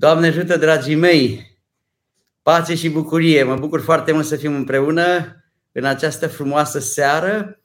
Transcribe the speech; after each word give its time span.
Doamne 0.00 0.26
ajută, 0.26 0.56
dragii 0.56 0.94
mei! 0.94 1.56
Pace 2.42 2.74
și 2.74 2.90
bucurie! 2.90 3.42
Mă 3.42 3.56
bucur 3.56 3.80
foarte 3.80 4.12
mult 4.12 4.26
să 4.26 4.36
fim 4.36 4.54
împreună 4.54 5.36
în 5.72 5.84
această 5.84 6.26
frumoasă 6.28 6.78
seară. 6.78 7.60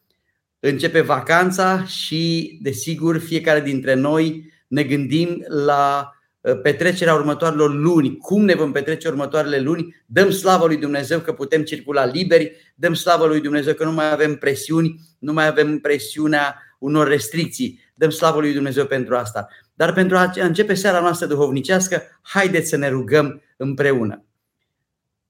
Începe 0.59 1.01
vacanța 1.01 1.83
și, 1.85 2.57
desigur, 2.61 3.17
fiecare 3.17 3.61
dintre 3.61 3.93
noi 3.93 4.53
ne 4.67 4.83
gândim 4.83 5.45
la 5.47 6.11
uh, 6.41 6.61
petrecerea 6.61 7.13
următoarelor 7.13 7.73
luni, 7.73 8.17
cum 8.17 8.45
ne 8.45 8.53
vom 8.53 8.71
petrece 8.71 9.07
următoarele 9.07 9.59
luni, 9.59 10.03
dăm 10.05 10.31
slavă 10.31 10.65
lui 10.65 10.77
Dumnezeu 10.77 11.19
că 11.19 11.33
putem 11.33 11.63
circula 11.63 12.05
liberi, 12.05 12.73
dăm 12.75 12.93
slavă 12.93 13.25
lui 13.25 13.41
Dumnezeu 13.41 13.73
că 13.73 13.83
nu 13.83 13.91
mai 13.91 14.11
avem 14.11 14.35
presiuni, 14.35 14.99
nu 15.19 15.33
mai 15.33 15.47
avem 15.47 15.79
presiunea 15.79 16.61
unor 16.79 17.07
restricții. 17.07 17.83
Dăm 17.93 18.09
slavă 18.09 18.39
lui 18.39 18.53
Dumnezeu 18.53 18.85
pentru 18.85 19.15
asta. 19.15 19.47
Dar 19.75 19.93
pentru 19.93 20.17
a 20.17 20.31
începe 20.35 20.73
seara 20.73 20.99
noastră 20.99 21.27
duhovnicească, 21.27 22.01
haideți 22.21 22.69
să 22.69 22.77
ne 22.77 22.89
rugăm 22.89 23.41
împreună. 23.57 24.25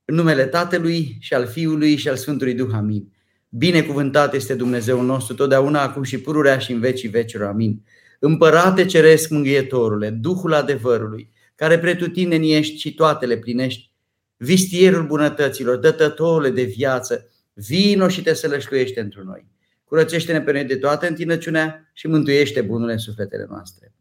În 0.05 0.15
numele 0.15 0.45
Tatălui 0.45 1.17
și 1.19 1.33
al 1.33 1.47
Fiului 1.47 1.95
și 1.95 2.09
al 2.09 2.15
Sfântului 2.15 2.53
Duh, 2.53 2.69
amin. 2.73 3.13
Binecuvântat 3.49 4.33
este 4.33 4.55
Dumnezeu 4.55 5.01
nostru, 5.01 5.35
totdeauna, 5.35 5.81
acum 5.81 6.03
și 6.03 6.19
pururea 6.19 6.57
și 6.57 6.71
în 6.71 6.79
vecii 6.79 7.09
vecilor, 7.09 7.47
amin. 7.47 7.83
Împărate 8.19 8.85
ceresc 8.85 9.29
mângâietorule, 9.29 10.09
Duhul 10.09 10.53
adevărului, 10.53 11.29
care 11.55 11.79
pretutindeni 11.79 12.53
ești 12.53 12.77
și 12.77 12.93
toate 12.93 13.25
le 13.25 13.37
plinești, 13.37 13.91
vistierul 14.37 15.05
bunătăților, 15.05 15.77
dătătorule 15.77 16.49
de 16.49 16.63
viață, 16.63 17.29
vino 17.53 18.07
și 18.07 18.21
te 18.21 18.33
sălășluiește 18.33 18.99
într 18.99 19.19
noi. 19.19 19.47
Curățește-ne 19.83 20.41
pe 20.41 20.51
noi 20.51 20.63
de 20.63 20.75
toată 20.75 21.07
întinăciunea 21.07 21.89
și 21.93 22.07
mântuiește 22.07 22.61
bunurile 22.61 22.97
sufletele 22.97 23.45
noastre. 23.49 23.94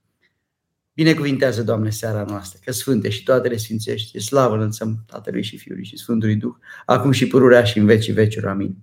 Binecuvintează, 0.94 1.62
Doamne, 1.62 1.90
seara 1.90 2.24
noastră, 2.28 2.58
că 2.64 2.72
sfânte 2.72 3.08
și 3.08 3.22
toate 3.22 3.48
le 3.48 3.56
sfințești. 3.56 4.20
Slavă 4.20 4.54
înălțăm 4.54 5.04
Tatălui 5.06 5.42
și 5.42 5.56
Fiului 5.56 5.84
și 5.84 5.96
Sfântului 5.96 6.36
Duh, 6.36 6.54
acum 6.86 7.10
și 7.10 7.26
pururea 7.26 7.64
și 7.64 7.78
în 7.78 7.86
vecii 7.86 8.12
vecilor. 8.12 8.50
Amin. 8.50 8.76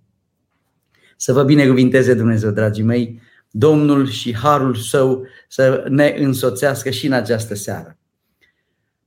Să 1.17 1.33
vă 1.33 1.43
binecuvinteze 1.43 2.13
Dumnezeu, 2.13 2.51
dragii 2.51 2.83
mei, 2.83 3.21
Domnul 3.49 4.09
și 4.09 4.35
Harul 4.35 4.75
Său 4.75 5.25
să 5.47 5.85
ne 5.89 6.15
însoțească 6.17 6.89
și 6.89 7.05
în 7.05 7.11
această 7.11 7.55
seară. 7.55 7.97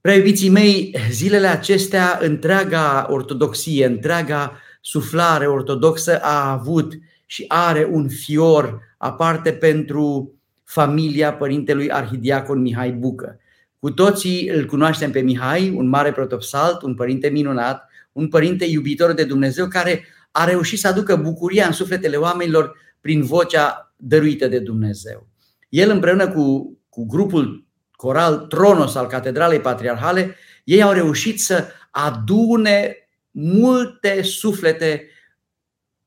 Prea 0.01 0.15
iubiții 0.15 0.49
mei, 0.49 0.97
zilele 1.11 1.47
acestea, 1.47 2.19
întreaga 2.23 3.07
ortodoxie, 3.11 3.87
întreaga 3.87 4.61
suflare 4.81 5.47
ortodoxă 5.47 6.19
a 6.19 6.51
avut 6.51 6.93
și 7.27 7.45
are 7.49 7.89
un 7.91 8.09
fior 8.09 8.81
aparte 8.99 9.53
pentru 9.53 10.35
familia 10.75 11.35
părintelui 11.35 11.91
arhidiacon 11.91 12.61
Mihai 12.61 12.93
Bucă. 12.93 13.41
Cu 13.79 13.91
toții 13.91 14.49
îl 14.49 14.67
cunoaștem 14.67 15.11
pe 15.11 15.21
Mihai, 15.21 15.71
un 15.71 15.89
mare 15.89 16.13
protopsalt, 16.13 16.83
un 16.83 16.95
părinte 16.95 17.29
minunat, 17.29 17.89
un 18.13 18.29
părinte 18.29 18.65
iubitor 18.65 19.13
de 19.13 19.25
Dumnezeu 19.25 19.67
care 19.69 20.07
a 20.31 20.45
reușit 20.45 20.79
să 20.79 20.89
aducă 20.89 21.17
bucuria 21.17 21.67
în 21.67 21.73
sufletele 21.73 22.17
oamenilor 22.17 22.77
prin 23.01 23.23
vocea 23.23 23.95
dăruită 23.97 24.49
de 24.49 24.59
Dumnezeu. 24.59 25.29
El 25.69 25.91
împreună 25.91 26.29
cu, 26.29 26.79
cu 26.89 27.07
grupul 27.07 27.67
coral 27.93 28.39
Tronos 28.39 28.95
al 28.95 29.07
Catedralei 29.07 29.61
Patriarhale, 29.61 30.37
ei 30.65 30.83
au 30.83 30.93
reușit 30.93 31.41
să 31.41 31.67
adune 31.91 32.97
multe 33.31 34.23
suflete 34.23 35.09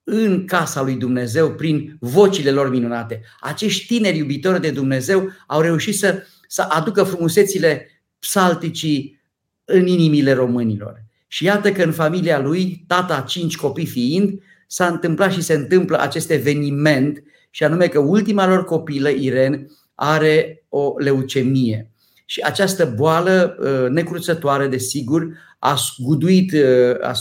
în 0.10 0.46
casa 0.46 0.82
lui 0.82 0.94
Dumnezeu 0.94 1.52
prin 1.52 1.98
vocile 2.00 2.52
lor 2.52 2.70
minunate. 2.70 3.22
Acești 3.40 3.88
tineri 3.88 4.18
iubitori 4.18 4.62
de 4.62 4.72
Dumnezeu 4.72 5.30
au 5.48 5.62
reușit 5.62 5.96
să, 5.96 6.24
să 6.48 6.62
aducă 6.62 7.04
frumusețile 7.04 7.88
psalticii 8.20 9.22
în 9.66 9.88
inimile 9.88 10.34
românilor. 10.34 11.04
Și 11.28 11.44
iată 11.44 11.72
că 11.72 11.84
în 11.84 11.92
familia 11.92 12.40
lui, 12.40 12.84
tata 12.88 13.22
cinci 13.22 13.58
copii 13.58 13.86
fiind, 13.86 14.40
s-a 14.68 14.88
întâmplat 14.88 15.32
și 15.32 15.42
se 15.42 15.54
întâmplă 15.54 16.00
acest 16.00 16.30
eveniment 16.30 17.24
și 17.50 17.64
anume 17.64 17.88
că 17.88 18.00
ultima 18.00 18.48
lor 18.48 18.64
copilă, 18.66 19.10
Iren, 19.10 19.68
are 19.96 20.66
o 20.70 20.94
leucemie. 20.98 21.92
Și 22.26 22.42
această 22.42 22.94
boală 22.96 23.58
uh, 23.60 23.90
necruțătoare, 23.90 24.68
desigur, 24.68 25.28
a 25.60 25.76
zguduit, 25.76 26.52
uh, 26.52 26.96
a, 27.02 27.12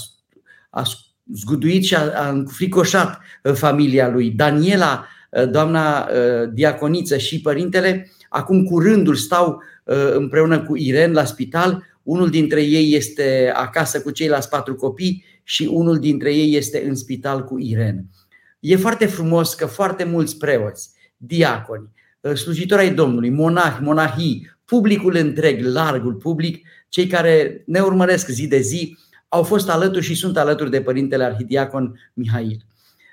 a 0.70 0.82
zguduit 1.34 1.84
și 1.84 1.94
a, 1.94 2.12
a 2.14 2.28
înfricoșat 2.28 3.20
uh, 3.42 3.52
familia 3.52 4.08
lui. 4.08 4.30
Daniela, 4.30 5.06
uh, 5.30 5.50
doamna 5.50 6.00
uh, 6.00 6.48
diaconiță 6.52 7.16
și 7.16 7.40
părintele, 7.40 8.10
acum 8.28 8.64
cu 8.64 8.78
rândul 8.78 9.14
stau 9.14 9.62
împreună 10.12 10.62
cu 10.62 10.76
Iren 10.76 11.12
la 11.12 11.24
spital. 11.24 11.84
Unul 12.02 12.30
dintre 12.30 12.62
ei 12.62 12.94
este 12.94 13.52
acasă 13.54 14.00
cu 14.00 14.10
ceilalți 14.10 14.48
patru 14.48 14.74
copii 14.74 15.24
și 15.42 15.68
unul 15.72 15.98
dintre 15.98 16.34
ei 16.34 16.56
este 16.56 16.84
în 16.88 16.94
spital 16.94 17.44
cu 17.44 17.58
Iren. 17.58 18.04
E 18.60 18.76
foarte 18.76 19.06
frumos 19.06 19.54
că 19.54 19.66
foarte 19.66 20.04
mulți 20.04 20.38
preoți, 20.38 20.90
diaconi, 21.16 21.90
slujitori 22.34 22.80
ai 22.80 22.94
Domnului, 22.94 23.30
monahi, 23.30 23.82
monahii, 23.82 24.50
publicul 24.64 25.16
întreg, 25.16 25.64
largul 25.64 26.14
public, 26.14 26.66
cei 26.88 27.06
care 27.06 27.62
ne 27.66 27.80
urmăresc 27.80 28.28
zi 28.28 28.46
de 28.46 28.60
zi, 28.60 28.96
au 29.28 29.42
fost 29.42 29.70
alături 29.70 30.04
și 30.04 30.14
sunt 30.14 30.36
alături 30.36 30.70
de 30.70 30.80
Părintele 30.80 31.24
Arhidiacon 31.24 32.00
Mihail. 32.14 32.64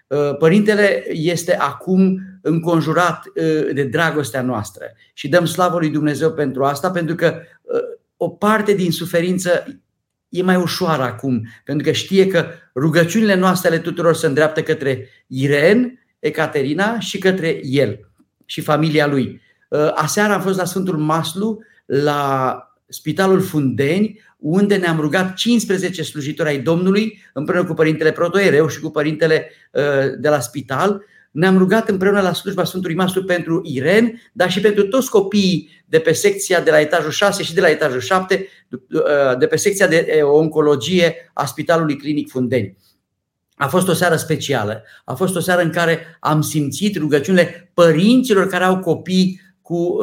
Uh, 0.07 0.37
Părintele 0.37 1.05
este 1.07 1.55
acum 1.55 2.19
înconjurat 2.41 3.23
uh, 3.25 3.73
de 3.73 3.83
dragostea 3.83 4.41
noastră 4.41 4.85
și 5.13 5.27
dăm 5.27 5.45
slavă 5.45 5.77
lui 5.77 5.89
Dumnezeu 5.89 6.31
pentru 6.31 6.63
asta, 6.63 6.91
pentru 6.91 7.15
că 7.15 7.35
uh, 7.61 7.79
o 8.17 8.29
parte 8.29 8.73
din 8.73 8.91
suferință 8.91 9.65
e 10.29 10.43
mai 10.43 10.55
ușoară 10.55 11.03
acum, 11.03 11.47
pentru 11.65 11.85
că 11.85 11.91
știe 11.91 12.27
că 12.27 12.45
rugăciunile 12.75 13.35
noastre 13.35 13.67
ale 13.67 13.79
tuturor 13.79 14.15
se 14.15 14.25
îndreaptă 14.25 14.61
către 14.61 15.09
Iren, 15.27 15.99
Ecaterina 16.19 16.99
și 16.99 17.17
către 17.17 17.59
el 17.63 17.99
și 18.45 18.61
familia 18.61 19.07
lui. 19.07 19.41
Aseară 19.93 20.33
am 20.33 20.41
fost 20.41 20.57
la 20.57 20.65
Sfântul 20.65 20.97
Maslu, 20.97 21.59
la 21.85 22.57
Spitalul 22.93 23.41
Fundeni, 23.41 24.19
unde 24.37 24.75
ne-am 24.75 24.99
rugat 24.99 25.33
15 25.33 26.03
slujitori 26.03 26.49
ai 26.49 26.59
Domnului, 26.59 27.23
împreună 27.33 27.67
cu 27.67 27.73
Părintele 27.73 28.11
Protoereu 28.11 28.67
și 28.67 28.79
cu 28.79 28.89
Părintele 28.89 29.51
uh, 29.71 29.81
de 30.19 30.29
la 30.29 30.39
spital, 30.39 31.03
ne-am 31.31 31.57
rugat 31.57 31.89
împreună 31.89 32.21
la 32.21 32.33
slujba 32.33 32.63
Sfântului 32.63 32.95
Mastru 32.95 33.23
pentru 33.23 33.61
Iren, 33.63 34.21
dar 34.33 34.51
și 34.51 34.59
pentru 34.59 34.87
toți 34.87 35.09
copiii 35.09 35.83
de 35.85 35.99
pe 35.99 36.13
secția 36.13 36.61
de 36.61 36.71
la 36.71 36.79
etajul 36.79 37.11
6 37.11 37.43
și 37.43 37.53
de 37.53 37.61
la 37.61 37.69
etajul 37.69 37.99
7, 37.99 38.47
uh, 38.69 38.79
de 39.39 39.47
pe 39.47 39.55
secția 39.55 39.87
de 39.87 40.07
uh, 40.15 40.29
oncologie 40.31 41.31
a 41.33 41.45
Spitalului 41.45 41.97
Clinic 41.97 42.29
Fundeni. 42.29 42.77
A 43.55 43.67
fost 43.67 43.87
o 43.87 43.93
seară 43.93 44.15
specială. 44.15 44.83
A 45.05 45.13
fost 45.13 45.35
o 45.35 45.39
seară 45.39 45.61
în 45.61 45.69
care 45.69 46.17
am 46.19 46.41
simțit 46.41 46.97
rugăciunile 46.97 47.71
părinților 47.73 48.47
care 48.47 48.63
au 48.63 48.79
copii 48.79 49.41
cu, 49.63 49.97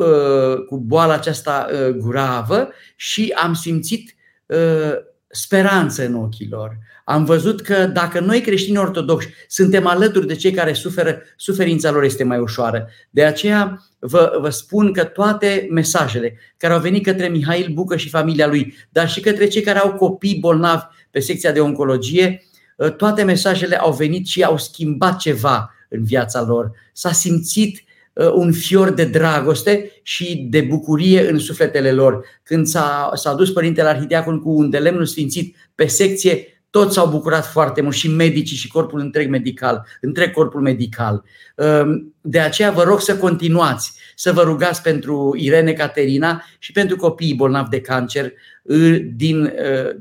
cu 0.69 0.78
boala 0.78 1.12
aceasta 1.12 1.66
gravă 1.98 2.69
și 2.97 3.32
am 3.37 3.54
simțit 3.54 4.15
Uh, 4.50 4.93
speranță 5.32 6.04
în 6.06 6.15
ochii 6.15 6.48
lor. 6.50 6.78
Am 7.04 7.25
văzut 7.25 7.60
că 7.60 7.87
dacă 7.87 8.21
noi 8.21 8.41
creștini 8.41 8.78
ortodoxi 8.78 9.28
suntem 9.48 9.87
alături 9.87 10.26
de 10.26 10.34
cei 10.34 10.53
care 10.53 10.72
suferă, 10.72 11.22
suferința 11.37 11.91
lor 11.91 12.03
este 12.03 12.25
mai 12.25 12.38
ușoară. 12.38 12.88
De 13.10 13.25
aceea 13.25 13.82
vă, 13.98 14.38
vă 14.41 14.48
spun 14.50 14.93
că 14.93 15.04
toate 15.04 15.66
mesajele 15.71 16.38
care 16.56 16.72
au 16.72 16.81
venit 16.81 17.04
către 17.04 17.28
Mihail 17.28 17.71
Bucă 17.72 17.97
și 17.97 18.09
familia 18.09 18.47
lui, 18.47 18.75
dar 18.88 19.09
și 19.09 19.21
către 19.21 19.47
cei 19.47 19.62
care 19.62 19.78
au 19.78 19.92
copii 19.92 20.38
bolnavi 20.41 20.84
pe 21.10 21.21
secția 21.21 21.53
de 21.53 21.60
oncologie, 21.60 22.42
uh, 22.77 22.92
toate 22.92 23.22
mesajele 23.22 23.77
au 23.77 23.92
venit 23.92 24.27
și 24.27 24.42
au 24.42 24.59
schimbat 24.59 25.19
ceva 25.19 25.75
în 25.88 26.04
viața 26.04 26.42
lor. 26.42 26.71
S-a 26.92 27.12
simțit 27.12 27.77
Uh, 27.77 27.89
un 28.34 28.53
fior 28.53 28.91
de 28.91 29.04
dragoste 29.04 29.91
și 30.03 30.47
de 30.50 30.60
bucurie 30.60 31.31
în 31.31 31.38
sufletele 31.38 31.92
lor. 31.92 32.25
Când 32.42 32.66
s-a, 32.66 33.10
s-a 33.14 33.34
dus 33.34 33.50
Părintele 33.50 33.88
Arhidiacon 33.88 34.41
cu 34.41 34.50
un 34.50 34.71
de 34.71 34.78
lemnul 34.78 35.06
sfințit 35.06 35.56
pe 35.74 35.86
secție, 35.86 36.60
toți 36.71 36.94
s-au 36.94 37.09
bucurat 37.09 37.47
foarte 37.47 37.80
mult 37.80 37.94
și 37.94 38.09
medicii 38.09 38.56
și 38.56 38.68
corpul 38.68 39.00
întreg 39.00 39.28
medical, 39.28 39.86
întreg 40.00 40.33
corpul 40.33 40.60
medical. 40.60 41.24
Um, 41.54 42.15
de 42.21 42.41
aceea 42.41 42.71
vă 42.71 42.83
rog 42.83 43.00
să 43.00 43.16
continuați, 43.16 43.92
să 44.15 44.33
vă 44.33 44.42
rugați 44.42 44.83
pentru 44.83 45.34
Irene 45.39 45.72
Caterina 45.72 46.44
și 46.59 46.72
pentru 46.72 46.97
copiii 46.97 47.34
bolnavi 47.34 47.68
de 47.68 47.80
cancer 47.80 48.33
uh, 48.62 48.98
din, 49.15 49.42
uh, 49.42 49.97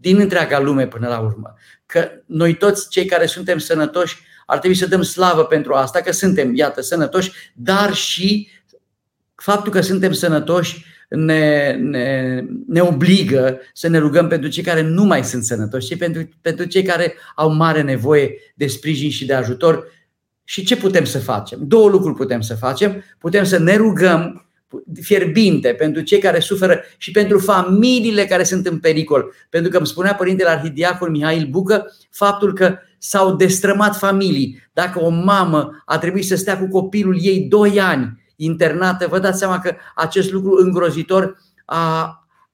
din 0.00 0.20
întreaga 0.20 0.60
lume 0.60 0.86
până 0.86 1.08
la 1.08 1.18
urmă. 1.18 1.54
Că 1.86 2.10
noi 2.26 2.54
toți 2.54 2.88
cei 2.88 3.04
care 3.04 3.26
suntem 3.26 3.58
sănătoși 3.58 4.26
ar 4.50 4.58
trebui 4.58 4.76
să 4.76 4.86
dăm 4.86 5.02
slavă 5.02 5.44
pentru 5.44 5.72
asta, 5.72 6.00
că 6.00 6.12
suntem, 6.12 6.54
iată, 6.54 6.80
sănătoși, 6.80 7.32
dar 7.54 7.94
și 7.94 8.48
faptul 9.34 9.72
că 9.72 9.80
suntem 9.80 10.12
sănătoși 10.12 10.84
ne, 11.08 11.72
ne, 11.72 12.40
ne 12.66 12.80
obligă 12.80 13.60
să 13.72 13.88
ne 13.88 13.98
rugăm 13.98 14.28
pentru 14.28 14.48
cei 14.48 14.62
care 14.62 14.82
nu 14.82 15.04
mai 15.04 15.24
sunt 15.24 15.44
sănătoși 15.44 15.86
și 15.86 15.96
pentru, 15.96 16.28
pentru 16.40 16.64
cei 16.64 16.82
care 16.82 17.14
au 17.34 17.52
mare 17.52 17.82
nevoie 17.82 18.34
de 18.54 18.66
sprijin 18.66 19.10
și 19.10 19.26
de 19.26 19.34
ajutor. 19.34 19.86
Și 20.44 20.64
ce 20.64 20.76
putem 20.76 21.04
să 21.04 21.18
facem? 21.18 21.58
Două 21.62 21.88
lucruri 21.88 22.14
putem 22.14 22.40
să 22.40 22.54
facem. 22.54 23.04
Putem 23.18 23.44
să 23.44 23.58
ne 23.58 23.76
rugăm 23.76 24.48
fierbinte 25.02 25.68
pentru 25.68 26.02
cei 26.02 26.18
care 26.18 26.38
suferă 26.38 26.80
și 26.96 27.10
pentru 27.10 27.38
familiile 27.38 28.26
care 28.26 28.42
sunt 28.42 28.66
în 28.66 28.78
pericol. 28.78 29.32
Pentru 29.50 29.70
că 29.70 29.76
îmi 29.76 29.86
spunea 29.86 30.14
Părintele 30.14 30.50
Arhidiacon 30.50 31.10
Mihail 31.10 31.46
Bucă 31.50 31.94
faptul 32.10 32.52
că 32.52 32.78
s-au 32.98 33.36
destrămat 33.36 33.96
familii. 33.96 34.68
Dacă 34.72 35.00
o 35.00 35.08
mamă 35.08 35.82
a 35.84 35.98
trebuit 35.98 36.26
să 36.26 36.36
stea 36.36 36.58
cu 36.58 36.68
copilul 36.68 37.16
ei 37.20 37.40
doi 37.40 37.80
ani 37.80 38.22
internată, 38.36 39.06
vă 39.06 39.18
dați 39.18 39.38
seama 39.38 39.58
că 39.58 39.74
acest 39.94 40.32
lucru 40.32 40.56
îngrozitor 40.56 41.36
a, 41.64 42.04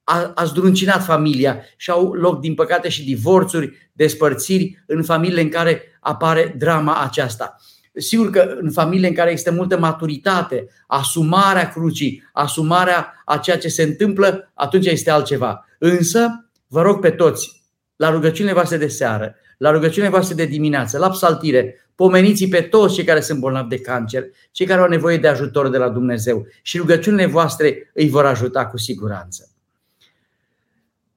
a, 0.04 0.32
a 0.34 0.44
zdruncinat 0.44 1.04
familia 1.04 1.60
și 1.76 1.90
au 1.90 2.12
loc, 2.12 2.40
din 2.40 2.54
păcate, 2.54 2.88
și 2.88 3.04
divorțuri, 3.04 3.90
despărțiri 3.92 4.84
în 4.86 5.02
familiile 5.02 5.40
în 5.40 5.48
care 5.48 5.82
apare 6.00 6.54
drama 6.58 7.02
aceasta. 7.02 7.56
Sigur 7.96 8.30
că 8.30 8.54
în 8.60 8.70
familiile 8.70 9.08
în 9.08 9.14
care 9.14 9.30
există 9.30 9.52
multă 9.52 9.78
maturitate, 9.78 10.66
asumarea 10.86 11.68
crucii, 11.68 12.22
asumarea 12.32 13.22
a 13.24 13.38
ceea 13.38 13.58
ce 13.58 13.68
se 13.68 13.82
întâmplă, 13.82 14.50
atunci 14.54 14.86
este 14.86 15.10
altceva. 15.10 15.66
Însă, 15.78 16.48
vă 16.66 16.82
rog 16.82 17.00
pe 17.00 17.10
toți, 17.10 17.62
la 17.96 18.10
rugăciunile 18.10 18.54
voastre 18.54 18.76
de 18.76 18.88
seară, 18.88 19.34
la 19.64 19.70
rugăciunile 19.70 20.10
voastre 20.10 20.34
de 20.34 20.44
dimineață, 20.44 20.98
la 20.98 21.10
psaltire, 21.10 21.88
pomeniți 21.94 22.46
pe 22.46 22.60
toți 22.60 22.94
cei 22.94 23.04
care 23.04 23.20
sunt 23.20 23.38
bolnavi 23.38 23.68
de 23.68 23.80
cancer, 23.80 24.24
cei 24.50 24.66
care 24.66 24.80
au 24.80 24.88
nevoie 24.88 25.16
de 25.16 25.28
ajutor 25.28 25.68
de 25.68 25.78
la 25.78 25.88
Dumnezeu 25.88 26.46
și 26.62 26.78
rugăciunile 26.78 27.26
voastre 27.26 27.90
îi 27.94 28.08
vor 28.08 28.26
ajuta 28.26 28.66
cu 28.66 28.78
siguranță. 28.78 29.48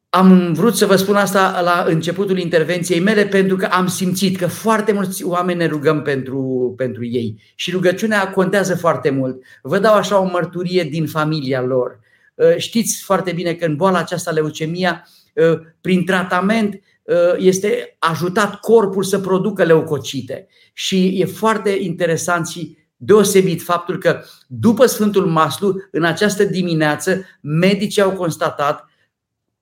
Am 0.09 0.53
vrut 0.53 0.75
să 0.75 0.85
vă 0.85 0.95
spun 0.95 1.15
asta 1.15 1.61
la 1.61 1.83
începutul 1.87 2.37
intervenției 2.37 2.99
mele 2.99 3.25
pentru 3.25 3.55
că 3.55 3.65
am 3.65 3.87
simțit 3.87 4.37
că 4.37 4.47
foarte 4.47 4.91
mulți 4.91 5.23
oameni 5.23 5.59
ne 5.59 5.65
rugăm 5.65 6.01
pentru, 6.01 6.73
pentru 6.77 7.05
ei 7.05 7.41
și 7.55 7.71
rugăciunea 7.71 8.31
contează 8.31 8.75
foarte 8.75 9.09
mult. 9.09 9.43
Vă 9.61 9.79
dau 9.79 9.93
așa 9.93 10.19
o 10.19 10.29
mărturie 10.29 10.83
din 10.83 11.07
familia 11.07 11.61
lor. 11.61 11.99
Uh, 12.35 12.57
știți 12.57 13.03
foarte 13.03 13.31
bine 13.31 13.53
că 13.53 13.65
în 13.65 13.75
boala 13.75 13.97
aceasta, 13.97 14.31
leucemia, 14.31 15.07
uh, 15.33 15.59
prin 15.81 16.05
tratament 16.05 16.73
uh, 16.73 16.79
este 17.37 17.95
ajutat 17.99 18.59
corpul 18.59 19.03
să 19.03 19.19
producă 19.19 19.63
leucocite. 19.63 20.47
Și 20.73 21.21
e 21.21 21.25
foarte 21.25 21.69
interesant 21.69 22.47
și 22.47 22.77
deosebit 22.95 23.61
faptul 23.61 23.97
că 23.97 24.23
după 24.47 24.85
Sfântul 24.85 25.25
Maslu, 25.25 25.75
în 25.91 26.03
această 26.03 26.43
dimineață, 26.43 27.23
medicii 27.41 28.01
au 28.01 28.11
constatat 28.11 28.85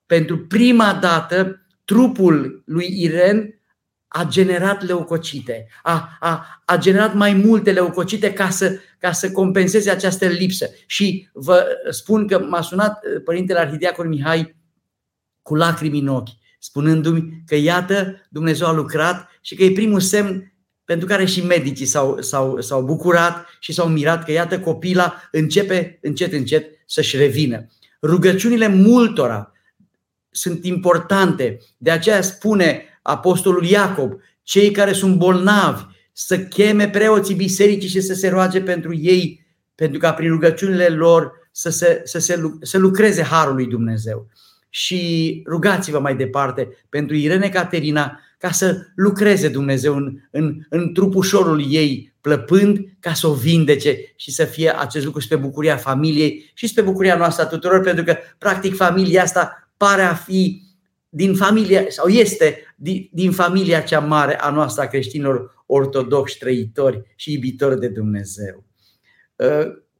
pentru 0.06 0.38
prima 0.38 0.98
dată 1.00 1.66
trupul 1.84 2.62
lui 2.66 3.02
Iren 3.02 3.60
a 4.08 4.24
generat 4.24 4.82
leucocite, 4.82 5.66
a, 5.82 6.16
a, 6.20 6.46
a 6.64 6.76
generat 6.76 7.14
mai 7.14 7.32
multe 7.32 7.72
leucocite 7.72 8.32
ca 8.32 8.48
să, 8.48 8.78
ca 8.98 9.12
să 9.12 9.32
compenseze 9.32 9.90
această 9.90 10.26
lipsă. 10.26 10.70
Și 10.86 11.28
vă 11.32 11.66
spun 11.90 12.26
că 12.26 12.38
m-a 12.38 12.60
sunat 12.60 13.04
uh, 13.04 13.22
Părintele 13.24 13.58
Arhidiacon 13.58 14.08
Mihai 14.08 14.56
cu 15.42 15.54
lacrimi 15.54 15.98
în 15.98 16.08
ochi, 16.08 16.28
spunându-mi 16.58 17.42
că 17.46 17.54
iată 17.54 18.26
Dumnezeu 18.30 18.66
a 18.66 18.72
lucrat 18.72 19.28
și 19.40 19.54
că 19.54 19.62
e 19.62 19.72
primul 19.72 20.00
semn 20.00 20.52
pentru 20.84 21.06
care 21.06 21.24
și 21.24 21.44
medicii 21.44 21.86
s-au, 21.86 22.20
s-au, 22.20 22.60
s-au 22.60 22.82
bucurat 22.82 23.46
și 23.60 23.72
s-au 23.72 23.88
mirat 23.88 24.24
că 24.24 24.32
iată 24.32 24.60
copila 24.60 25.28
începe 25.30 25.98
încet 26.02 26.32
încet 26.32 26.70
să-și 26.86 27.16
revină. 27.16 27.66
Rugăciunile 28.02 28.68
multora 28.68 29.52
sunt 30.30 30.64
importante. 30.64 31.58
De 31.78 31.90
aceea 31.90 32.20
spune 32.20 32.84
Apostolul 33.02 33.64
Iacob, 33.64 34.12
cei 34.42 34.70
care 34.70 34.92
sunt 34.92 35.16
bolnavi, 35.16 35.82
să 36.12 36.38
cheme 36.38 36.88
preoții 36.88 37.34
bisericii 37.34 37.88
și 37.88 38.00
să 38.00 38.14
se 38.14 38.28
roage 38.28 38.60
pentru 38.60 38.94
ei, 38.94 39.46
pentru 39.74 39.98
ca 39.98 40.12
prin 40.12 40.30
rugăciunile 40.30 40.88
lor 40.88 41.32
să, 41.52 41.70
se, 41.70 42.00
să, 42.04 42.18
se, 42.18 42.40
să 42.62 42.78
lucreze 42.78 43.22
Harul 43.22 43.54
lui 43.54 43.66
Dumnezeu. 43.66 44.28
Și 44.68 45.42
rugați-vă 45.46 45.98
mai 45.98 46.16
departe 46.16 46.68
pentru 46.88 47.16
Irene 47.16 47.48
Caterina 47.48 48.20
ca 48.38 48.50
să 48.50 48.86
lucreze 48.94 49.48
Dumnezeu 49.48 49.96
în, 49.96 50.18
în, 50.30 50.66
în 50.68 50.92
trupușorul 50.92 51.64
ei, 51.68 52.14
plăpând 52.20 52.78
ca 53.00 53.12
să 53.12 53.26
o 53.26 53.34
vindece 53.34 53.98
și 54.16 54.32
să 54.32 54.44
fie 54.44 54.78
acest 54.78 55.04
lucru 55.04 55.20
spre 55.20 55.36
bucuria 55.36 55.76
familiei 55.76 56.50
și 56.54 56.66
spre 56.66 56.82
bucuria 56.82 57.16
noastră 57.16 57.44
a 57.44 57.46
tuturor, 57.46 57.80
pentru 57.80 58.04
că, 58.04 58.16
practic, 58.38 58.76
familia 58.76 59.22
asta 59.22 59.70
pare 59.76 60.02
a 60.02 60.14
fi 60.14 60.62
din 61.08 61.34
familia, 61.34 61.84
sau 61.88 62.08
este 62.08 62.74
din, 62.76 63.08
din 63.12 63.32
familia 63.32 63.80
cea 63.80 64.00
mare 64.00 64.40
a 64.40 64.50
noastră 64.50 64.82
a 64.82 64.86
creștinilor 64.86 65.64
ortodoxi, 65.66 66.38
trăitori 66.38 67.02
și 67.16 67.32
iubitori 67.32 67.80
de 67.80 67.88
Dumnezeu. 67.88 68.64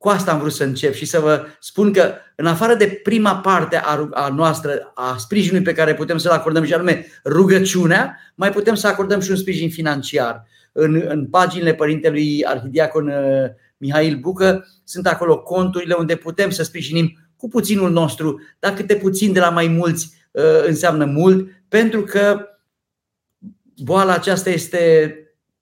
Uh, 0.06 0.12
cu 0.12 0.18
asta 0.18 0.32
am 0.32 0.38
vrut 0.38 0.52
să 0.52 0.64
încep 0.64 0.94
și 0.94 1.04
să 1.04 1.20
vă 1.20 1.46
spun 1.60 1.92
că 1.92 2.14
în 2.34 2.46
afară 2.46 2.74
de 2.74 3.00
prima 3.02 3.36
parte 3.36 3.76
a, 3.76 4.08
a 4.12 4.28
noastră, 4.28 4.92
a 4.94 5.16
sprijinului 5.16 5.64
pe 5.64 5.72
care 5.72 5.94
putem 5.94 6.18
să-l 6.18 6.30
acordăm 6.30 6.64
și 6.64 6.74
anume 6.74 7.06
rugăciunea, 7.24 8.18
mai 8.34 8.50
putem 8.50 8.74
să 8.74 8.86
acordăm 8.86 9.20
și 9.20 9.30
un 9.30 9.36
sprijin 9.36 9.70
financiar. 9.70 10.46
În, 10.72 11.04
în 11.08 11.26
paginile 11.26 11.74
Părintelui 11.74 12.44
Arhidiacon 12.44 13.08
uh, 13.08 13.50
Mihail 13.76 14.16
Bucă 14.16 14.66
sunt 14.84 15.06
acolo 15.06 15.38
conturile 15.38 15.94
unde 15.94 16.16
putem 16.16 16.50
să 16.50 16.62
sprijinim 16.62 17.18
cu 17.36 17.48
puținul 17.48 17.90
nostru, 17.90 18.40
dar 18.58 18.74
câte 18.74 18.94
puțin 18.94 19.32
de 19.32 19.40
la 19.40 19.50
mai 19.50 19.66
mulți 19.66 20.12
uh, 20.30 20.66
înseamnă 20.66 21.04
mult, 21.04 21.48
pentru 21.68 22.02
că 22.02 22.46
boala 23.76 24.12
aceasta 24.12 24.50
este 24.50 25.14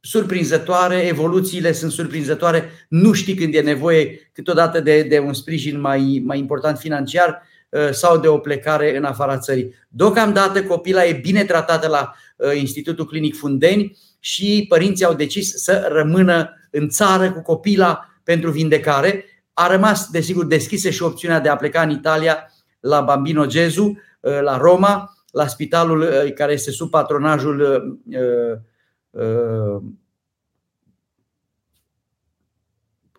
surprinzătoare, 0.06 1.06
evoluțiile 1.06 1.72
sunt 1.72 1.92
surprinzătoare, 1.92 2.70
nu 2.88 3.12
știi 3.12 3.34
când 3.34 3.54
e 3.54 3.60
nevoie 3.60 4.30
câteodată 4.32 4.80
de, 4.80 5.02
de 5.02 5.18
un 5.18 5.32
sprijin 5.32 5.80
mai, 5.80 6.22
mai 6.24 6.38
important 6.38 6.78
financiar 6.78 7.42
uh, 7.68 7.90
sau 7.90 8.18
de 8.18 8.28
o 8.28 8.38
plecare 8.38 8.96
în 8.96 9.04
afara 9.04 9.38
țării. 9.38 9.74
Deocamdată 9.88 10.64
copila 10.64 11.04
e 11.04 11.12
bine 11.12 11.44
tratată 11.44 11.88
la 11.88 12.14
uh, 12.36 12.58
Institutul 12.58 13.06
Clinic 13.06 13.36
Fundeni 13.36 13.98
și 14.18 14.66
părinții 14.68 15.04
au 15.04 15.14
decis 15.14 15.52
să 15.56 15.88
rămână 15.92 16.50
în 16.70 16.88
țară 16.88 17.32
cu 17.32 17.42
copila 17.42 18.08
pentru 18.22 18.50
vindecare 18.50 19.24
a 19.52 19.66
rămas, 19.66 20.08
desigur, 20.10 20.44
deschisă 20.44 20.90
și 20.90 21.02
opțiunea 21.02 21.40
de 21.40 21.48
a 21.48 21.56
pleca 21.56 21.82
în 21.82 21.90
Italia 21.90 22.52
la 22.80 23.00
Bambino 23.00 23.46
Gesù, 23.46 23.82
uh, 24.20 24.40
la 24.42 24.56
Roma, 24.56 25.16
la 25.30 25.46
spitalul 25.46 26.00
uh, 26.00 26.32
care 26.32 26.52
este 26.52 26.70
sub 26.70 26.90
patronajul 26.90 27.60
uh, 27.60 28.72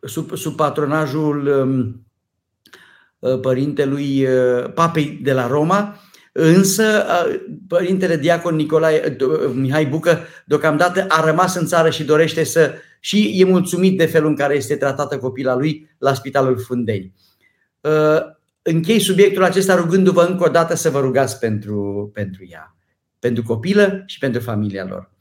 sub, 0.02 0.36
sub 0.36 0.56
patronajul 0.56 1.48
um, 1.48 2.06
părintelui 3.42 4.28
papei 4.74 5.20
de 5.24 5.34
la 5.34 5.48
Roma, 5.48 6.00
însă 6.32 7.06
părintele 7.68 8.18
diacon 8.18 8.56
Nicolae 8.56 9.18
Mihai 9.54 9.86
Bucă 9.86 10.20
deocamdată 10.46 11.06
a 11.08 11.26
rămas 11.26 11.56
în 11.56 11.66
țară 11.66 11.90
și 11.90 12.04
dorește 12.04 12.44
să 12.44 12.74
și 13.06 13.34
e 13.36 13.44
mulțumit 13.44 13.98
de 13.98 14.06
felul 14.06 14.30
în 14.30 14.36
care 14.36 14.56
este 14.56 14.76
tratată 14.76 15.18
copila 15.18 15.56
lui 15.56 15.90
la 15.98 16.14
Spitalul 16.14 16.58
Fundeni. 16.58 17.14
Uh, 17.82 18.20
închei 18.62 19.00
subiectul 19.00 19.44
acesta 19.44 19.76
rugându-vă 19.76 20.22
încă 20.22 20.44
o 20.44 20.52
dată 20.52 20.76
să 20.76 20.90
vă 20.90 21.00
rugați 21.00 21.40
pentru, 21.40 22.10
pentru 22.14 22.46
ea, 22.50 22.76
pentru 23.20 23.44
copilă 23.44 24.04
și 24.06 24.20
pentru 24.20 24.42
familia 24.42 24.86
lor. 24.86 25.15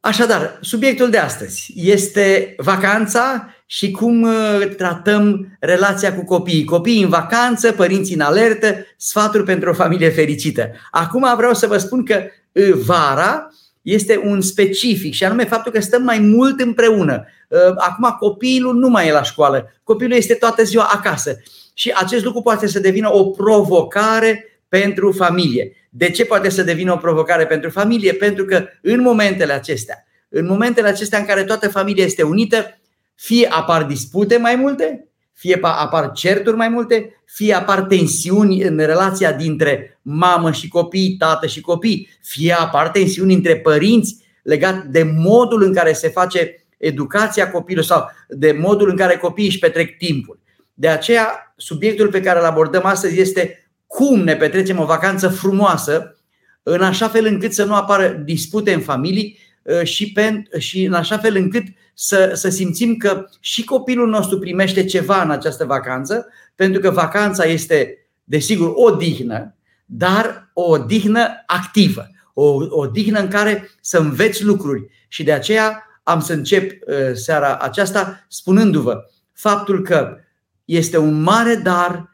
Așadar, 0.00 0.58
subiectul 0.60 1.10
de 1.10 1.18
astăzi 1.18 1.72
este 1.76 2.54
vacanța 2.56 3.54
și 3.66 3.90
cum 3.90 4.22
uh, 4.22 4.68
tratăm 4.76 5.56
relația 5.60 6.14
cu 6.14 6.24
copiii. 6.24 6.64
Copiii 6.64 7.02
în 7.02 7.08
vacanță, 7.08 7.72
părinții 7.72 8.14
în 8.14 8.20
alertă, 8.20 8.74
sfaturi 8.96 9.44
pentru 9.44 9.70
o 9.70 9.74
familie 9.74 10.10
fericită. 10.10 10.70
Acum 10.90 11.34
vreau 11.36 11.54
să 11.54 11.66
vă 11.66 11.78
spun 11.78 12.04
că 12.04 12.22
uh, 12.52 12.72
vara 12.84 13.50
este 13.82 14.20
un 14.24 14.40
specific 14.40 15.14
și 15.14 15.24
anume 15.24 15.44
faptul 15.44 15.72
că 15.72 15.80
stăm 15.80 16.02
mai 16.02 16.18
mult 16.18 16.60
împreună. 16.60 17.24
Uh, 17.48 17.58
acum 17.76 18.16
copilul 18.18 18.74
nu 18.74 18.88
mai 18.88 19.08
e 19.08 19.12
la 19.12 19.22
școală, 19.22 19.72
copilul 19.84 20.16
este 20.16 20.34
toată 20.34 20.62
ziua 20.62 20.84
acasă 20.92 21.42
și 21.74 21.92
acest 21.94 22.24
lucru 22.24 22.40
poate 22.42 22.66
să 22.66 22.80
devină 22.80 23.14
o 23.14 23.24
provocare 23.24 24.49
pentru 24.70 25.12
familie. 25.12 25.72
De 25.90 26.10
ce 26.10 26.24
poate 26.24 26.48
să 26.48 26.62
devină 26.62 26.92
o 26.92 26.96
provocare 26.96 27.46
pentru 27.46 27.70
familie? 27.70 28.12
Pentru 28.12 28.44
că 28.44 28.66
în 28.82 29.00
momentele 29.00 29.52
acestea, 29.52 30.06
în 30.28 30.46
momentele 30.46 30.88
acestea 30.88 31.18
în 31.18 31.24
care 31.24 31.44
toată 31.44 31.68
familia 31.68 32.04
este 32.04 32.22
unită, 32.22 32.80
fie 33.14 33.48
apar 33.50 33.84
dispute 33.84 34.36
mai 34.36 34.54
multe, 34.54 35.08
fie 35.32 35.58
apar 35.62 36.12
certuri 36.12 36.56
mai 36.56 36.68
multe, 36.68 37.22
fie 37.24 37.54
apar 37.54 37.82
tensiuni 37.82 38.62
în 38.62 38.76
relația 38.76 39.32
dintre 39.32 40.00
mamă 40.02 40.52
și 40.52 40.68
copii, 40.68 41.16
tată 41.18 41.46
și 41.46 41.60
copii, 41.60 42.08
fie 42.22 42.52
apar 42.52 42.88
tensiuni 42.88 43.34
între 43.34 43.56
părinți 43.56 44.16
legat 44.42 44.84
de 44.84 45.02
modul 45.02 45.62
în 45.62 45.74
care 45.74 45.92
se 45.92 46.08
face 46.08 46.66
educația 46.76 47.50
copilului 47.50 47.88
sau 47.88 48.10
de 48.28 48.52
modul 48.52 48.88
în 48.88 48.96
care 48.96 49.16
copiii 49.16 49.48
își 49.48 49.58
petrec 49.58 49.96
timpul. 49.98 50.40
De 50.74 50.88
aceea, 50.88 51.52
subiectul 51.56 52.08
pe 52.08 52.20
care 52.20 52.38
îl 52.38 52.44
abordăm 52.44 52.84
astăzi 52.84 53.20
este 53.20 53.69
cum 53.90 54.20
ne 54.20 54.36
petrecem 54.36 54.78
o 54.78 54.84
vacanță 54.84 55.28
frumoasă, 55.28 56.16
în 56.62 56.82
așa 56.82 57.08
fel 57.08 57.26
încât 57.26 57.52
să 57.52 57.64
nu 57.64 57.74
apară 57.74 58.08
dispute 58.08 58.72
în 58.72 58.80
familii 58.80 59.38
uh, 59.62 59.82
și, 59.82 60.12
pe, 60.12 60.42
și 60.58 60.84
în 60.84 60.92
așa 60.92 61.18
fel 61.18 61.36
încât 61.36 61.64
să, 61.94 62.32
să 62.34 62.48
simțim 62.48 62.96
că 62.96 63.28
și 63.40 63.64
copilul 63.64 64.08
nostru 64.08 64.38
primește 64.38 64.84
ceva 64.84 65.22
în 65.22 65.30
această 65.30 65.64
vacanță, 65.64 66.26
pentru 66.54 66.80
că 66.80 66.90
vacanța 66.90 67.44
este, 67.44 67.98
desigur, 68.24 68.72
o 68.74 68.90
dihnă, 68.90 69.56
dar 69.84 70.50
o 70.52 70.62
odihnă 70.62 71.26
activă, 71.46 72.10
o 72.34 72.56
odihnă 72.68 73.20
în 73.20 73.28
care 73.28 73.70
să 73.80 73.98
înveți 73.98 74.44
lucruri. 74.44 74.86
Și 75.08 75.22
de 75.22 75.32
aceea 75.32 75.82
am 76.02 76.20
să 76.20 76.32
încep 76.32 76.70
uh, 76.70 76.96
seara 77.14 77.56
aceasta 77.56 78.24
spunându-vă 78.28 79.04
faptul 79.32 79.82
că 79.82 80.16
este 80.64 80.98
un 80.98 81.22
mare 81.22 81.54
dar 81.54 82.10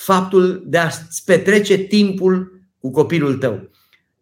faptul 0.00 0.62
de 0.66 0.78
a-ți 0.78 1.24
petrece 1.24 1.76
timpul 1.76 2.60
cu 2.78 2.90
copilul 2.90 3.34
tău. 3.34 3.70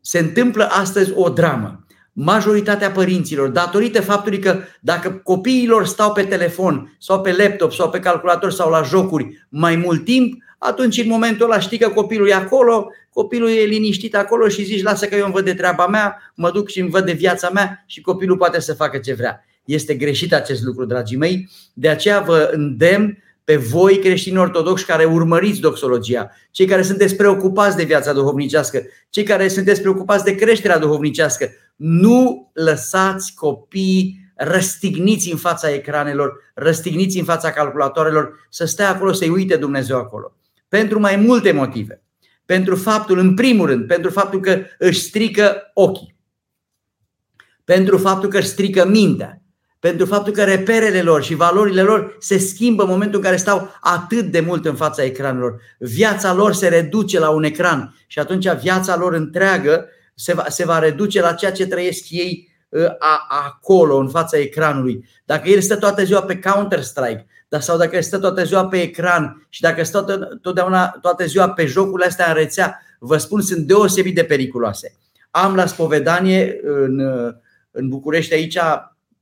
Se 0.01 0.19
întâmplă 0.19 0.65
astăzi 0.71 1.13
o 1.15 1.29
dramă. 1.29 1.87
Majoritatea 2.13 2.91
părinților, 2.91 3.49
datorită 3.49 4.01
faptului 4.01 4.39
că 4.39 4.61
dacă 4.81 5.11
copiilor 5.11 5.87
stau 5.87 6.13
pe 6.13 6.23
telefon 6.23 6.97
sau 6.99 7.21
pe 7.21 7.35
laptop 7.39 7.73
sau 7.73 7.91
pe 7.91 7.99
calculator 7.99 8.53
sau 8.53 8.71
la 8.71 8.83
jocuri 8.83 9.47
mai 9.49 9.77
mult 9.77 10.05
timp, 10.05 10.43
atunci 10.59 10.99
în 10.99 11.09
momentul 11.09 11.51
ăla 11.51 11.61
știi 11.61 11.79
că 11.79 11.89
copilul 11.89 12.29
e 12.29 12.35
acolo, 12.35 12.91
copilul 13.13 13.49
e 13.49 13.63
liniștit 13.65 14.17
acolo 14.17 14.49
și 14.49 14.65
zici 14.65 14.83
lasă 14.83 15.07
că 15.07 15.15
eu 15.15 15.25
îmi 15.25 15.33
văd 15.33 15.45
de 15.45 15.55
treaba 15.55 15.87
mea, 15.87 16.33
mă 16.35 16.51
duc 16.51 16.69
și 16.69 16.81
îmi 16.81 16.91
văd 16.91 17.05
de 17.05 17.13
viața 17.13 17.51
mea 17.51 17.85
și 17.87 18.01
copilul 18.01 18.37
poate 18.37 18.61
să 18.61 18.75
facă 18.75 18.99
ce 18.99 19.15
vrea. 19.15 19.45
Este 19.65 19.95
greșit 19.95 20.33
acest 20.33 20.63
lucru, 20.63 20.85
dragii 20.85 21.17
mei, 21.17 21.49
de 21.73 21.89
aceea 21.89 22.21
vă 22.21 22.51
îndemn 22.53 23.19
pe 23.49 23.57
voi 23.57 23.99
creștini 23.99 24.39
ortodoxi 24.39 24.85
care 24.85 25.05
urmăriți 25.05 25.61
doxologia, 25.61 26.31
cei 26.51 26.67
care 26.67 26.83
sunteți 26.83 27.17
preocupați 27.17 27.77
de 27.77 27.85
viața 27.85 28.13
duhovnicească, 28.13 28.83
cei 29.09 29.23
care 29.23 29.49
sunteți 29.49 29.81
preocupați 29.81 30.25
de 30.25 30.35
creșterea 30.35 30.79
duhovnicească, 30.79 31.51
nu 31.77 32.51
lăsați 32.55 33.35
copiii 33.35 34.33
răstigniți 34.37 35.31
în 35.31 35.37
fața 35.37 35.71
ecranelor, 35.71 36.33
răstigniți 36.55 37.19
în 37.19 37.25
fața 37.25 37.51
calculatoarelor, 37.51 38.47
să 38.51 38.65
stea 38.65 38.89
acolo, 38.89 39.13
să-i 39.13 39.29
uite 39.29 39.57
Dumnezeu 39.57 39.97
acolo. 39.97 40.37
Pentru 40.69 41.01
mai 41.01 41.17
multe 41.17 41.53
motive. 41.53 42.03
Pentru 42.45 42.77
faptul, 42.77 43.19
în 43.19 43.35
primul 43.35 43.67
rând, 43.67 43.87
pentru 43.87 44.11
faptul 44.11 44.41
că 44.41 44.63
își 44.79 45.01
strică 45.01 45.71
ochii. 45.75 46.17
Pentru 47.65 47.99
faptul 47.99 48.29
că 48.29 48.39
își 48.39 48.49
strică 48.49 48.87
mintea 48.87 49.38
pentru 49.81 50.07
faptul 50.07 50.33
că 50.33 50.45
reperele 50.45 51.03
lor 51.03 51.23
și 51.23 51.35
valorile 51.35 51.83
lor 51.83 52.17
se 52.19 52.39
schimbă 52.39 52.83
în 52.83 52.89
momentul 52.89 53.19
în 53.19 53.25
care 53.25 53.37
stau 53.37 53.71
atât 53.81 54.25
de 54.25 54.41
mult 54.41 54.65
în 54.65 54.75
fața 54.75 55.03
ecranelor. 55.03 55.61
Viața 55.79 56.33
lor 56.33 56.53
se 56.53 56.69
reduce 56.69 57.19
la 57.19 57.31
un 57.31 57.45
ecran 57.45 57.95
și 58.07 58.19
atunci 58.19 58.49
viața 58.49 58.97
lor 58.97 59.13
întreagă 59.13 59.89
se 60.15 60.35
va, 60.35 60.45
se 60.49 60.65
va 60.65 60.79
reduce 60.79 61.21
la 61.21 61.33
ceea 61.33 61.53
ce 61.53 61.67
trăiesc 61.67 62.11
ei 62.11 62.49
ă, 62.73 62.97
a, 62.99 63.27
acolo, 63.47 63.97
în 63.97 64.09
fața 64.09 64.39
ecranului. 64.39 65.05
Dacă 65.25 65.49
el 65.49 65.61
stă 65.61 65.77
toată 65.77 66.05
ziua 66.05 66.23
pe 66.23 66.39
Counter-Strike, 66.39 67.27
dar 67.49 67.61
sau 67.61 67.79
dacă 67.79 68.01
stă 68.01 68.19
toată 68.19 68.45
ziua 68.45 68.67
pe 68.67 68.81
ecran 68.81 69.47
și 69.49 69.61
dacă 69.61 69.83
stă 69.83 70.29
totdeauna 70.43 70.89
toată 70.89 71.25
ziua 71.25 71.51
pe 71.51 71.67
jocurile 71.67 72.07
astea 72.07 72.29
în 72.29 72.35
rețea, 72.35 72.83
vă 72.99 73.17
spun, 73.17 73.41
sunt 73.41 73.67
deosebit 73.67 74.15
de 74.15 74.25
periculoase. 74.25 74.95
Am 75.31 75.55
la 75.55 75.67
spovedanie 75.67 76.61
în, 76.63 77.01
în 77.71 77.89
București 77.89 78.35
aici 78.35 78.59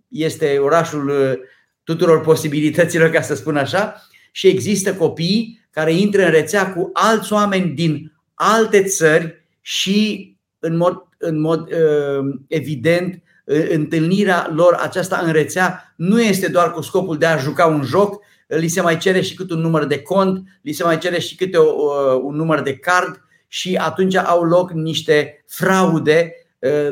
este 0.08 0.58
orașul 0.58 1.08
uh, 1.08 1.32
tuturor 1.84 2.20
posibilităților, 2.20 3.10
ca 3.10 3.20
să 3.20 3.34
spun 3.34 3.56
așa, 3.56 4.02
și 4.32 4.46
există 4.46 4.94
copii 4.94 5.66
care 5.70 5.92
intră 5.92 6.25
în 6.25 6.30
rețea 6.30 6.72
cu 6.72 6.90
alți 6.92 7.32
oameni 7.32 7.70
din 7.70 8.12
alte 8.34 8.82
țări 8.82 9.44
și 9.60 10.30
în 10.58 10.76
mod, 10.76 11.06
în 11.18 11.40
mod 11.40 11.60
uh, 11.60 12.34
evident 12.48 13.22
uh, 13.44 13.66
întâlnirea 13.68 14.50
lor 14.54 14.78
aceasta 14.80 15.20
în 15.25 15.32
rețea 15.32 15.94
nu 15.96 16.22
este 16.22 16.48
doar 16.48 16.70
cu 16.72 16.80
scopul 16.80 17.18
de 17.18 17.26
a 17.26 17.36
juca 17.36 17.66
un 17.66 17.82
joc, 17.82 18.22
li 18.46 18.68
se 18.68 18.80
mai 18.80 18.98
cere 18.98 19.20
și 19.20 19.34
câte 19.34 19.54
un 19.54 19.60
număr 19.60 19.84
de 19.84 19.98
cont, 20.02 20.46
li 20.62 20.72
se 20.72 20.84
mai 20.84 20.98
cere 20.98 21.18
și 21.18 21.36
câte 21.36 21.56
o, 21.56 21.92
un 22.22 22.36
număr 22.36 22.60
de 22.60 22.76
card 22.76 23.20
și 23.48 23.76
atunci 23.76 24.14
au 24.14 24.42
loc 24.42 24.72
niște 24.72 25.44
fraude 25.48 26.32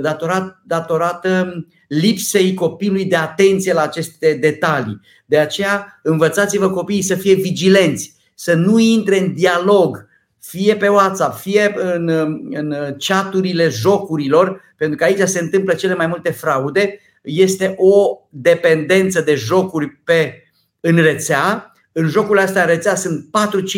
datorat, 0.01 0.63
datorată 0.67 1.65
lipsei 1.89 2.55
copilului 2.55 3.05
de 3.05 3.17
atenție 3.17 3.73
la 3.73 3.83
aceste 3.83 4.35
detalii. 4.35 5.01
De 5.27 5.39
aceea 5.39 6.01
învățați-vă 6.03 6.71
copiii 6.71 7.03
să 7.03 7.15
fie 7.15 7.35
vigilenți, 7.35 8.15
să 8.35 8.55
nu 8.55 8.79
intre 8.79 9.19
în 9.19 9.35
dialog, 9.35 10.07
fie 10.41 10.77
pe 10.77 10.89
WhatsApp, 10.89 11.39
fie 11.39 11.75
în, 11.77 12.09
în 12.51 12.97
chaturile 12.99 13.69
jocurilor, 13.69 14.61
pentru 14.77 14.97
că 14.97 15.05
aici 15.05 15.29
se 15.29 15.41
întâmplă 15.41 15.75
cele 15.75 15.95
mai 15.95 16.07
multe 16.07 16.31
fraude. 16.31 17.01
Este 17.23 17.75
o 17.79 18.19
dependență 18.29 19.21
de 19.21 19.35
jocuri 19.35 19.89
pe, 19.89 20.43
în 20.81 20.97
rețea. 20.97 21.74
În 21.97 22.09
jocurile 22.09 22.45
astea 22.45 22.63
în 22.63 22.69
rețea 22.69 22.95
sunt 22.95 23.29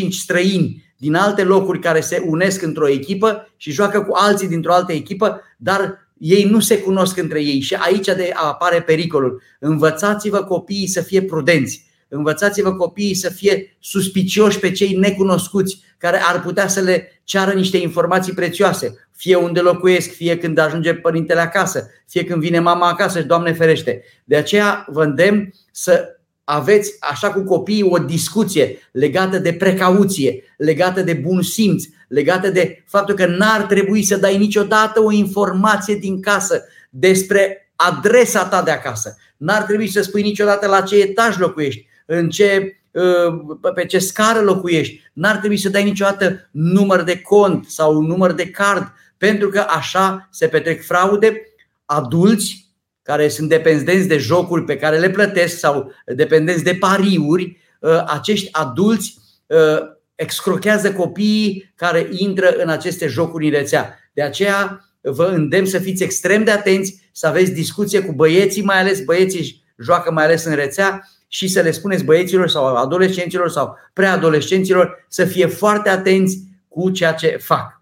4-5 0.06 0.08
străini 0.11 0.85
din 0.96 1.14
alte 1.14 1.42
locuri 1.42 1.78
care 1.78 2.00
se 2.00 2.23
unesc 2.26 2.62
într-o 2.62 2.88
echipă 2.88 3.49
și 3.56 3.70
joacă 3.70 4.00
cu 4.00 4.14
alții 4.14 4.49
dintr-o 4.49 4.73
altă 4.73 4.92
echipă, 4.92 5.40
dar 5.56 6.08
ei 6.18 6.44
nu 6.44 6.61
se 6.61 6.78
cunosc 6.78 7.16
între 7.16 7.42
ei 7.42 7.61
și 7.61 7.75
aici 7.75 8.06
de 8.06 8.30
apare 8.35 8.82
pericolul. 8.82 9.42
Învățați-vă 9.58 10.44
copiii 10.44 10.87
să 10.87 11.00
fie 11.00 11.23
prudenți. 11.23 11.87
Învățați-vă 12.08 12.75
copiii 12.75 13.14
să 13.14 13.30
fie 13.30 13.76
suspicioși 13.80 14.58
pe 14.58 14.70
cei 14.70 14.96
necunoscuți 14.96 15.80
care 15.99 16.20
ar 16.23 16.42
putea 16.42 16.68
să 16.68 16.80
le 16.80 17.20
ceară 17.25 17.52
niște 17.52 17.76
informații 17.76 18.32
prețioase, 18.32 19.08
fie 19.12 19.35
unde 19.35 19.61
locuiesc, 19.61 20.11
fie 20.11 20.38
când 20.38 20.58
ajunge 20.58 20.94
părintele 20.94 21.40
acasă, 21.40 21.90
fie 22.06 22.25
când 22.25 22.40
vine 22.40 22.58
mama 22.58 22.88
acasă 22.88 23.20
și 23.20 23.26
Doamne 23.26 23.52
ferește. 23.52 24.02
De 24.25 24.37
aceea 24.37 24.87
vă 24.88 25.02
îndemn 25.02 25.50
să 25.70 26.15
aveți, 26.49 26.97
așa 27.00 27.33
cu 27.33 27.45
copiii, 27.45 27.83
o 27.83 27.99
discuție 27.99 28.79
legată 28.93 29.38
de 29.38 29.53
precauție, 29.53 30.43
legată 30.57 31.03
de 31.03 31.12
bun 31.12 31.43
simț, 31.43 31.85
legată 32.09 32.50
de 32.50 32.85
faptul 32.87 33.15
că 33.15 33.26
n-ar 33.26 33.62
trebui 33.62 34.03
să 34.03 34.17
dai 34.17 34.38
niciodată 34.38 35.03
o 35.03 35.12
informație 35.12 35.95
din 35.95 36.21
casă 36.21 36.65
despre 36.91 37.71
adresa 37.76 38.45
ta 38.45 38.62
de 38.62 38.71
acasă. 38.71 39.17
N-ar 39.37 39.62
trebui 39.62 39.88
să 39.88 40.03
spui 40.03 40.23
niciodată 40.23 40.67
la 40.67 40.81
ce 40.81 40.97
etaj 40.97 41.38
locuiești, 41.38 41.87
în 42.07 42.29
ce, 42.29 42.81
uh, 42.91 43.57
pe 43.75 43.87
ce 43.87 43.99
scară 43.99 44.41
locuiești. 44.41 45.00
N-ar 45.12 45.37
trebui 45.37 45.59
să 45.59 45.69
dai 45.69 45.85
niciodată 45.85 46.49
număr 46.50 47.03
de 47.03 47.21
cont 47.21 47.65
sau 47.69 48.00
număr 48.00 48.33
de 48.33 48.50
card, 48.50 48.93
pentru 49.19 49.49
că 49.49 49.67
așa 49.69 50.29
se 50.31 50.47
petrec 50.47 50.85
fraude. 50.85 51.43
Adulți 51.85 52.65
care 53.07 53.29
sunt 53.29 53.49
dependenți 53.49 54.09
de 54.09 54.19
jocuri 54.19 54.65
pe 54.65 54.77
care 54.77 54.99
le 54.99 55.11
plătesc 55.11 55.59
sau 55.59 55.93
dependenți 56.07 56.65
de 56.65 56.75
pariuri, 56.75 57.61
uh, 57.81 58.03
acești 58.07 58.49
adulți 58.53 59.19
uh, 59.47 59.79
excrochează 60.15 60.93
copiii 60.93 61.73
care 61.77 62.09
intră 62.11 62.55
în 62.57 62.69
aceste 62.69 63.07
jocuri 63.07 63.45
în 63.45 63.53
rețea. 63.53 63.99
De 64.13 64.23
aceea 64.23 64.81
vă 65.01 65.25
îndemn 65.25 65.67
să 65.67 65.79
fiți 65.79 66.03
extrem 66.03 66.45
de 66.45 66.51
atenți, 66.51 67.09
să 67.13 67.27
aveți 67.27 67.53
discuție 67.53 68.01
cu 68.01 68.13
băieții, 68.13 68.63
mai 68.63 68.81
ales 68.81 69.05
băieții 69.05 69.65
joacă 69.79 70.13
mai 70.13 70.25
ales 70.25 70.45
în 70.45 70.55
rețea 70.55 71.09
și 71.29 71.49
să 71.49 71.61
le 71.61 71.71
spuneți 71.71 72.05
băieților 72.05 72.49
sau 72.49 72.77
adolescenților 72.77 73.51
sau 73.51 73.77
preadolescenților 73.93 75.05
să 75.09 75.25
fie 75.25 75.47
foarte 75.47 75.89
atenți 75.89 76.39
cu 76.69 76.91
ceea 76.91 77.13
ce 77.13 77.37
fac. 77.41 77.81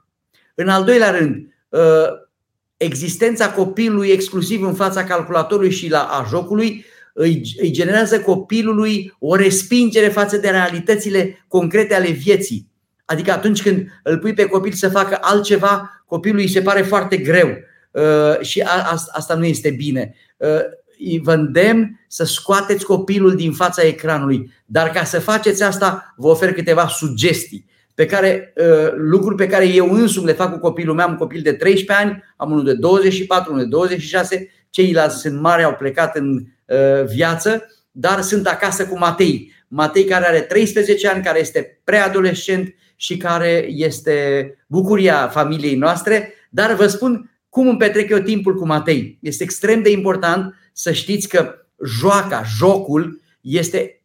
În 0.55 0.69
al 0.69 0.85
doilea 0.85 1.11
rând, 1.11 1.47
uh, 1.69 1.81
existența 2.77 3.51
copilului 3.51 4.09
exclusiv 4.09 4.63
în 4.63 4.75
fața 4.75 5.05
calculatorului 5.05 5.71
și 5.71 5.91
la, 5.91 6.03
a 6.03 6.27
jocului 6.29 6.85
îi, 7.13 7.55
îi 7.61 7.71
generează 7.71 8.21
copilului 8.21 9.13
o 9.19 9.35
respingere 9.35 10.09
față 10.09 10.37
de 10.37 10.49
realitățile 10.49 11.45
concrete 11.49 11.95
ale 11.95 12.11
vieții. 12.11 12.69
Adică 13.05 13.33
atunci 13.33 13.63
când 13.63 13.87
îl 14.03 14.19
pui 14.19 14.35
pe 14.35 14.47
copil 14.47 14.73
să 14.73 14.89
facă 14.89 15.19
altceva, 15.21 16.05
copilul 16.07 16.39
îi 16.39 16.49
se 16.49 16.63
pare 16.63 16.83
foarte 16.83 17.17
greu 17.17 17.49
uh, 17.91 18.41
și 18.41 18.61
a, 18.61 18.71
a, 18.71 19.03
asta 19.13 19.35
nu 19.35 19.45
este 19.45 19.71
bine. 19.71 20.15
Uh, 20.37 20.49
vă 21.23 21.33
îndemn 21.33 22.01
să 22.09 22.25
scoateți 22.25 22.85
copilul 22.85 23.35
din 23.35 23.53
fața 23.53 23.83
ecranului, 23.83 24.53
dar 24.67 24.91
ca 24.91 25.05
să 25.05 25.21
faceți 25.21 25.63
asta, 25.63 26.15
vă 26.17 26.29
ofer 26.29 26.53
câteva 26.53 26.89
sugestii 26.89 27.67
pe 27.95 28.07
care, 28.07 28.53
uh, 28.57 28.93
lucruri 28.97 29.37
pe 29.37 29.47
care 29.47 29.67
eu 29.67 29.93
însumi 29.93 30.27
le 30.27 30.33
fac 30.33 30.53
cu 30.53 30.59
copilul 30.59 30.95
meu. 30.95 31.05
Am 31.05 31.11
un 31.11 31.17
copil 31.17 31.41
de 31.43 31.53
13 31.53 32.07
ani, 32.07 32.25
am 32.37 32.51
unul 32.51 32.65
de 32.65 32.75
24, 32.75 33.53
unul 33.53 33.63
de 33.63 33.69
26, 33.69 34.51
ceilalți 34.71 35.19
sunt 35.19 35.41
mari, 35.41 35.65
au 35.65 35.75
plecat 35.75 36.17
în 36.17 36.37
uh, 36.37 37.05
viață, 37.07 37.67
dar 37.91 38.21
sunt 38.21 38.47
acasă 38.47 38.87
cu 38.87 38.99
Matei. 38.99 39.53
Matei 39.69 40.05
care 40.05 40.27
are 40.27 40.41
13 40.41 41.09
ani, 41.09 41.25
care 41.25 41.39
este 41.39 41.81
preadolescent 41.85 42.75
și 42.97 43.17
care 43.17 43.67
este 43.69 44.49
bucuria 44.67 45.29
familiei 45.29 45.77
noastre, 45.77 46.35
dar 46.51 46.75
vă 46.75 46.87
spun 46.87 47.31
cum 47.49 47.69
îmi 47.69 47.79
petrec 47.79 48.11
eu 48.11 48.19
timpul 48.19 48.55
cu 48.55 48.67
Matei. 48.67 49.19
Este 49.21 49.43
extrem 49.43 49.83
de 49.83 49.91
important 49.91 50.55
să 50.73 50.93
știți 50.93 51.29
că 51.29 51.55
joaca, 51.85 52.43
jocul 52.57 53.21
este 53.41 54.04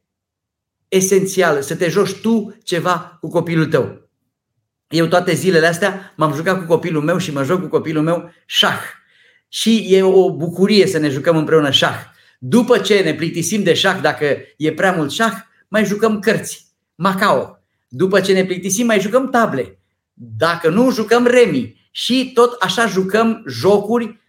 esențială, 0.90 1.60
să 1.60 1.76
te 1.76 1.90
joci 1.90 2.14
tu 2.14 2.58
ceva 2.64 3.18
cu 3.22 3.30
copilul 3.30 3.66
tău. 3.66 4.10
Eu 4.88 5.06
toate 5.06 5.34
zilele 5.34 5.68
astea 5.68 6.14
m-am 6.18 6.34
jucat 6.34 6.60
cu 6.60 6.66
copilul 6.66 7.04
meu 7.04 7.18
și 7.18 7.32
mă 7.32 7.44
joc 7.44 7.62
cu 7.62 7.68
copilul 7.68 8.04
meu 8.04 8.32
șah. 8.46 8.82
Și 9.48 9.86
e 9.90 10.04
o 10.04 10.36
bucurie 10.36 10.88
să 10.88 10.98
ne 10.98 11.10
jucăm 11.10 11.38
împreună 11.38 11.72
șah. 11.72 11.98
După 12.40 12.78
ce 12.78 13.00
ne 13.00 13.14
plictisim 13.14 13.64
de 13.64 13.74
șah, 13.74 14.00
dacă 14.02 14.38
e 14.58 14.74
prea 14.74 14.92
mult 14.92 15.12
șah, 15.12 15.34
mai 15.68 15.86
jucăm 15.86 16.20
cărți. 16.20 16.68
Macao. 16.96 17.64
După 17.88 18.20
ce 18.20 18.34
ne 18.34 18.46
plictisim, 18.46 18.86
mai 18.86 19.00
jucăm 19.00 19.30
table. 19.30 19.80
Dacă 20.14 20.70
nu, 20.70 20.92
jucăm 20.92 21.26
remi. 21.26 21.88
Și 21.92 22.32
tot 22.34 22.62
așa 22.62 22.86
jucăm 22.86 23.44
jocuri 23.48 24.20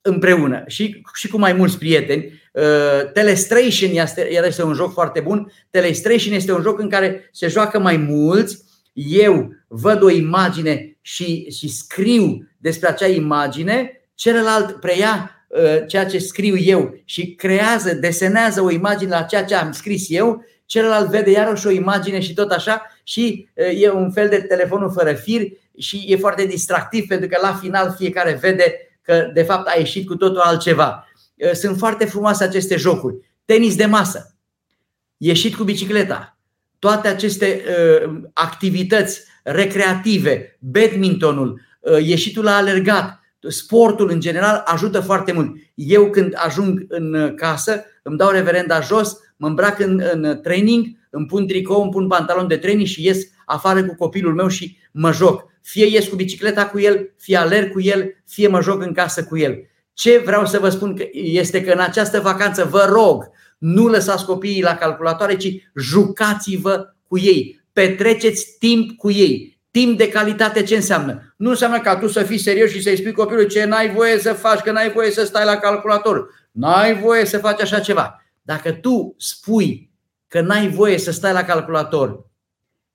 împreună 0.00 0.62
și, 0.66 1.02
și 1.14 1.28
cu 1.28 1.38
mai 1.38 1.52
mulți 1.52 1.78
prieteni. 1.78 2.32
Uh, 2.58 3.10
Telestration 3.12 3.90
este, 3.90 4.32
este 4.46 4.62
un 4.62 4.74
joc 4.74 4.92
foarte 4.92 5.20
bun. 5.20 5.52
Telestration 5.70 6.34
este 6.34 6.52
un 6.52 6.62
joc 6.62 6.78
în 6.78 6.88
care 6.88 7.28
se 7.32 7.48
joacă 7.48 7.78
mai 7.78 7.96
mulți. 7.96 8.58
Eu 8.92 9.52
văd 9.68 10.02
o 10.02 10.10
imagine 10.10 10.96
și, 11.00 11.50
și 11.50 11.68
scriu 11.68 12.48
despre 12.56 12.88
acea 12.88 13.06
imagine, 13.06 14.00
celălalt 14.14 14.80
preia 14.80 15.46
uh, 15.48 15.86
ceea 15.86 16.06
ce 16.06 16.18
scriu 16.18 16.56
eu 16.56 17.00
și 17.04 17.34
creează, 17.34 17.94
desenează 17.94 18.60
o 18.60 18.70
imagine 18.70 19.10
la 19.10 19.22
ceea 19.22 19.44
ce 19.44 19.54
am 19.54 19.72
scris 19.72 20.06
eu, 20.08 20.44
celălalt 20.66 21.08
vede 21.08 21.30
iarăși 21.30 21.66
o 21.66 21.70
imagine 21.70 22.20
și 22.20 22.34
tot 22.34 22.50
așa 22.50 22.82
și 23.02 23.48
uh, 23.54 23.82
e 23.82 23.90
un 23.90 24.10
fel 24.10 24.28
de 24.28 24.36
telefonul 24.36 24.92
fără 24.92 25.12
fir 25.12 25.42
și 25.78 26.04
e 26.06 26.16
foarte 26.16 26.44
distractiv 26.44 27.06
pentru 27.06 27.28
că 27.28 27.38
la 27.42 27.54
final 27.54 27.94
fiecare 27.98 28.38
vede 28.40 28.74
că 29.02 29.30
de 29.34 29.42
fapt 29.42 29.68
a 29.68 29.78
ieșit 29.78 30.06
cu 30.06 30.16
totul 30.16 30.40
altceva. 30.40 31.07
Uh, 31.38 31.52
sunt 31.52 31.78
foarte 31.78 32.04
frumoase 32.04 32.44
aceste 32.44 32.76
jocuri. 32.76 33.16
Tenis 33.44 33.76
de 33.76 33.86
masă, 33.86 34.36
ieșit 35.16 35.54
cu 35.54 35.64
bicicleta, 35.64 36.38
toate 36.78 37.08
aceste 37.08 37.62
uh, 38.04 38.20
activități 38.32 39.22
recreative, 39.42 40.56
badmintonul, 40.60 41.60
uh, 41.80 42.06
ieșitul 42.06 42.44
la 42.44 42.56
alergat, 42.56 43.20
sportul 43.48 44.10
în 44.10 44.20
general 44.20 44.62
ajută 44.64 45.00
foarte 45.00 45.32
mult. 45.32 45.56
Eu 45.74 46.10
când 46.10 46.32
ajung 46.36 46.84
în 46.88 47.32
casă, 47.36 47.84
îmi 48.02 48.16
dau 48.16 48.30
reverenda 48.30 48.80
jos, 48.80 49.16
mă 49.36 49.46
îmbrac 49.46 49.78
în, 49.78 50.02
în 50.12 50.40
training, 50.42 50.86
îmi 51.10 51.26
pun 51.26 51.46
tricou, 51.46 51.82
îmi 51.82 51.90
pun 51.90 52.06
pantalon 52.06 52.48
de 52.48 52.56
training 52.56 52.86
și 52.86 53.04
ies 53.04 53.18
afară 53.44 53.84
cu 53.84 53.94
copilul 53.94 54.34
meu 54.34 54.48
și 54.48 54.76
mă 54.92 55.12
joc. 55.12 55.46
Fie 55.62 55.86
ies 55.86 56.08
cu 56.08 56.16
bicicleta 56.16 56.66
cu 56.66 56.80
el, 56.80 57.10
fie 57.18 57.36
alerg 57.36 57.72
cu 57.72 57.80
el, 57.80 58.14
fie 58.26 58.48
mă 58.48 58.60
joc 58.62 58.82
în 58.82 58.92
casă 58.92 59.24
cu 59.24 59.38
el. 59.38 59.58
Ce 59.98 60.18
vreau 60.18 60.46
să 60.46 60.58
vă 60.58 60.68
spun 60.68 60.96
este 61.12 61.62
că 61.62 61.72
în 61.72 61.78
această 61.78 62.20
vacanță 62.20 62.64
vă 62.64 62.86
rog, 62.88 63.30
nu 63.58 63.88
lăsați 63.88 64.24
copiii 64.24 64.62
la 64.62 64.74
calculatoare, 64.74 65.36
ci 65.36 65.70
jucați-vă 65.74 66.94
cu 67.08 67.18
ei. 67.18 67.60
Petreceți 67.72 68.56
timp 68.58 68.96
cu 68.96 69.10
ei. 69.10 69.58
Timp 69.70 69.98
de 69.98 70.08
calitate 70.08 70.62
ce 70.62 70.74
înseamnă? 70.74 71.34
Nu 71.36 71.50
înseamnă 71.50 71.80
ca 71.80 71.96
tu 71.96 72.08
să 72.08 72.22
fii 72.22 72.38
serios 72.38 72.70
și 72.70 72.82
să-i 72.82 72.96
spui 72.96 73.12
copilului 73.12 73.48
ce 73.48 73.64
n-ai 73.64 73.90
voie 73.90 74.18
să 74.18 74.32
faci, 74.32 74.60
că 74.60 74.72
n-ai 74.72 74.90
voie 74.90 75.10
să 75.10 75.24
stai 75.24 75.44
la 75.44 75.56
calculator. 75.56 76.28
N-ai 76.50 77.00
voie 77.00 77.24
să 77.24 77.38
faci 77.38 77.60
așa 77.60 77.80
ceva. 77.80 78.24
Dacă 78.42 78.72
tu 78.72 79.14
spui 79.16 79.90
că 80.28 80.40
n-ai 80.40 80.68
voie 80.68 80.98
să 80.98 81.10
stai 81.10 81.32
la 81.32 81.44
calculator 81.44 82.26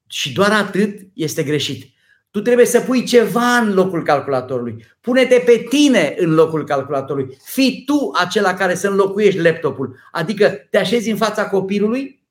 și 0.07 0.33
doar 0.33 0.51
atât, 0.51 0.99
este 1.13 1.43
greșit. 1.43 1.92
Tu 2.33 2.41
trebuie 2.41 2.65
să 2.65 2.79
pui 2.79 3.03
ceva 3.03 3.57
în 3.57 3.73
locul 3.73 4.03
calculatorului. 4.03 4.85
Pune-te 5.01 5.43
pe 5.45 5.65
tine 5.69 6.15
în 6.17 6.33
locul 6.33 6.65
calculatorului. 6.65 7.37
Fii 7.43 7.83
tu 7.85 8.11
acela 8.19 8.53
care 8.53 8.75
să 8.75 8.87
înlocuiești 8.87 9.39
laptopul. 9.39 9.95
Adică 10.11 10.49
te 10.69 10.77
așezi 10.77 11.09
în 11.09 11.17
fața 11.17 11.47
copilului 11.47 12.23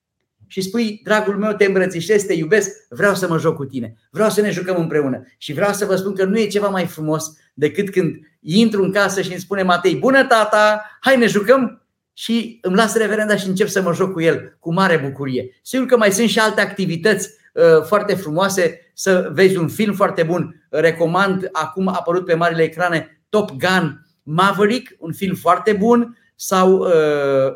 și 0.46 0.60
spui, 0.60 1.00
dragul 1.04 1.36
meu, 1.36 1.52
te 1.52 1.64
îmbrățișez, 1.64 2.22
te 2.22 2.32
iubesc, 2.32 2.70
vreau 2.88 3.14
să 3.14 3.28
mă 3.28 3.38
joc 3.38 3.56
cu 3.56 3.64
tine, 3.64 3.94
vreau 4.10 4.30
să 4.30 4.40
ne 4.40 4.50
jucăm 4.50 4.76
împreună. 4.76 5.24
Și 5.38 5.52
vreau 5.52 5.72
să 5.72 5.84
vă 5.84 5.96
spun 5.96 6.14
că 6.14 6.24
nu 6.24 6.38
e 6.38 6.46
ceva 6.46 6.68
mai 6.68 6.86
frumos 6.86 7.24
decât 7.54 7.90
când 7.90 8.14
intru 8.40 8.82
în 8.82 8.92
casă 8.92 9.22
și 9.22 9.30
îmi 9.30 9.40
spune 9.40 9.62
Matei, 9.62 9.96
bună 9.96 10.24
tata, 10.24 10.84
hai 11.00 11.16
ne 11.16 11.26
jucăm 11.26 11.86
și 12.12 12.58
îmi 12.62 12.76
las 12.76 12.96
reverenda 12.96 13.36
și 13.36 13.48
încep 13.48 13.68
să 13.68 13.82
mă 13.82 13.94
joc 13.94 14.12
cu 14.12 14.20
el 14.20 14.56
cu 14.58 14.72
mare 14.72 14.96
bucurie. 14.96 15.60
Sigur 15.62 15.86
că 15.86 15.96
mai 15.96 16.12
sunt 16.12 16.28
și 16.28 16.38
alte 16.38 16.60
activități 16.60 17.28
uh, 17.28 17.41
foarte 17.86 18.14
frumoase, 18.14 18.90
să 18.94 19.30
vezi 19.32 19.56
un 19.56 19.68
film 19.68 19.94
foarte 19.94 20.22
bun. 20.22 20.66
Recomand, 20.70 21.48
acum 21.52 21.88
a 21.88 21.96
apărut 21.98 22.24
pe 22.24 22.34
marile 22.34 22.62
ecrane 22.62 23.22
Top 23.28 23.50
Gun 23.50 24.06
Maverick, 24.22 24.94
un 24.98 25.12
film 25.12 25.34
foarte 25.34 25.72
bun, 25.72 26.16
sau 26.34 26.78
uh, 26.78 27.52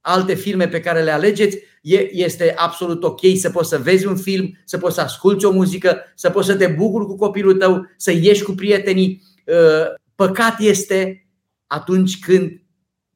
alte 0.00 0.34
filme 0.34 0.68
pe 0.68 0.80
care 0.80 1.02
le 1.02 1.10
alegeți 1.10 1.58
este 2.10 2.54
absolut 2.56 3.04
ok 3.04 3.20
să 3.36 3.50
poți 3.50 3.68
să 3.68 3.78
vezi 3.78 4.06
un 4.06 4.16
film, 4.16 4.58
să 4.64 4.78
poți 4.78 4.94
să 4.94 5.00
asculți 5.00 5.44
o 5.44 5.50
muzică, 5.50 5.96
să 6.14 6.30
poți 6.30 6.46
să 6.46 6.56
te 6.56 6.66
bucuri 6.66 7.06
cu 7.06 7.16
copilul 7.16 7.54
tău, 7.54 7.86
să 7.96 8.12
ieși 8.12 8.42
cu 8.42 8.52
prietenii. 8.52 9.22
Uh, 9.46 9.94
păcat 10.14 10.60
este 10.60 11.26
atunci 11.66 12.18
când 12.18 12.62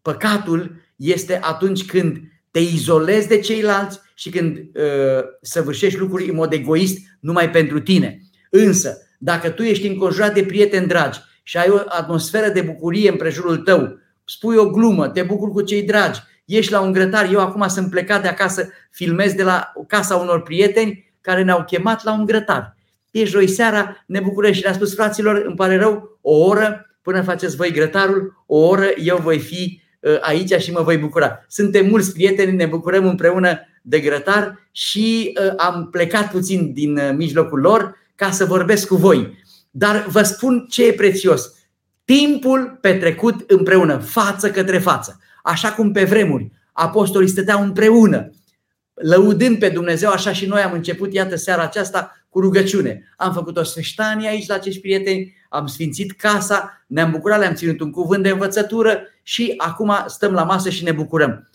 păcatul 0.03 0.75
este 0.97 1.41
atunci 1.43 1.87
când 1.87 2.21
te 2.51 2.59
izolezi 2.59 3.29
de 3.29 3.39
ceilalți 3.39 4.01
și 4.19 4.31
când 4.31 4.57
uh, 4.57 5.23
săvârșești 5.41 5.99
lucruri 5.99 6.29
în 6.29 6.35
mod 6.35 6.53
egoist 6.53 6.99
numai 7.21 7.51
pentru 7.51 7.81
tine. 7.81 8.21
Însă, 8.51 8.99
dacă 9.19 9.51
tu 9.51 9.63
ești 9.63 9.87
înconjurat 9.87 10.35
de 10.35 10.43
prieteni 10.43 10.87
dragi 10.87 11.19
și 11.43 11.57
ai 11.57 11.69
o 11.69 11.79
atmosferă 11.89 12.49
de 12.49 12.61
bucurie 12.61 13.11
în 13.11 13.17
prejurul 13.17 13.57
tău, 13.57 13.99
spui 14.25 14.57
o 14.57 14.71
glumă, 14.71 15.09
te 15.09 15.23
bucuri 15.23 15.51
cu 15.51 15.63
cei 15.63 15.83
dragi, 15.83 16.21
ești 16.45 16.73
la 16.73 16.81
un 16.81 16.93
grătar, 16.93 17.29
eu 17.33 17.41
acum 17.41 17.69
sunt 17.69 17.91
plecat 17.91 18.23
de 18.23 18.29
acasă, 18.29 18.69
filmez 18.91 19.33
de 19.33 19.43
la 19.43 19.73
casa 19.87 20.17
unor 20.17 20.43
prieteni 20.43 21.13
care 21.21 21.43
ne-au 21.43 21.65
chemat 21.65 22.05
la 22.05 22.13
un 22.13 22.25
grătar. 22.25 22.77
E 23.11 23.25
joi 23.25 23.47
seara, 23.49 24.05
ne 24.07 24.21
bucurăm 24.21 24.53
și 24.53 24.63
le-am 24.63 24.75
spus 24.75 24.95
fraților, 24.95 25.43
îmi 25.47 25.57
pare 25.57 25.77
rău, 25.77 26.19
o 26.21 26.45
oră 26.45 26.99
până 27.03 27.23
faceți 27.23 27.57
voi 27.57 27.73
grătarul, 27.73 28.45
o 28.47 28.59
oră 28.59 28.87
eu 28.97 29.17
voi 29.17 29.39
fi 29.39 29.83
uh, 30.01 30.19
aici 30.21 30.53
și 30.53 30.73
mă 30.73 30.83
voi 30.83 30.97
bucura. 30.97 31.45
Suntem 31.49 31.87
mulți 31.87 32.13
prieteni, 32.13 32.57
ne 32.57 32.67
bucurăm 32.67 33.07
împreună 33.07 33.61
de 33.89 34.01
grătar 34.01 34.69
și 34.73 35.39
uh, 35.41 35.53
am 35.57 35.89
plecat 35.91 36.31
puțin 36.31 36.73
din 36.73 36.97
uh, 36.97 37.11
mijlocul 37.17 37.61
lor 37.61 37.97
ca 38.15 38.31
să 38.31 38.45
vorbesc 38.45 38.87
cu 38.87 38.97
voi. 38.97 39.39
Dar 39.71 40.07
vă 40.09 40.23
spun 40.23 40.67
ce 40.69 40.87
e 40.87 40.93
prețios. 40.93 41.53
Timpul 42.05 42.79
petrecut 42.81 43.51
împreună, 43.51 43.99
față 43.99 44.51
către 44.51 44.79
față 44.79 45.21
așa 45.49 45.73
cum 45.73 45.93
pe 45.93 46.05
vremuri 46.05 46.51
apostolii 46.73 47.29
stăteau 47.29 47.63
împreună, 47.63 48.31
lăudând 48.95 49.59
pe 49.59 49.69
Dumnezeu, 49.69 50.11
așa 50.11 50.33
și 50.33 50.47
noi 50.47 50.61
am 50.61 50.73
început, 50.73 51.13
iată, 51.13 51.37
seara 51.37 51.63
aceasta 51.63 52.13
cu 52.29 52.41
rugăciune. 52.41 53.15
Am 53.17 53.33
făcut 53.33 53.57
o 53.57 53.63
sfârștanie 53.63 54.29
aici 54.29 54.47
la 54.47 54.55
acești 54.55 54.81
prieteni, 54.81 55.35
am 55.49 55.67
sfințit 55.67 56.13
casa, 56.13 56.85
ne-am 56.87 57.11
bucurat, 57.11 57.39
le-am 57.39 57.55
ținut 57.55 57.81
un 57.81 57.91
cuvânt 57.91 58.23
de 58.23 58.29
învățătură 58.29 59.03
și 59.23 59.55
acum 59.57 59.93
stăm 60.07 60.33
la 60.33 60.45
masă 60.45 60.71
și 60.71 60.85
ne 60.85 60.93
bucurăm. 60.93 61.51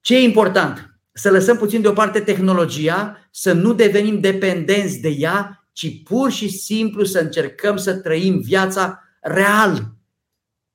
Ce 0.00 0.16
e 0.16 0.22
important? 0.22 0.97
Să 1.18 1.30
lăsăm 1.30 1.56
puțin 1.56 1.80
deoparte 1.80 2.20
tehnologia, 2.20 3.28
să 3.30 3.52
nu 3.52 3.72
devenim 3.72 4.20
dependenți 4.20 5.00
de 5.00 5.08
ea, 5.08 5.66
ci 5.72 6.02
pur 6.02 6.30
și 6.30 6.48
simplu 6.48 7.04
să 7.04 7.18
încercăm 7.18 7.76
să 7.76 7.94
trăim 7.94 8.40
viața 8.40 9.02
real 9.20 9.94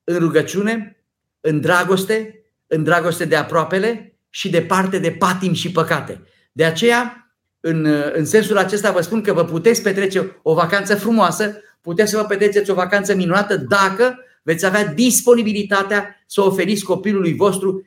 în 0.04 0.18
rugăciune, 0.18 1.04
în 1.42 1.62
dragoste, 1.62 2.44
în 2.68 2.84
dragoste 2.84 3.26
de 3.26 3.36
aproapele 3.36 4.18
și 4.30 4.50
departe 4.50 5.00
de 5.00 5.12
patim 5.12 5.54
și 5.54 5.72
păcate. 5.72 6.22
De 6.52 6.66
aceea, 6.66 7.34
în, 7.60 7.86
în 8.14 8.26
sensul 8.26 8.58
acesta 8.58 8.92
vă 8.92 9.02
spun 9.02 9.22
că 9.22 9.34
vă 9.34 9.46
puteți 9.46 9.82
petrece 9.82 10.40
o 10.42 10.54
vacanță 10.54 10.96
frumoasă, 10.96 11.62
puteți 11.82 12.12
să 12.12 12.18
vă 12.18 12.24
petreceți 12.24 12.70
o 12.70 12.74
vacanță 12.74 13.16
minunată 13.16 13.58
dacă 13.58 14.20
veți 14.42 14.66
avea 14.66 14.86
disponibilitatea 14.86 16.24
să 16.28 16.42
oferiți 16.42 16.84
copilului 16.84 17.36
vostru 17.36 17.86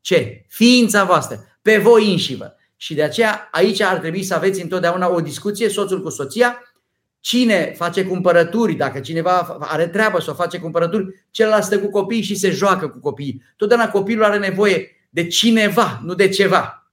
ce? 0.00 0.44
Ființa 0.48 1.04
voastră, 1.04 1.57
pe 1.68 1.78
voi 1.78 2.10
înșivă. 2.10 2.56
Și 2.76 2.94
de 2.94 3.02
aceea 3.02 3.48
aici 3.52 3.80
ar 3.80 3.98
trebui 3.98 4.22
să 4.22 4.34
aveți 4.34 4.62
întotdeauna 4.62 5.08
o 5.08 5.20
discuție, 5.20 5.68
soțul 5.68 6.02
cu 6.02 6.10
soția, 6.10 6.62
Cine 7.20 7.74
face 7.76 8.04
cumpărături, 8.04 8.74
dacă 8.74 9.00
cineva 9.00 9.56
are 9.60 9.88
treabă 9.88 10.20
să 10.20 10.30
o 10.30 10.34
face 10.34 10.58
cumpărături, 10.58 11.26
celălalt 11.30 11.64
stă 11.64 11.78
cu 11.78 11.90
copiii 11.90 12.22
și 12.22 12.34
se 12.34 12.50
joacă 12.50 12.88
cu 12.88 12.98
copiii. 12.98 13.42
Totdeauna 13.56 13.90
copilul 13.90 14.24
are 14.24 14.38
nevoie 14.38 15.08
de 15.10 15.26
cineva, 15.26 16.00
nu 16.04 16.14
de 16.14 16.28
ceva. 16.28 16.90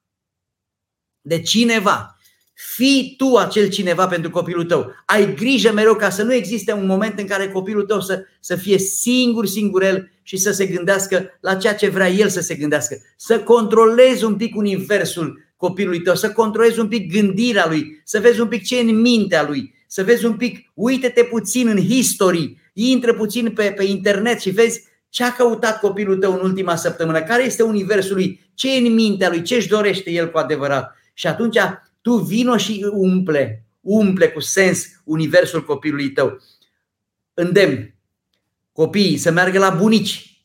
De 1.22 1.42
cineva. 1.42 2.18
Fii 2.54 3.14
tu 3.18 3.36
acel 3.36 3.70
cineva 3.70 4.08
pentru 4.08 4.30
copilul 4.30 4.66
tău. 4.66 4.92
Ai 5.06 5.34
grijă 5.36 5.72
mereu 5.72 5.96
ca 5.96 6.10
să 6.10 6.24
nu 6.24 6.34
existe 6.34 6.74
un 6.74 6.86
moment 6.86 7.20
în 7.20 7.28
care 7.28 7.48
copilul 7.48 7.86
tău 7.86 8.02
să, 8.02 8.26
să 8.40 8.56
fie 8.56 8.78
singur, 8.78 9.46
singurel 9.46 10.12
și 10.28 10.38
să 10.38 10.52
se 10.52 10.66
gândească 10.66 11.38
la 11.42 11.56
ceea 11.56 11.76
ce 11.76 11.90
vrea 11.90 12.10
el 12.10 12.30
să 12.30 12.42
se 12.42 12.56
gândească. 12.56 12.98
Să 13.18 13.40
controlezi 13.40 14.24
un 14.24 14.36
pic 14.36 14.56
universul 14.56 15.44
copilului 15.56 16.02
tău, 16.02 16.16
să 16.16 16.32
controlezi 16.32 16.80
un 16.80 16.88
pic 16.88 17.12
gândirea 17.12 17.68
lui, 17.68 18.02
să 18.04 18.20
vezi 18.20 18.40
un 18.40 18.48
pic 18.48 18.64
ce 18.64 18.78
e 18.78 18.82
în 18.82 19.02
mintea 19.02 19.48
lui, 19.48 19.74
să 19.88 20.04
vezi 20.04 20.26
un 20.26 20.36
pic, 20.36 20.72
uite-te 20.74 21.24
puțin 21.24 21.68
în 21.68 21.78
history, 21.78 22.58
intră 22.74 23.14
puțin 23.14 23.52
pe, 23.52 23.74
pe 23.78 23.84
internet 23.84 24.40
și 24.40 24.50
vezi 24.50 24.84
ce 25.10 25.24
a 25.24 25.34
căutat 25.34 25.80
copilul 25.80 26.18
tău 26.18 26.34
în 26.34 26.40
ultima 26.40 26.76
săptămână, 26.76 27.24
care 27.24 27.44
este 27.44 27.64
universul 27.64 28.16
lui, 28.16 28.50
ce 28.54 28.76
e 28.76 28.88
în 28.88 28.94
mintea 28.94 29.30
lui, 29.30 29.42
ce 29.42 29.56
își 29.56 29.68
dorește 29.68 30.12
el 30.12 30.32
cu 30.32 30.38
adevărat. 30.38 30.96
Și 31.14 31.28
atunci 31.28 31.58
tu 32.02 32.14
vino 32.16 32.58
și 32.58 32.86
umple, 32.92 33.66
umple 33.82 34.30
cu 34.30 34.40
sens 34.40 34.86
universul 35.04 35.66
copilului 35.66 36.10
tău. 36.10 36.42
Îndemn 37.34 37.95
copiii 38.76 39.18
să 39.18 39.32
meargă 39.32 39.60
la 39.60 39.70
bunici. 39.70 40.40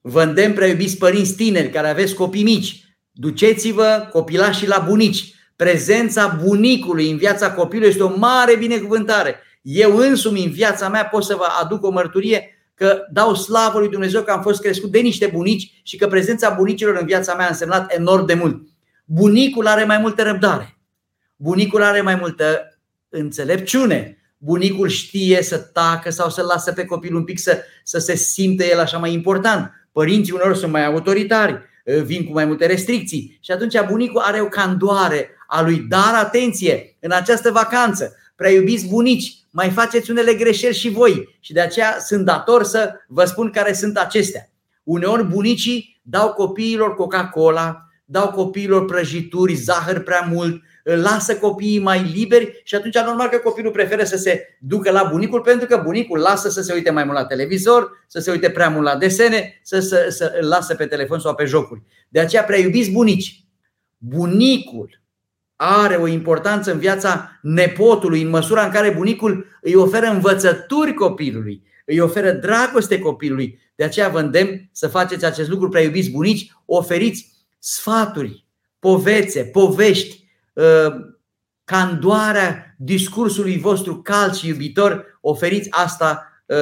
Vă 0.00 0.22
îndemn, 0.22 0.54
prea 0.54 0.68
iubiți 0.68 0.96
părinți 0.96 1.34
tineri 1.34 1.70
care 1.70 1.88
aveți 1.88 2.14
copii 2.14 2.42
mici, 2.42 2.84
duceți-vă 3.12 4.08
copilașii 4.12 4.68
la 4.68 4.84
bunici 4.88 5.34
Prezența 5.56 6.38
bunicului 6.44 7.10
în 7.10 7.16
viața 7.16 7.52
copilului 7.52 7.90
este 7.90 8.02
o 8.02 8.16
mare 8.16 8.56
binecuvântare. 8.56 9.40
Eu 9.62 9.96
însumi 9.96 10.44
în 10.44 10.50
viața 10.50 10.88
mea 10.88 11.06
pot 11.06 11.24
să 11.24 11.34
vă 11.34 11.46
aduc 11.62 11.84
o 11.84 11.90
mărturie 11.90 12.50
că 12.74 13.02
dau 13.12 13.34
slavă 13.34 13.78
lui 13.78 13.88
Dumnezeu 13.88 14.22
că 14.22 14.30
am 14.30 14.42
fost 14.42 14.60
crescut 14.60 14.90
de 14.90 14.98
niște 14.98 15.26
bunici 15.26 15.80
și 15.82 15.96
că 15.96 16.06
prezența 16.06 16.50
bunicilor 16.50 16.96
în 16.96 17.06
viața 17.06 17.34
mea 17.34 17.46
a 17.46 17.48
însemnat 17.48 17.94
enorm 17.94 18.26
de 18.26 18.34
mult. 18.34 18.62
Bunicul 19.04 19.66
are 19.66 19.84
mai 19.84 19.98
multă 19.98 20.22
răbdare. 20.22 20.78
Bunicul 21.36 21.82
are 21.82 22.00
mai 22.00 22.14
multă 22.14 22.78
înțelepciune. 23.08 24.15
Bunicul 24.38 24.88
știe 24.88 25.42
să 25.42 25.56
tacă 25.58 26.10
sau 26.10 26.30
să 26.30 26.42
lasă 26.42 26.72
pe 26.72 26.84
copil 26.84 27.14
un 27.14 27.24
pic 27.24 27.38
să, 27.38 27.62
să 27.82 27.98
se 27.98 28.16
simte 28.16 28.70
el 28.70 28.78
așa 28.78 28.98
mai 28.98 29.12
important. 29.12 29.70
Părinții 29.92 30.32
uneori 30.32 30.58
sunt 30.58 30.72
mai 30.72 30.84
autoritari, 30.84 31.62
vin 32.04 32.24
cu 32.24 32.32
mai 32.32 32.44
multe 32.44 32.66
restricții 32.66 33.38
și 33.40 33.50
atunci 33.50 33.80
bunicul 33.88 34.20
are 34.20 34.40
o 34.40 34.48
candoare 34.48 35.30
a 35.46 35.62
lui. 35.62 35.78
Dar 35.78 36.14
atenție, 36.14 36.96
în 37.00 37.10
această 37.10 37.50
vacanță, 37.50 38.16
prea 38.36 38.50
iubiți 38.50 38.86
bunici, 38.86 39.38
mai 39.50 39.70
faceți 39.70 40.10
unele 40.10 40.34
greșeli 40.34 40.74
și 40.74 40.88
voi 40.88 41.36
și 41.40 41.52
de 41.52 41.60
aceea 41.60 41.96
sunt 42.00 42.24
dator 42.24 42.64
să 42.64 42.92
vă 43.08 43.24
spun 43.24 43.50
care 43.50 43.72
sunt 43.72 43.96
acestea. 43.96 44.50
Uneori 44.82 45.24
bunicii 45.24 46.00
dau 46.02 46.32
copiilor 46.32 46.94
Coca-Cola, 46.94 47.88
dau 48.04 48.30
copiilor 48.30 48.84
prăjituri, 48.84 49.54
zahăr 49.54 50.02
prea 50.02 50.28
mult, 50.32 50.62
lasă 50.94 51.36
copiii 51.36 51.78
mai 51.78 52.02
liberi 52.14 52.60
și 52.64 52.74
atunci 52.74 52.98
normal 52.98 53.28
că 53.28 53.36
copilul 53.36 53.72
preferă 53.72 54.04
să 54.04 54.16
se 54.16 54.56
ducă 54.60 54.90
la 54.90 55.08
bunicul 55.10 55.40
pentru 55.40 55.66
că 55.66 55.80
bunicul 55.84 56.18
lasă 56.18 56.48
să 56.48 56.62
se 56.62 56.72
uite 56.72 56.90
mai 56.90 57.04
mult 57.04 57.16
la 57.16 57.24
televizor, 57.24 58.04
să 58.06 58.20
se 58.20 58.30
uite 58.30 58.50
prea 58.50 58.68
mult 58.68 58.84
la 58.84 58.96
desene, 58.96 59.60
să, 59.62 59.80
să, 59.80 60.06
să 60.08 60.32
îl 60.40 60.48
lasă 60.48 60.74
pe 60.74 60.86
telefon 60.86 61.18
sau 61.18 61.34
pe 61.34 61.44
jocuri. 61.44 61.82
De 62.08 62.20
aceea 62.20 62.42
prea 62.42 62.58
iubiți 62.58 62.90
bunici. 62.90 63.44
Bunicul 63.98 65.00
are 65.56 65.94
o 65.94 66.06
importanță 66.06 66.72
în 66.72 66.78
viața 66.78 67.38
nepotului 67.42 68.22
în 68.22 68.28
măsura 68.28 68.64
în 68.64 68.70
care 68.70 68.90
bunicul 68.90 69.46
îi 69.60 69.74
oferă 69.74 70.06
învățături 70.06 70.94
copilului, 70.94 71.62
îi 71.84 71.98
oferă 71.98 72.32
dragoste 72.32 72.98
copilului. 72.98 73.58
De 73.74 73.84
aceea 73.84 74.08
vă 74.08 74.20
îndemn 74.20 74.68
să 74.72 74.88
faceți 74.88 75.24
acest 75.24 75.48
lucru, 75.48 75.68
prea 75.68 75.82
iubiți 75.82 76.10
bunici, 76.10 76.52
oferiți 76.64 77.32
sfaturi, 77.58 78.44
povețe, 78.78 79.42
povești, 79.42 80.20
uh, 80.20 80.25
candoarea 81.64 82.74
discursului 82.78 83.58
vostru 83.58 84.02
cald 84.02 84.34
și 84.34 84.48
iubitor, 84.48 85.18
oferiți 85.20 85.70
asta 85.70 86.42
uh, 86.46 86.56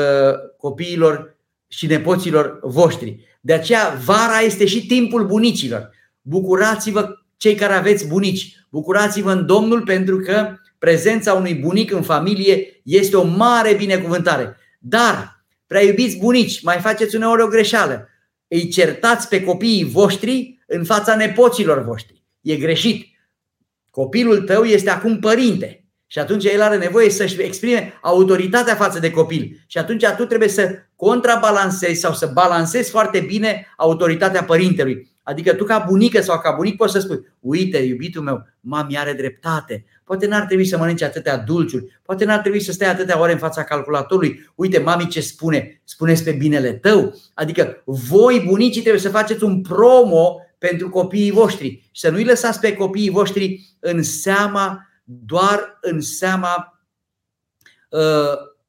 copiilor 0.57 1.37
și 1.69 1.87
nepoților 1.87 2.59
voștri. 2.63 3.39
De 3.41 3.53
aceea 3.53 4.01
vara 4.05 4.39
este 4.39 4.67
și 4.67 4.87
timpul 4.87 5.27
bunicilor. 5.27 5.91
Bucurați-vă 6.21 7.09
cei 7.37 7.55
care 7.55 7.73
aveți 7.73 8.07
bunici, 8.07 8.57
bucurați-vă 8.71 9.33
în 9.33 9.47
Domnul 9.47 9.83
pentru 9.83 10.19
că 10.19 10.57
prezența 10.79 11.33
unui 11.33 11.55
bunic 11.55 11.93
în 11.93 12.03
familie 12.03 12.81
este 12.85 13.17
o 13.17 13.25
mare 13.25 13.75
binecuvântare. 13.75 14.57
Dar, 14.79 15.45
prea 15.67 15.83
iubiți 15.83 16.19
bunici, 16.19 16.63
mai 16.63 16.79
faceți 16.81 17.17
uneori 17.17 17.43
o 17.43 17.47
greșeală. 17.47 18.09
Îi 18.49 18.69
certați 18.69 19.29
pe 19.29 19.43
copiii 19.45 19.85
voștri 19.85 20.59
în 20.67 20.85
fața 20.85 21.17
nepoților 21.17 21.85
voștri. 21.85 22.25
E 22.41 22.57
greșit. 22.57 23.14
Copilul 23.95 24.41
tău 24.41 24.63
este 24.63 24.91
acum 24.91 25.19
părinte 25.19 25.85
și 26.07 26.19
atunci 26.19 26.45
el 26.45 26.63
are 26.63 26.77
nevoie 26.77 27.11
să-și 27.11 27.41
exprime 27.43 27.99
autoritatea 28.03 28.75
față 28.75 28.99
de 28.99 29.11
copil. 29.11 29.65
Și 29.67 29.79
atunci 29.79 30.05
tu 30.17 30.25
trebuie 30.25 30.49
să 30.49 30.71
contrabalancezi 30.97 32.01
sau 32.01 32.13
să 32.13 32.31
balancezi 32.33 32.91
foarte 32.91 33.21
bine 33.21 33.67
autoritatea 33.77 34.45
părintelui. 34.45 35.11
Adică 35.23 35.55
tu 35.55 35.65
ca 35.65 35.85
bunică 35.89 36.21
sau 36.21 36.41
ca 36.41 36.51
bunic 36.51 36.77
poți 36.77 36.93
să 36.93 36.99
spui 36.99 37.27
Uite, 37.41 37.79
iubitul 37.79 38.23
meu, 38.23 38.47
mami 38.61 38.99
are 38.99 39.13
dreptate 39.13 39.85
Poate 40.05 40.27
n-ar 40.27 40.45
trebui 40.45 40.67
să 40.67 40.79
mănânci 40.79 41.03
atâtea 41.03 41.37
dulciuri 41.37 42.01
Poate 42.03 42.25
n-ar 42.25 42.39
trebui 42.39 42.61
să 42.61 42.73
stai 42.73 42.91
atâtea 42.91 43.21
ore 43.21 43.33
în 43.33 43.39
fața 43.39 43.65
calculatorului 43.65 44.51
Uite, 44.55 44.79
mami 44.79 45.07
ce 45.07 45.21
spune? 45.21 45.81
Spuneți 45.85 46.25
pe 46.25 46.33
binele 46.33 46.73
tău 46.73 47.15
Adică 47.35 47.83
voi, 47.85 48.45
bunicii, 48.47 48.81
trebuie 48.81 49.03
să 49.03 49.09
faceți 49.09 49.45
un 49.45 49.61
promo 49.61 50.39
pentru 50.69 50.89
copiii 50.89 51.31
voștri 51.31 51.69
și 51.69 52.01
să 52.01 52.11
nu-i 52.11 52.25
lăsați 52.25 52.61
pe 52.61 52.75
copiii 52.75 53.11
voștri 53.11 53.77
în 53.81 54.03
seama, 54.03 54.89
doar 55.05 55.79
în 55.81 56.01
seama 56.01 56.83
uh, 57.89 58.01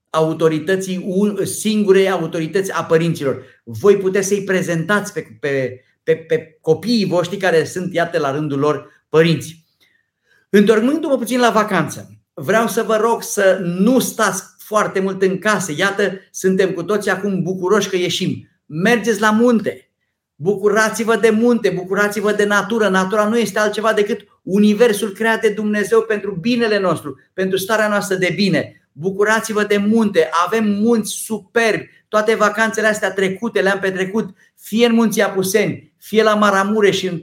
autorității, 0.10 1.06
singurei 1.44 2.10
autorități 2.10 2.72
a 2.72 2.84
părinților. 2.84 3.44
Voi 3.64 3.98
puteți 3.98 4.28
să-i 4.28 4.44
prezentați 4.44 5.14
pe, 5.14 5.38
pe, 5.40 5.82
pe, 6.04 6.16
pe 6.16 6.58
copiii 6.62 7.06
voștri 7.06 7.38
care 7.38 7.64
sunt, 7.64 7.94
iată, 7.94 8.20
la 8.20 8.32
rândul 8.32 8.60
lor 8.60 8.90
părinți. 9.10 9.66
Întorcându-mă 10.50 11.18
puțin 11.18 11.40
la 11.40 11.50
vacanță, 11.50 12.10
vreau 12.34 12.68
să 12.68 12.84
vă 12.84 12.96
rog 12.96 13.24
să 13.24 13.60
nu 13.62 14.00
stați 14.00 14.44
foarte 14.58 15.00
mult 15.00 15.22
în 15.22 15.38
casă. 15.38 15.74
Iată, 15.78 16.20
suntem 16.32 16.72
cu 16.72 16.84
toții 16.84 17.12
acum 17.12 17.44
bucuroși 17.44 17.90
că 17.90 17.96
ieșim. 17.96 18.50
Mergeți 18.66 19.20
la 19.20 19.32
munte, 19.32 19.85
bucurați-vă 20.36 21.16
de 21.16 21.30
munte, 21.30 21.70
bucurați-vă 21.70 22.32
de 22.32 22.46
natură. 22.46 22.88
Natura 22.88 23.28
nu 23.28 23.38
este 23.38 23.60
altceva 23.60 23.94
decât 23.94 24.28
universul 24.44 25.10
creat 25.10 25.42
de 25.42 25.50
Dumnezeu 25.50 26.02
pentru 26.02 26.32
binele 26.32 26.80
nostru, 26.80 27.20
pentru 27.34 27.58
starea 27.58 27.88
noastră 27.88 28.16
de 28.16 28.34
bine. 28.36 28.90
Bucurați-vă 28.92 29.64
de 29.64 29.78
munte, 29.78 30.30
avem 30.46 30.66
munți 30.66 31.12
superbi, 31.12 31.90
toate 32.08 32.36
vacanțele 32.36 32.88
astea 32.88 33.12
trecute 33.14 33.62
le-am 33.62 33.80
petrecut 33.80 34.30
fie 34.56 34.86
în 34.86 34.94
munții 34.94 35.22
Apuseni, 35.22 35.94
fie 35.98 36.24
la 36.24 36.36
Maramureș 36.36 36.98
și 36.98 37.08
în 37.08 37.22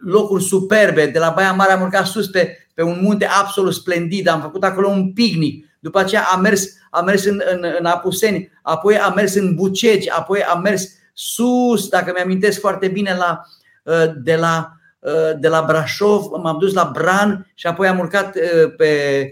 locuri 0.00 0.42
superbe. 0.42 1.06
De 1.06 1.18
la 1.18 1.30
Baia 1.30 1.52
Mare 1.52 1.72
am 1.72 1.82
urcat 1.82 2.06
sus 2.06 2.26
pe, 2.26 2.68
pe 2.74 2.82
un 2.82 2.98
munte 3.02 3.26
absolut 3.26 3.74
splendid, 3.74 4.28
am 4.28 4.40
făcut 4.40 4.64
acolo 4.64 4.88
un 4.88 5.12
picnic. 5.12 5.66
După 5.80 5.98
aceea 5.98 6.22
am 6.22 6.40
mers, 6.40 6.68
am 6.90 7.04
mers 7.04 7.24
în, 7.24 7.42
în, 7.52 7.64
în 7.78 7.84
Apuseni, 7.84 8.50
apoi 8.62 8.98
am 8.98 9.12
mers 9.14 9.34
în 9.34 9.54
Bucegi, 9.54 10.10
apoi 10.10 10.42
am 10.42 10.60
mers 10.60 10.88
sus, 11.14 11.88
dacă 11.88 12.12
mi-amintesc 12.14 12.60
foarte 12.60 12.88
bine, 12.88 13.16
la, 13.18 13.40
uh, 13.82 14.12
de, 14.22 14.36
la, 14.36 14.72
uh, 14.98 15.38
de 15.38 15.48
la 15.48 15.64
Brașov, 15.66 16.24
m-am 16.42 16.58
dus 16.58 16.72
la 16.72 16.90
Bran 16.92 17.50
și 17.54 17.66
apoi 17.66 17.88
am 17.88 17.98
urcat 17.98 18.36
uh, 18.36 18.74
pe, 18.76 19.30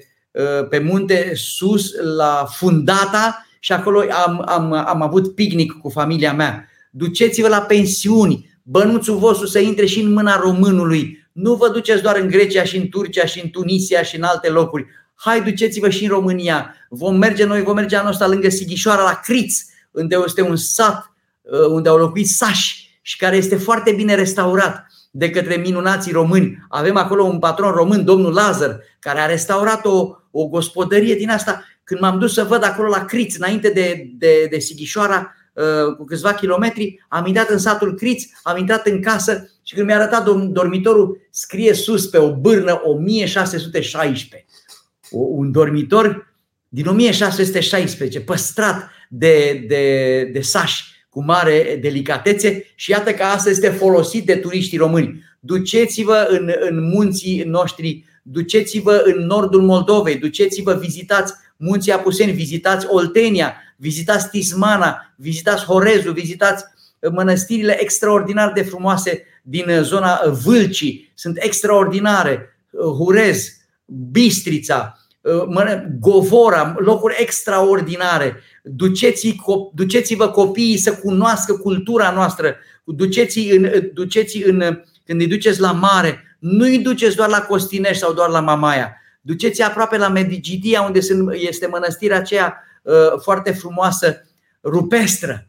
pe 0.68 0.78
munte 0.78 1.32
sus 1.34 1.90
la 2.16 2.46
Fundata 2.50 3.46
și 3.60 3.72
acolo 3.72 4.04
am, 4.26 4.44
am, 4.46 4.72
am 4.72 5.02
avut 5.02 5.34
picnic 5.34 5.72
cu 5.72 5.88
familia 5.88 6.32
mea. 6.32 6.68
Duceți-vă 6.90 7.48
la 7.48 7.60
pensiuni, 7.60 8.60
bănuțul 8.62 9.16
vostru 9.16 9.46
să 9.46 9.58
intre 9.58 9.86
și 9.86 10.00
în 10.00 10.12
mâna 10.12 10.36
românului. 10.36 11.26
Nu 11.32 11.54
vă 11.54 11.68
duceți 11.68 12.02
doar 12.02 12.16
în 12.16 12.28
Grecia 12.28 12.64
și 12.64 12.76
în 12.76 12.88
Turcia 12.88 13.26
și 13.26 13.40
în 13.42 13.50
Tunisia 13.50 14.02
și 14.02 14.16
în 14.16 14.22
alte 14.22 14.48
locuri. 14.48 14.86
Hai, 15.14 15.42
duceți-vă 15.42 15.88
și 15.88 16.04
în 16.04 16.10
România. 16.10 16.74
Vom 16.88 17.16
merge 17.16 17.44
noi, 17.44 17.62
vom 17.62 17.74
merge 17.74 17.96
anul 17.96 18.10
ăsta 18.10 18.28
lângă 18.28 18.48
Sighișoara, 18.48 19.02
la 19.02 19.20
Criț, 19.24 19.60
unde 19.90 20.16
este 20.24 20.42
un 20.42 20.56
sat 20.56 20.96
uh, 20.96 21.11
unde 21.70 21.88
au 21.88 21.96
locuit 21.96 22.28
sași 22.28 22.98
și 23.02 23.16
care 23.16 23.36
este 23.36 23.56
foarte 23.56 23.92
bine 23.92 24.14
restaurat 24.14 24.86
de 25.10 25.30
către 25.30 25.56
minunații 25.56 26.12
români. 26.12 26.66
Avem 26.68 26.96
acolo 26.96 27.22
un 27.24 27.38
patron 27.38 27.70
român, 27.70 28.04
domnul 28.04 28.32
Lazar, 28.32 28.80
care 28.98 29.20
a 29.20 29.26
restaurat 29.26 29.86
o, 29.86 30.10
o 30.30 30.46
gospodărie 30.46 31.14
din 31.14 31.30
asta. 31.30 31.64
Când 31.84 32.00
m-am 32.00 32.18
dus 32.18 32.32
să 32.32 32.44
văd 32.44 32.64
acolo 32.64 32.88
la 32.88 33.04
Criț, 33.04 33.36
înainte 33.36 33.70
de, 33.70 34.10
de, 34.18 34.46
de 34.50 34.58
Sighișoara, 34.58 35.34
Uh, 35.54 35.96
cu 35.96 36.04
câțiva 36.04 36.34
kilometri, 36.34 37.04
am 37.08 37.26
intrat 37.26 37.48
în 37.48 37.58
satul 37.58 37.94
Criț, 37.94 38.24
am 38.42 38.58
intrat 38.58 38.86
în 38.86 39.02
casă 39.02 39.50
și 39.62 39.74
când 39.74 39.86
mi-a 39.86 39.96
arătat 39.96 40.24
dormitorul, 40.52 41.26
scrie 41.30 41.74
sus 41.74 42.06
pe 42.06 42.18
o 42.18 42.34
bârnă 42.36 42.80
1616. 42.84 44.44
Un 45.10 45.52
dormitor 45.52 46.34
din 46.68 46.86
1616, 46.86 48.20
păstrat 48.20 48.90
de, 49.08 49.64
de, 49.68 50.24
de 50.32 50.40
sași 50.40 51.01
cu 51.12 51.24
mare 51.24 51.78
delicatețe 51.80 52.64
și 52.74 52.90
iată 52.90 53.12
că 53.12 53.22
asta 53.22 53.50
este 53.50 53.68
folosit 53.68 54.26
de 54.26 54.34
turiștii 54.34 54.78
români. 54.78 55.24
Duceți-vă 55.40 56.26
în, 56.30 56.52
în 56.60 56.88
munții 56.88 57.42
noștri, 57.46 58.04
duceți-vă 58.22 59.02
în 59.04 59.26
nordul 59.26 59.62
Moldovei, 59.62 60.16
duceți-vă, 60.16 60.74
vizitați 60.74 61.34
munții 61.56 61.92
Apuseni, 61.92 62.32
vizitați 62.32 62.86
Oltenia, 62.88 63.54
vizitați 63.76 64.28
Tismana, 64.28 65.14
vizitați 65.16 65.64
Horezul, 65.64 66.12
vizitați 66.12 66.64
uh, 66.98 67.10
mănăstirile 67.10 67.82
extraordinar 67.82 68.52
de 68.52 68.62
frumoase 68.62 69.24
din 69.42 69.68
uh, 69.68 69.80
zona 69.80 70.20
uh, 70.24 70.32
Vâlcii, 70.44 71.12
sunt 71.14 71.36
extraordinare, 71.40 72.56
Hurez, 72.98 73.46
Bistrița, 74.10 74.96
Govora, 76.00 76.74
locuri 76.78 77.16
extraordinare. 77.18 78.42
Duceți-vă 79.74 80.28
copiii 80.28 80.76
să 80.76 80.94
cunoască 80.94 81.52
cultura 81.52 82.10
noastră, 82.10 82.56
duceți 82.84 83.38
în, 83.38 83.90
duceți 83.92 84.42
în, 84.42 84.80
când 85.04 85.20
îi 85.20 85.26
duceți 85.26 85.60
la 85.60 85.72
mare, 85.72 86.36
nu 86.38 86.64
îi 86.64 86.78
duceți 86.78 87.16
doar 87.16 87.28
la 87.28 87.40
Costinești 87.40 88.02
sau 88.02 88.12
doar 88.12 88.28
la 88.28 88.40
Mamaia, 88.40 88.96
duceți 89.20 89.62
aproape 89.62 89.96
la 89.96 90.08
Medigidia, 90.08 90.82
unde 90.82 91.00
este 91.32 91.66
mănăstirea 91.66 92.16
aceea 92.16 92.56
Uh, 92.82 93.20
foarte 93.20 93.52
frumoasă, 93.52 94.28
rupestră, 94.62 95.48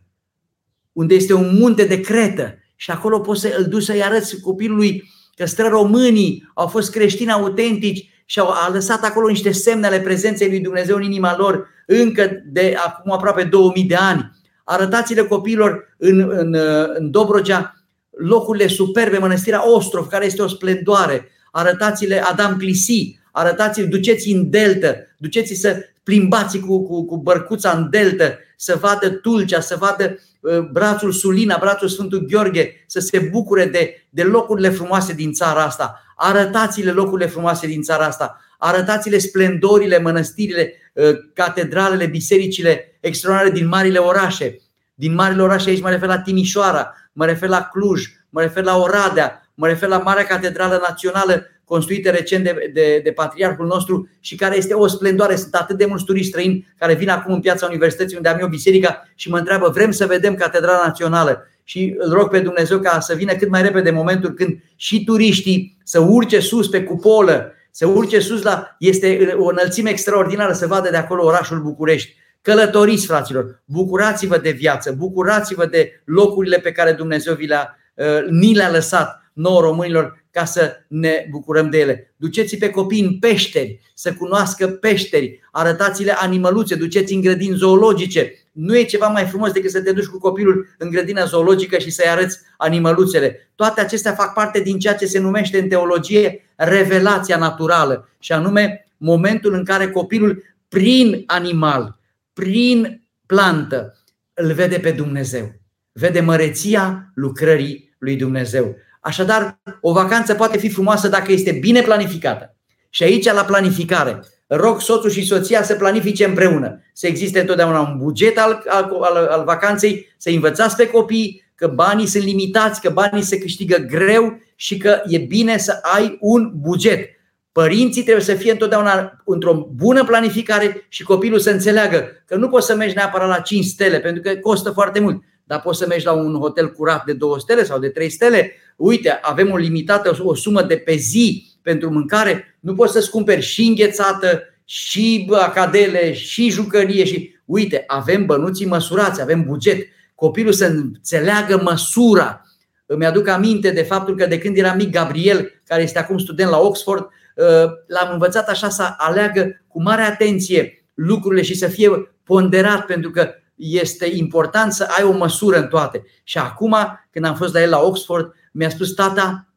unde 0.91 1.15
este 1.15 1.33
un 1.33 1.57
munte 1.57 1.85
de 1.85 1.99
cretă. 1.99 2.57
Și 2.75 2.91
acolo 2.91 3.19
poți 3.19 3.41
să 3.41 3.55
îl 3.57 3.65
duci 3.65 3.83
să-i 3.83 4.03
arăți 4.03 4.41
copilului 4.41 5.03
că 5.35 5.45
străromânii 5.45 6.51
au 6.53 6.67
fost 6.67 6.91
creștini 6.91 7.31
autentici 7.31 8.09
și 8.25 8.39
au 8.39 8.49
a 8.49 8.69
lăsat 8.73 9.03
acolo 9.03 9.27
niște 9.27 9.51
semne 9.51 9.87
ale 9.87 9.99
prezenței 9.99 10.47
lui 10.47 10.59
Dumnezeu 10.59 10.95
în 10.95 11.01
inima 11.01 11.37
lor 11.37 11.67
încă 11.85 12.41
de 12.45 12.75
acum 12.85 13.11
aproape 13.11 13.43
2000 13.43 13.83
de 13.83 13.95
ani. 13.95 14.31
Arătați-le 14.63 15.23
copiilor 15.23 15.95
în, 15.97 16.19
în, 16.29 16.55
în 16.93 17.11
Dobrogea 17.11 17.73
locurile 18.09 18.67
superbe, 18.67 19.17
mănăstirea 19.17 19.69
Ostrov, 19.69 20.07
care 20.07 20.25
este 20.25 20.41
o 20.41 20.47
splendoare. 20.47 21.29
Arătați-le 21.51 22.23
Adam 22.23 22.57
Clisi, 22.57 23.19
arătați-le, 23.31 23.85
duceți 23.85 24.31
în 24.31 24.49
deltă, 24.49 24.95
duceți 25.17 25.53
să 25.53 25.85
plimbați 26.03 26.59
cu, 26.59 26.83
cu, 26.83 27.05
cu 27.05 27.17
bărcuța 27.17 27.71
în 27.71 27.89
deltă, 27.89 28.39
să 28.55 28.77
vadă 28.81 29.09
Tulcea, 29.09 29.59
să 29.59 29.75
vadă 29.79 30.19
uh, 30.39 30.59
brațul 30.59 31.11
Sulina, 31.11 31.57
brațul 31.59 31.87
Sfântul 31.87 32.25
Gheorghe, 32.29 32.83
să 32.87 32.99
se 32.99 33.19
bucure 33.31 33.65
de, 33.65 34.05
de 34.09 34.23
locurile 34.23 34.69
frumoase 34.69 35.13
din 35.13 35.31
țara 35.31 35.63
asta. 35.63 36.01
Arătați-le 36.15 36.91
locurile 36.91 37.27
frumoase 37.27 37.67
din 37.67 37.81
țara 37.81 38.05
asta. 38.05 38.39
Arătați-le 38.57 39.17
splendorile, 39.17 39.99
mănăstirile, 39.99 40.73
uh, 40.93 41.11
catedralele, 41.33 42.05
bisericile 42.05 42.97
extraordinare 42.99 43.59
din 43.59 43.67
marile 43.67 43.97
orașe. 43.97 44.57
Din 44.93 45.13
marile 45.13 45.41
orașe 45.41 45.69
aici 45.69 45.81
mă 45.81 45.89
refer 45.89 46.07
la 46.07 46.19
Timișoara, 46.19 46.93
mă 47.13 47.25
refer 47.25 47.49
la 47.49 47.61
Cluj, 47.61 48.05
mă 48.29 48.41
refer 48.41 48.63
la 48.63 48.77
Oradea, 48.77 49.49
mă 49.53 49.67
refer 49.67 49.89
la 49.89 49.97
Marea 49.97 50.25
Catedrală 50.25 50.81
Națională 50.87 51.47
construită 51.73 52.09
recent 52.09 52.43
de, 52.43 52.71
de, 52.73 53.01
de 53.03 53.11
patriarhul 53.11 53.65
nostru 53.65 54.09
și 54.19 54.35
care 54.35 54.57
este 54.57 54.73
o 54.73 54.87
splendoare. 54.87 55.35
Sunt 55.35 55.55
atât 55.55 55.77
de 55.77 55.85
mulți 55.85 56.03
turiști 56.03 56.29
străini 56.29 56.67
care 56.77 56.93
vin 56.93 57.09
acum 57.09 57.33
în 57.33 57.39
piața 57.39 57.65
Universității 57.65 58.15
unde 58.15 58.29
am 58.29 58.39
eu 58.39 58.47
biserica 58.47 59.07
și 59.15 59.29
mă 59.29 59.37
întreabă, 59.37 59.69
vrem 59.69 59.91
să 59.91 60.05
vedem 60.05 60.35
Catedrala 60.35 60.83
Națională 60.85 61.47
și 61.63 61.95
îl 61.97 62.13
rog 62.13 62.29
pe 62.29 62.39
Dumnezeu 62.39 62.79
ca 62.79 62.99
să 62.99 63.13
vină 63.13 63.33
cât 63.33 63.49
mai 63.49 63.61
repede 63.61 63.91
momentul 63.91 64.29
când 64.29 64.63
și 64.75 65.03
turiștii 65.03 65.77
să 65.83 65.99
urce 65.99 66.39
sus 66.39 66.67
pe 66.67 66.83
cupolă, 66.83 67.53
să 67.71 67.87
urce 67.87 68.19
sus 68.19 68.41
la. 68.41 68.75
Este 68.79 69.35
o 69.37 69.47
înălțime 69.47 69.89
extraordinară 69.89 70.53
să 70.53 70.67
vadă 70.67 70.89
de 70.89 70.97
acolo 70.97 71.25
orașul 71.25 71.61
București. 71.61 72.15
Călătoriți, 72.41 73.05
fraților, 73.05 73.61
bucurați-vă 73.65 74.37
de 74.37 74.51
viață, 74.51 74.91
bucurați-vă 74.97 75.65
de 75.65 76.01
locurile 76.05 76.57
pe 76.57 76.71
care 76.71 76.91
Dumnezeu 76.91 77.33
vi 77.35 77.45
le-a, 77.45 77.77
uh, 77.93 78.05
ni 78.29 78.55
le-a 78.55 78.71
lăsat 78.71 79.21
nouă 79.33 79.61
românilor 79.61 80.22
ca 80.33 80.45
să 80.45 80.75
ne 80.87 81.27
bucurăm 81.29 81.69
de 81.69 81.77
ele. 81.77 82.13
Duceți 82.15 82.57
pe 82.57 82.69
copii 82.69 83.01
în 83.01 83.19
peșteri, 83.19 83.79
să 83.93 84.13
cunoască 84.13 84.67
peșteri, 84.67 85.39
arătați-le 85.51 86.11
animăluțe, 86.11 86.75
duceți 86.75 87.13
în 87.13 87.21
grădini 87.21 87.55
zoologice. 87.55 88.33
Nu 88.51 88.77
e 88.77 88.83
ceva 88.83 89.07
mai 89.07 89.25
frumos 89.25 89.51
decât 89.51 89.71
să 89.71 89.81
te 89.81 89.91
duci 89.91 90.05
cu 90.05 90.17
copilul 90.17 90.75
în 90.77 90.89
grădina 90.89 91.25
zoologică 91.25 91.77
și 91.77 91.89
să-i 91.89 92.09
arăți 92.09 92.39
animăluțele. 92.57 93.51
Toate 93.55 93.81
acestea 93.81 94.13
fac 94.13 94.33
parte 94.33 94.59
din 94.59 94.79
ceea 94.79 94.95
ce 94.95 95.05
se 95.05 95.19
numește 95.19 95.59
în 95.59 95.67
teologie 95.67 96.45
revelația 96.55 97.37
naturală, 97.37 98.09
și 98.19 98.31
anume 98.31 98.87
momentul 98.97 99.53
în 99.53 99.63
care 99.63 99.89
copilul, 99.89 100.43
prin 100.67 101.23
animal, 101.25 101.99
prin 102.33 103.03
plantă, 103.25 103.97
îl 104.33 104.53
vede 104.53 104.79
pe 104.79 104.91
Dumnezeu. 104.91 105.51
Vede 105.91 106.19
măreția 106.19 107.11
lucrării 107.13 107.95
lui 107.97 108.15
Dumnezeu. 108.15 108.75
Așadar, 109.03 109.59
o 109.81 109.91
vacanță 109.91 110.33
poate 110.33 110.57
fi 110.57 110.69
frumoasă 110.69 111.07
dacă 111.07 111.31
este 111.31 111.51
bine 111.51 111.81
planificată. 111.81 112.55
Și 112.89 113.03
aici, 113.03 113.31
la 113.31 113.43
planificare, 113.43 114.19
rog 114.47 114.81
soțul 114.81 115.09
și 115.09 115.25
soția 115.25 115.63
să 115.63 115.75
planifice 115.75 116.25
împreună. 116.25 116.81
Să 116.93 117.07
existe 117.07 117.39
întotdeauna 117.39 117.79
un 117.79 117.97
buget 117.97 118.37
al, 118.37 118.63
al, 118.67 118.97
al, 119.01 119.25
al 119.25 119.43
vacanței, 119.43 120.13
să 120.17 120.29
învățați 120.29 120.75
pe 120.75 120.87
copii 120.87 121.43
că 121.55 121.67
banii 121.67 122.07
sunt 122.07 122.23
limitați, 122.23 122.81
că 122.81 122.89
banii 122.89 123.21
se 123.21 123.37
câștigă 123.37 123.77
greu 123.77 124.39
și 124.55 124.77
că 124.77 125.01
e 125.05 125.17
bine 125.17 125.57
să 125.57 125.79
ai 125.81 126.17
un 126.19 126.51
buget. 126.55 127.09
Părinții 127.51 128.03
trebuie 128.03 128.23
să 128.23 128.33
fie 128.33 128.51
întotdeauna 128.51 129.21
într-o 129.25 129.67
bună 129.75 130.03
planificare 130.03 130.85
și 130.89 131.03
copilul 131.03 131.39
să 131.39 131.49
înțeleagă 131.49 132.23
că 132.25 132.35
nu 132.35 132.47
poți 132.47 132.65
să 132.65 132.75
mergi 132.75 132.95
neapărat 132.95 133.27
la 133.27 133.39
5 133.39 133.65
stele 133.65 133.99
pentru 133.99 134.21
că 134.21 134.35
costă 134.35 134.71
foarte 134.71 134.99
mult, 134.99 135.23
dar 135.43 135.61
poți 135.61 135.79
să 135.79 135.85
mergi 135.87 136.05
la 136.05 136.11
un 136.11 136.35
hotel 136.35 136.71
curat 136.71 137.05
de 137.05 137.13
2 137.13 137.39
stele 137.39 137.63
sau 137.63 137.79
de 137.79 137.89
3 137.89 138.09
stele. 138.09 138.51
Uite, 138.75 139.19
avem 139.21 139.51
o 139.51 139.57
limitată, 139.57 140.17
o 140.23 140.35
sumă 140.35 140.61
de 140.61 140.75
pe 140.75 140.95
zi 140.95 141.51
pentru 141.61 141.89
mâncare, 141.89 142.57
nu 142.59 142.73
poți 142.73 142.93
să-ți 142.93 143.09
cumperi 143.09 143.41
și 143.41 143.61
înghețată, 143.61 144.41
și 144.65 145.29
acadele, 145.31 146.13
și 146.13 146.49
jucărie 146.49 147.05
și 147.05 147.35
uite, 147.45 147.83
avem 147.87 148.25
bănuții 148.25 148.65
măsurați, 148.65 149.21
avem 149.21 149.43
buget. 149.43 149.87
Copilul 150.15 150.53
să 150.53 150.65
înțeleagă 150.65 151.61
măsura. 151.63 152.41
Îmi 152.85 153.05
aduc 153.05 153.27
aminte 153.27 153.71
de 153.71 153.81
faptul 153.81 154.15
că 154.15 154.25
de 154.25 154.37
când 154.37 154.57
era 154.57 154.73
mic 154.73 154.89
Gabriel, 154.89 155.61
care 155.65 155.81
este 155.81 155.99
acum 155.99 156.17
student 156.17 156.49
la 156.49 156.59
Oxford, 156.59 157.07
Uh, 157.35 157.71
l-am 157.87 158.09
învățat 158.11 158.49
așa 158.49 158.69
să 158.69 158.93
aleagă 158.97 159.63
cu 159.67 159.81
mare 159.81 160.01
atenție 160.01 160.85
lucrurile 160.93 161.41
și 161.41 161.55
să 161.55 161.67
fie 161.67 161.89
ponderat 162.23 162.85
pentru 162.85 163.09
că 163.09 163.29
este 163.55 164.05
important 164.13 164.73
să 164.73 164.87
ai 164.97 165.03
o 165.03 165.11
măsură 165.11 165.57
în 165.57 165.67
toate. 165.67 166.03
Și 166.23 166.37
acum, 166.37 166.75
când 167.11 167.25
am 167.25 167.35
fost 167.35 167.53
la 167.53 167.61
el 167.61 167.69
la 167.69 167.79
Oxford, 167.79 168.33
mi-a 168.53 168.69
spus 168.69 168.93
tata, 168.93 169.53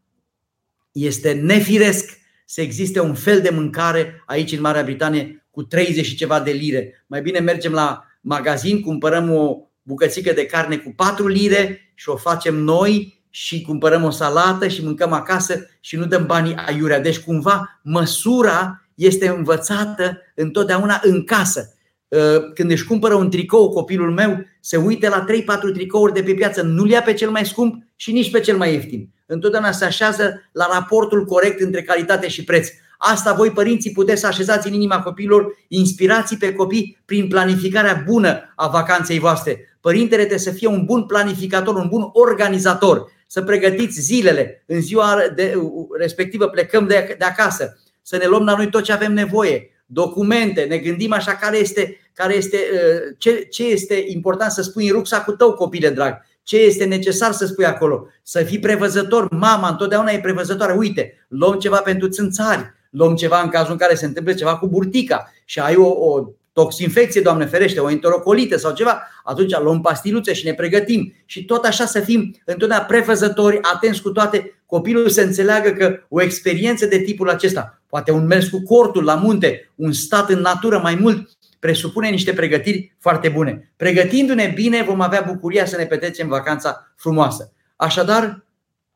este 0.92 1.32
nefiresc 1.32 2.18
să 2.46 2.60
existe 2.60 3.00
un 3.00 3.14
fel 3.14 3.40
de 3.40 3.50
mâncare 3.50 4.22
aici 4.26 4.52
în 4.52 4.60
Marea 4.60 4.82
Britanie 4.82 5.46
cu 5.50 5.62
30 5.62 6.06
și 6.06 6.16
ceva 6.16 6.40
de 6.40 6.50
lire. 6.50 7.04
Mai 7.06 7.22
bine 7.22 7.38
mergem 7.38 7.72
la 7.72 8.04
magazin, 8.20 8.80
cumpărăm 8.80 9.30
o 9.30 9.56
bucățică 9.82 10.32
de 10.32 10.46
carne 10.46 10.76
cu 10.76 10.92
4 10.96 11.26
lire 11.26 11.92
și 11.94 12.08
o 12.08 12.16
facem 12.16 12.54
noi 12.54 13.24
și 13.30 13.62
cumpărăm 13.62 14.04
o 14.04 14.10
salată 14.10 14.68
și 14.68 14.84
mâncăm 14.84 15.12
acasă 15.12 15.68
și 15.80 15.96
nu 15.96 16.06
dăm 16.06 16.26
banii 16.26 16.54
aiurea. 16.54 17.00
Deci 17.00 17.18
cumva 17.18 17.80
măsura 17.82 18.88
este 18.94 19.28
învățată 19.28 20.18
întotdeauna 20.34 21.00
în 21.02 21.24
casă. 21.24 21.75
Uh, 22.08 22.52
când 22.54 22.70
își 22.70 22.84
cumpără 22.84 23.14
un 23.14 23.30
tricou, 23.30 23.70
copilul 23.70 24.12
meu 24.12 24.44
se 24.60 24.76
uite 24.76 25.08
la 25.08 25.24
3-4 25.24 25.72
tricouri 25.72 26.12
de 26.12 26.22
pe 26.22 26.34
piață, 26.34 26.62
nu-l 26.62 26.90
ia 26.90 27.02
pe 27.02 27.12
cel 27.12 27.30
mai 27.30 27.46
scump 27.46 27.82
și 27.96 28.12
nici 28.12 28.30
pe 28.30 28.40
cel 28.40 28.56
mai 28.56 28.72
ieftin. 28.72 29.08
Întotdeauna 29.26 29.72
se 29.72 29.84
așează 29.84 30.48
la 30.52 30.68
raportul 30.72 31.24
corect 31.24 31.60
între 31.60 31.82
calitate 31.82 32.28
și 32.28 32.44
preț. 32.44 32.68
Asta 32.98 33.32
voi, 33.32 33.50
părinții, 33.50 33.92
puteți 33.92 34.20
să 34.20 34.26
așezați 34.26 34.68
în 34.68 34.74
inima 34.74 35.02
copiilor, 35.02 35.56
inspirații 35.68 36.36
pe 36.36 36.52
copii 36.52 36.98
prin 37.04 37.28
planificarea 37.28 38.02
bună 38.06 38.52
a 38.56 38.68
vacanței 38.68 39.18
voastre. 39.18 39.78
Părintele 39.80 40.16
trebuie 40.16 40.38
să 40.38 40.50
fie 40.50 40.68
un 40.68 40.84
bun 40.84 41.02
planificator, 41.02 41.74
un 41.74 41.88
bun 41.88 42.08
organizator 42.12 43.12
să 43.26 43.42
pregătiți 43.42 44.00
zilele. 44.00 44.64
În 44.66 44.80
ziua 44.80 45.16
de, 45.34 45.54
respectivă 45.98 46.48
plecăm 46.48 46.86
de, 46.86 47.14
de 47.18 47.24
acasă, 47.24 47.78
să 48.02 48.16
ne 48.16 48.26
luăm 48.26 48.44
la 48.44 48.56
noi 48.56 48.70
tot 48.70 48.82
ce 48.82 48.92
avem 48.92 49.12
nevoie, 49.12 49.70
documente, 49.86 50.62
ne 50.62 50.76
gândim 50.76 51.12
așa 51.12 51.32
care 51.32 51.56
este, 51.56 52.10
care 52.12 52.34
este 52.34 52.56
uh, 52.72 53.14
ce, 53.18 53.46
ce 53.50 53.64
este 53.64 54.04
important 54.06 54.50
să 54.50 54.62
spui 54.62 54.86
în 54.86 54.92
rucsacul 54.92 55.34
tău, 55.34 55.52
copile 55.52 55.90
drag, 55.90 56.14
ce 56.42 56.56
este 56.56 56.84
necesar 56.84 57.32
să 57.32 57.46
spui 57.46 57.64
acolo, 57.64 58.06
să 58.22 58.42
fii 58.42 58.58
prevăzător, 58.58 59.28
mama 59.30 59.68
întotdeauna 59.68 60.10
e 60.10 60.20
prevăzătoare, 60.20 60.72
uite, 60.72 61.26
luăm 61.28 61.58
ceva 61.58 61.76
pentru 61.76 62.08
țânțari, 62.08 62.74
luăm 62.90 63.14
ceva 63.14 63.40
în 63.40 63.48
cazul 63.48 63.72
în 63.72 63.78
care 63.78 63.94
se 63.94 64.06
întâmplă 64.06 64.32
ceva 64.32 64.56
cu 64.56 64.68
burtica 64.68 65.32
și 65.44 65.58
ai 65.58 65.76
o, 65.76 65.88
o 65.88 66.28
toxinfecție, 66.52 67.20
Doamne 67.20 67.46
ferește, 67.46 67.80
o 67.80 67.90
enterocolită 67.90 68.56
sau 68.56 68.72
ceva, 68.72 69.08
atunci 69.24 69.58
luăm 69.58 69.80
pastiluțe 69.80 70.32
și 70.32 70.44
ne 70.44 70.54
pregătim. 70.54 71.14
Și 71.24 71.44
tot 71.44 71.64
așa 71.64 71.86
să 71.86 72.00
fim 72.00 72.34
întotdeauna 72.44 72.86
prefăzători, 72.86 73.58
atenți 73.62 74.02
cu 74.02 74.10
toate, 74.10 74.55
copilul 74.66 75.08
să 75.08 75.20
înțeleagă 75.20 75.70
că 75.70 75.98
o 76.08 76.22
experiență 76.22 76.86
de 76.86 76.98
tipul 76.98 77.30
acesta, 77.30 77.82
poate 77.86 78.10
un 78.10 78.26
mers 78.26 78.48
cu 78.48 78.62
cortul 78.62 79.04
la 79.04 79.14
munte, 79.14 79.70
un 79.74 79.92
stat 79.92 80.30
în 80.30 80.40
natură 80.40 80.78
mai 80.78 80.94
mult, 80.94 81.28
presupune 81.58 82.08
niște 82.08 82.32
pregătiri 82.32 82.96
foarte 82.98 83.28
bune. 83.28 83.72
Pregătindu-ne 83.76 84.52
bine, 84.54 84.82
vom 84.82 85.00
avea 85.00 85.24
bucuria 85.26 85.64
să 85.64 85.76
ne 85.76 85.84
petrecem 85.84 86.28
vacanța 86.28 86.92
frumoasă. 86.96 87.52
Așadar, 87.76 88.46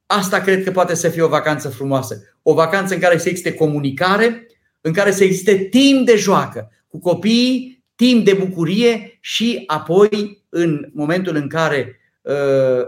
asta 0.07 0.41
cred 0.41 0.65
că 0.65 0.71
poate 0.71 0.95
să 0.95 1.09
fie 1.09 1.23
o 1.23 1.29
vacanță 1.29 1.69
frumoasă. 1.69 2.23
O 2.43 2.55
vacanță 2.55 2.95
în 2.95 3.01
care 3.01 3.19
să 3.19 3.29
existe 3.29 3.55
comunicare, 3.55 4.47
în 4.81 4.93
care 4.93 5.11
să 5.11 5.25
existe 5.25 5.55
timp 5.57 6.07
de 6.07 6.17
joacă, 6.17 6.71
cu 6.89 6.99
copiii, 6.99 7.85
timp 7.95 8.25
de 8.25 8.33
bucurie 8.33 9.19
și 9.21 9.63
apoi 9.67 10.43
în 10.49 10.91
momentul 10.93 11.37
în 11.37 11.49
care 11.49 12.01
uh, 12.23 12.33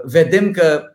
vedem 0.04 0.50
că 0.50 0.92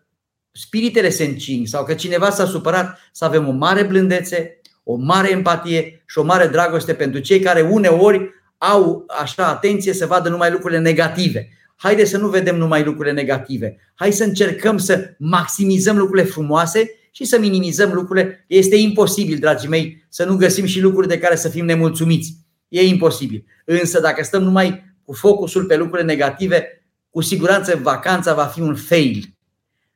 spiritele 0.58 1.10
se 1.10 1.24
încing 1.24 1.68
sau 1.68 1.84
că 1.84 1.94
cineva 1.94 2.30
s-a 2.30 2.46
supărat, 2.46 3.00
să 3.12 3.26
avem 3.26 3.48
o 3.48 3.52
mare 3.52 3.84
blândețe, 3.84 4.60
o 4.84 4.96
mare 4.96 5.32
empatie 5.32 6.04
și 6.06 6.18
o 6.18 6.24
mare 6.24 6.48
dragoste 6.48 6.94
pentru 6.94 7.20
cei 7.20 7.40
care 7.40 7.62
uneori 7.62 8.30
au 8.58 9.06
așa 9.22 9.48
atenție 9.48 9.94
să 9.94 10.06
vadă 10.06 10.30
numai 10.30 10.52
lucrurile 10.52 10.80
negative. 10.80 11.50
Haide 11.76 12.06
să 12.06 12.18
nu 12.18 12.28
vedem 12.28 12.58
numai 12.58 12.84
lucrurile 12.84 13.14
negative. 13.14 13.78
Hai 13.96 14.12
să 14.12 14.24
încercăm 14.24 14.78
să 14.78 15.16
maximizăm 15.18 15.98
lucrurile 15.98 16.28
frumoase 16.28 16.92
și 17.12 17.26
să 17.26 17.40
minimizăm 17.40 17.92
lucrurile. 17.94 18.46
Este 18.48 18.76
imposibil, 18.76 19.38
dragii 19.38 19.70
mei, 19.70 20.06
să 20.10 20.26
nu 20.26 20.36
găsim 20.36 20.66
și 20.66 20.82
lucruri 20.82 21.08
de 21.08 21.20
care 21.20 21.36
să 21.36 21.50
fim 21.50 21.66
nemulțumiți. 21.66 22.38
E 22.68 22.82
imposibil. 22.82 23.46
Însă 23.66 24.00
dacă 24.00 24.24
stăm 24.24 24.44
numai 24.44 24.96
cu 25.04 25.14
focusul 25.14 25.66
pe 25.66 25.76
lucrurile 25.78 26.08
negative, 26.08 26.88
cu 27.10 27.22
siguranță 27.22 27.80
vacanța 27.82 28.34
va 28.34 28.44
fi 28.44 28.62
un 28.62 28.76
fail. 28.76 29.37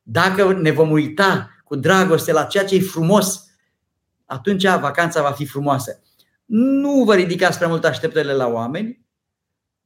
Dacă 0.02 0.54
ne 0.54 0.72
vom 0.72 0.92
uita 0.92 1.50
cu 1.64 1.76
dragoste 1.76 2.32
la 2.32 2.44
ceea 2.44 2.66
ce 2.66 2.76
e 2.76 2.80
frumos, 2.80 3.46
atunci 4.26 4.68
vacanța 4.68 5.22
va 5.22 5.32
fi 5.32 5.46
frumoasă. 5.46 6.02
Nu 6.46 7.04
vă 7.04 7.16
ridicați 7.16 7.58
prea 7.58 7.70
mult 7.70 7.86
așteptările 7.86 8.34
la 8.34 8.48
oameni, 8.48 9.06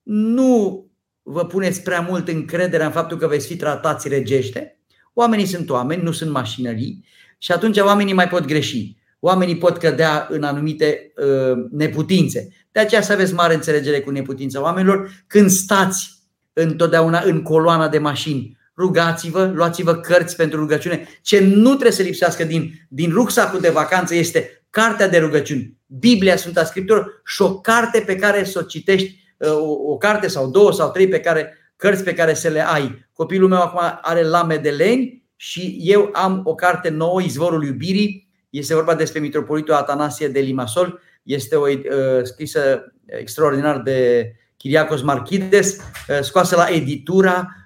nu 0.04 0.86
vă 1.23 1.45
puneți 1.45 1.82
prea 1.82 2.01
mult 2.01 2.28
încrederea 2.28 2.86
în 2.86 2.91
faptul 2.91 3.17
că 3.17 3.28
veți 3.28 3.47
fi 3.47 3.56
tratați 3.56 4.08
regește. 4.08 4.80
Oamenii 5.13 5.45
sunt 5.45 5.69
oameni, 5.69 6.04
nu 6.04 6.12
sunt 6.12 6.32
mașinării 6.32 7.06
și 7.38 7.51
atunci 7.51 7.78
oamenii 7.78 8.13
mai 8.13 8.28
pot 8.28 8.45
greși. 8.45 8.95
Oamenii 9.19 9.58
pot 9.58 9.78
cădea 9.78 10.28
în 10.30 10.43
anumite 10.43 11.13
uh, 11.15 11.65
neputințe. 11.71 12.54
De 12.71 12.80
aceea 12.80 13.01
să 13.01 13.13
aveți 13.13 13.34
mare 13.34 13.54
înțelegere 13.54 14.01
cu 14.01 14.12
neputința 14.12 14.62
oamenilor. 14.62 15.23
Când 15.28 15.49
stați 15.49 16.10
întotdeauna 16.54 17.19
în 17.19 17.41
coloana 17.41 17.88
de 17.88 17.97
mașini, 17.97 18.58
rugați-vă, 18.77 19.51
luați-vă 19.53 19.95
cărți 19.95 20.35
pentru 20.35 20.59
rugăciune. 20.59 21.07
Ce 21.21 21.39
nu 21.39 21.69
trebuie 21.69 21.91
să 21.91 22.01
lipsească 22.01 22.43
din, 22.43 22.71
din 22.89 23.11
rucsacul 23.11 23.59
de 23.59 23.69
vacanță 23.69 24.15
este 24.15 24.65
cartea 24.69 25.07
de 25.07 25.17
rugăciuni, 25.17 25.77
Biblia, 25.85 26.35
Sfânta 26.35 26.63
Scriptură 26.63 27.21
și 27.25 27.41
o 27.41 27.59
carte 27.59 28.03
pe 28.05 28.15
care 28.15 28.43
să 28.43 28.59
o 28.59 28.65
citești, 28.65 29.23
uh, 29.38 29.51
o, 29.51 29.91
o 29.91 29.97
carte 29.97 30.27
sau 30.27 30.49
două 30.49 30.71
sau 30.71 30.91
trei 30.91 31.07
pe 31.07 31.19
care, 31.19 31.57
cărți 31.75 32.03
pe 32.03 32.13
care 32.13 32.33
să 32.33 32.47
le 32.49 32.67
ai. 32.67 33.07
Copilul 33.13 33.49
meu 33.49 33.61
acum 33.61 33.79
are 34.01 34.23
lame 34.23 34.57
de 34.57 34.69
leni 34.69 35.23
și 35.35 35.77
eu 35.81 36.09
am 36.13 36.41
o 36.43 36.55
carte 36.55 36.89
nouă, 36.89 37.21
Izvorul 37.21 37.65
iubirii. 37.65 38.29
Este 38.49 38.73
vorba 38.73 38.95
despre 38.95 39.19
Mitropolitul 39.19 39.73
Atanasie 39.73 40.27
de 40.27 40.39
Limasol. 40.39 40.99
Este 41.23 41.55
o 41.55 41.67
uh, 41.67 41.77
scrisă 42.23 42.93
extraordinar 43.05 43.81
de 43.81 44.31
Chiriacos 44.57 45.01
Marchides, 45.01 45.77
uh, 45.77 46.19
scoasă 46.21 46.55
la 46.55 46.67
editura 46.69 47.47
uh, 47.47 47.64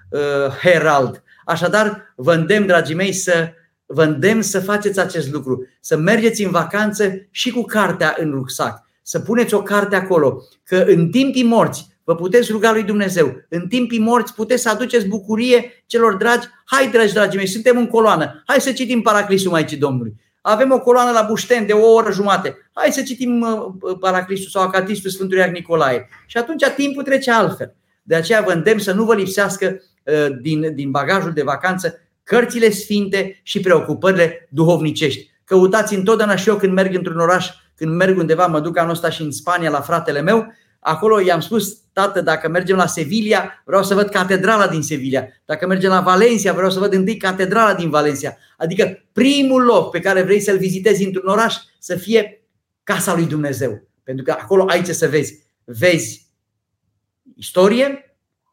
Herald. 0.62 1.22
Așadar, 1.44 2.12
vă 2.16 2.34
îndemn, 2.34 2.66
dragii 2.66 2.94
mei, 2.94 3.12
să 3.12 3.52
vă 3.86 4.04
îndemn 4.04 4.42
să 4.42 4.60
faceți 4.60 5.00
acest 5.00 5.32
lucru, 5.32 5.66
să 5.80 5.96
mergeți 5.96 6.42
în 6.42 6.50
vacanță 6.50 7.28
și 7.30 7.50
cu 7.50 7.62
cartea 7.62 8.16
în 8.18 8.30
rucsac, 8.30 8.82
să 9.02 9.20
puneți 9.20 9.54
o 9.54 9.62
carte 9.62 9.96
acolo, 9.96 10.42
că 10.64 10.84
în 10.86 11.10
timpii 11.10 11.44
morți 11.44 11.88
vă 12.04 12.14
puteți 12.14 12.52
ruga 12.52 12.72
lui 12.72 12.82
Dumnezeu, 12.82 13.32
în 13.48 13.68
timpii 13.68 13.98
morți 13.98 14.34
puteți 14.34 14.62
să 14.62 14.70
aduceți 14.70 15.06
bucurie 15.06 15.84
celor 15.86 16.14
dragi. 16.14 16.46
Hai, 16.64 16.90
dragi, 16.90 17.12
dragii 17.12 17.38
mei, 17.38 17.46
suntem 17.46 17.76
în 17.76 17.86
coloană, 17.86 18.42
hai 18.46 18.60
să 18.60 18.72
citim 18.72 19.00
Paraclisul 19.00 19.50
Maicii 19.50 19.76
Domnului. 19.76 20.14
Avem 20.40 20.72
o 20.72 20.80
coloană 20.80 21.10
la 21.10 21.22
Bușten 21.28 21.66
de 21.66 21.72
o 21.72 21.92
oră 21.92 22.12
jumate. 22.12 22.56
Hai 22.72 22.92
să 22.92 23.02
citim 23.02 23.40
uh, 23.40 23.96
Paraclisul 24.00 24.50
sau 24.50 24.62
Acatistul 24.62 25.10
Sfântului 25.10 25.42
Iac 25.42 25.52
Nicolae. 25.52 26.08
Și 26.26 26.36
atunci 26.36 26.66
timpul 26.76 27.02
trece 27.02 27.30
altfel. 27.30 27.74
De 28.02 28.14
aceea 28.14 28.40
vă 28.40 28.52
îndemn 28.52 28.78
să 28.78 28.92
nu 28.92 29.04
vă 29.04 29.14
lipsească 29.14 29.66
uh, 29.66 29.80
din, 30.40 30.74
din 30.74 30.90
bagajul 30.90 31.32
de 31.32 31.42
vacanță 31.42 31.98
cărțile 32.22 32.70
sfinte 32.70 33.40
și 33.42 33.60
preocupările 33.60 34.48
duhovnicești. 34.50 35.30
Căutați 35.44 35.94
întotdeauna 35.94 36.36
și 36.36 36.48
eu 36.48 36.56
când 36.56 36.72
merg 36.72 36.94
într-un 36.94 37.18
oraș, 37.18 37.48
când 37.76 37.94
merg 37.94 38.18
undeva, 38.18 38.46
mă 38.46 38.60
duc 38.60 38.78
anul 38.78 38.90
ăsta 38.90 39.10
și 39.10 39.22
în 39.22 39.30
Spania 39.30 39.70
la 39.70 39.80
fratele 39.80 40.20
meu, 40.20 40.52
acolo 40.80 41.20
i-am 41.20 41.40
spus, 41.40 41.78
tată, 41.92 42.20
dacă 42.20 42.48
mergem 42.48 42.76
la 42.76 42.86
Sevilla, 42.86 43.62
vreau 43.64 43.82
să 43.82 43.94
văd 43.94 44.08
catedrala 44.08 44.68
din 44.68 44.82
Sevilla. 44.82 45.26
Dacă 45.44 45.66
mergem 45.66 45.90
la 45.90 46.00
Valencia, 46.00 46.52
vreau 46.52 46.70
să 46.70 46.78
văd 46.78 46.92
întâi 46.92 47.16
catedrala 47.16 47.74
din 47.74 47.90
Valencia. 47.90 48.36
Adică 48.56 49.04
primul 49.12 49.62
loc 49.62 49.90
pe 49.90 50.00
care 50.00 50.22
vrei 50.22 50.40
să-l 50.40 50.58
vizitezi 50.58 51.04
într-un 51.04 51.28
oraș 51.28 51.54
să 51.78 51.96
fie 51.96 52.42
casa 52.82 53.14
lui 53.14 53.24
Dumnezeu. 53.24 53.82
Pentru 54.02 54.24
că 54.24 54.30
acolo 54.30 54.64
ai 54.68 54.82
ce 54.82 54.92
să 54.92 55.08
vezi. 55.08 55.42
Vezi 55.64 56.28
istorie, 57.36 58.09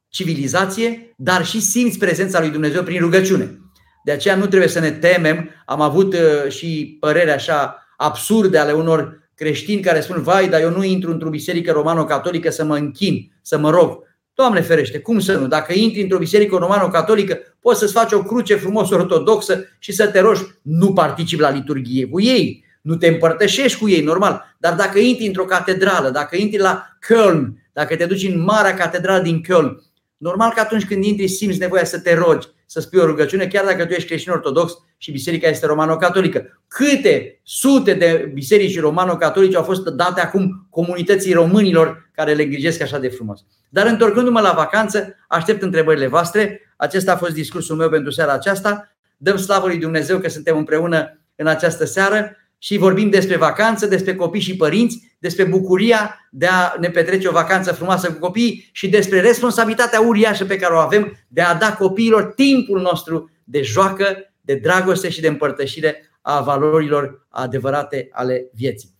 civilizație, 0.09 1.13
dar 1.17 1.45
și 1.45 1.61
simți 1.61 1.97
prezența 1.97 2.39
lui 2.39 2.49
Dumnezeu 2.49 2.83
prin 2.83 2.99
rugăciune. 2.99 3.59
De 4.03 4.11
aceea 4.11 4.35
nu 4.35 4.45
trebuie 4.45 4.69
să 4.69 4.79
ne 4.79 4.91
temem. 4.91 5.49
Am 5.65 5.81
avut 5.81 6.13
uh, 6.13 6.51
și 6.51 6.97
păreri 6.99 7.31
așa 7.31 7.87
absurde 7.97 8.57
ale 8.57 8.71
unor 8.71 9.29
creștini 9.35 9.81
care 9.81 9.99
spun, 9.99 10.21
vai, 10.21 10.49
dar 10.49 10.61
eu 10.61 10.69
nu 10.69 10.83
intru 10.83 11.11
într-o 11.11 11.29
biserică 11.29 11.71
romano-catolică 11.71 12.49
să 12.49 12.63
mă 12.63 12.75
închin, 12.75 13.31
să 13.41 13.57
mă 13.57 13.69
rog. 13.69 14.05
Doamne 14.33 14.61
ferește, 14.61 14.99
cum 14.99 15.19
să 15.19 15.37
nu? 15.37 15.47
Dacă 15.47 15.73
intri 15.73 16.01
într-o 16.01 16.17
biserică 16.17 16.55
romano-catolică, 16.55 17.37
poți 17.59 17.79
să-ți 17.79 17.93
faci 17.93 18.11
o 18.11 18.23
cruce 18.23 18.55
frumos 18.55 18.89
ortodoxă 18.89 19.65
și 19.79 19.91
să 19.91 20.07
te 20.07 20.19
rogi. 20.19 20.41
Nu 20.61 20.93
participi 20.93 21.41
la 21.41 21.49
liturghie 21.49 22.07
cu 22.07 22.21
ei, 22.21 22.65
nu 22.81 22.95
te 22.95 23.07
împărtășești 23.07 23.79
cu 23.79 23.89
ei, 23.89 24.01
normal. 24.01 24.55
Dar 24.57 24.73
dacă 24.73 24.99
intri 24.99 25.25
într-o 25.25 25.45
catedrală, 25.45 26.09
dacă 26.09 26.35
intri 26.35 26.59
la 26.59 26.85
Köln, 27.07 27.43
dacă 27.73 27.95
te 27.95 28.05
duci 28.05 28.23
în 28.23 28.41
marea 28.41 28.73
catedrală 28.73 29.21
din 29.21 29.41
Köln, 29.43 29.71
normal 30.17 30.51
că 30.53 30.59
atunci 30.59 30.85
când 30.85 31.03
intri 31.03 31.27
simți 31.27 31.59
nevoia 31.59 31.83
să 31.83 31.99
te 31.99 32.13
rogi, 32.13 32.47
să 32.65 32.79
spui 32.79 32.99
o 32.99 33.05
rugăciune, 33.05 33.47
chiar 33.47 33.65
dacă 33.65 33.85
tu 33.85 33.93
ești 33.93 34.07
creștin 34.07 34.31
ortodox 34.31 34.73
și 34.97 35.11
biserica 35.11 35.47
este 35.47 35.65
romano-catolică. 35.65 36.61
Câte 36.67 37.39
sute 37.43 37.93
de 37.93 38.31
biserici 38.33 38.79
romano-catolice 38.79 39.57
au 39.57 39.63
fost 39.63 39.85
date 39.85 40.21
acum 40.21 40.67
comunității 40.69 41.33
românilor 41.33 42.09
care 42.15 42.33
le 42.33 42.43
îngrijesc 42.43 42.81
așa 42.81 42.99
de 42.99 43.07
frumos. 43.07 43.45
Dar 43.69 43.85
întorcându-mă 43.85 44.41
la 44.41 44.51
vacanță, 44.51 45.15
aștept 45.27 45.61
întrebările 45.61 46.07
voastre. 46.07 46.61
Acesta 46.75 47.11
a 47.11 47.17
fost 47.17 47.33
discursul 47.33 47.75
meu 47.75 47.89
pentru 47.89 48.11
seara 48.11 48.33
aceasta. 48.33 48.97
Dăm 49.17 49.37
slavă 49.37 49.67
lui 49.67 49.77
Dumnezeu 49.77 50.19
că 50.19 50.29
suntem 50.29 50.57
împreună 50.57 51.21
în 51.35 51.47
această 51.47 51.85
seară 51.85 52.35
și 52.57 52.77
vorbim 52.77 53.09
despre 53.09 53.37
vacanță, 53.37 53.85
despre 53.85 54.15
copii 54.15 54.41
și 54.41 54.55
părinți, 54.55 55.15
despre 55.19 55.43
bucuria 55.43 56.27
de 56.31 56.45
a 56.45 56.73
ne 56.79 56.89
petrece 56.89 57.27
o 57.27 57.31
vacanță 57.31 57.73
frumoasă 57.73 58.11
cu 58.11 58.19
copiii 58.19 58.69
și 58.71 58.89
despre 58.89 59.21
responsabilitatea 59.21 59.99
uriașă 59.99 60.45
pe 60.45 60.55
care 60.55 60.73
o 60.73 60.77
avem 60.77 61.17
de 61.27 61.41
a 61.41 61.55
da 61.55 61.73
copiilor 61.73 62.23
timpul 62.23 62.81
nostru 62.81 63.31
de 63.43 63.61
joacă, 63.61 64.17
de 64.41 64.55
dragoste 64.55 65.09
și 65.09 65.21
de 65.21 65.27
împărtășire 65.27 66.09
a 66.21 66.41
valorilor 66.41 67.27
adevărate 67.29 68.09
ale 68.11 68.49
vieții. 68.53 68.95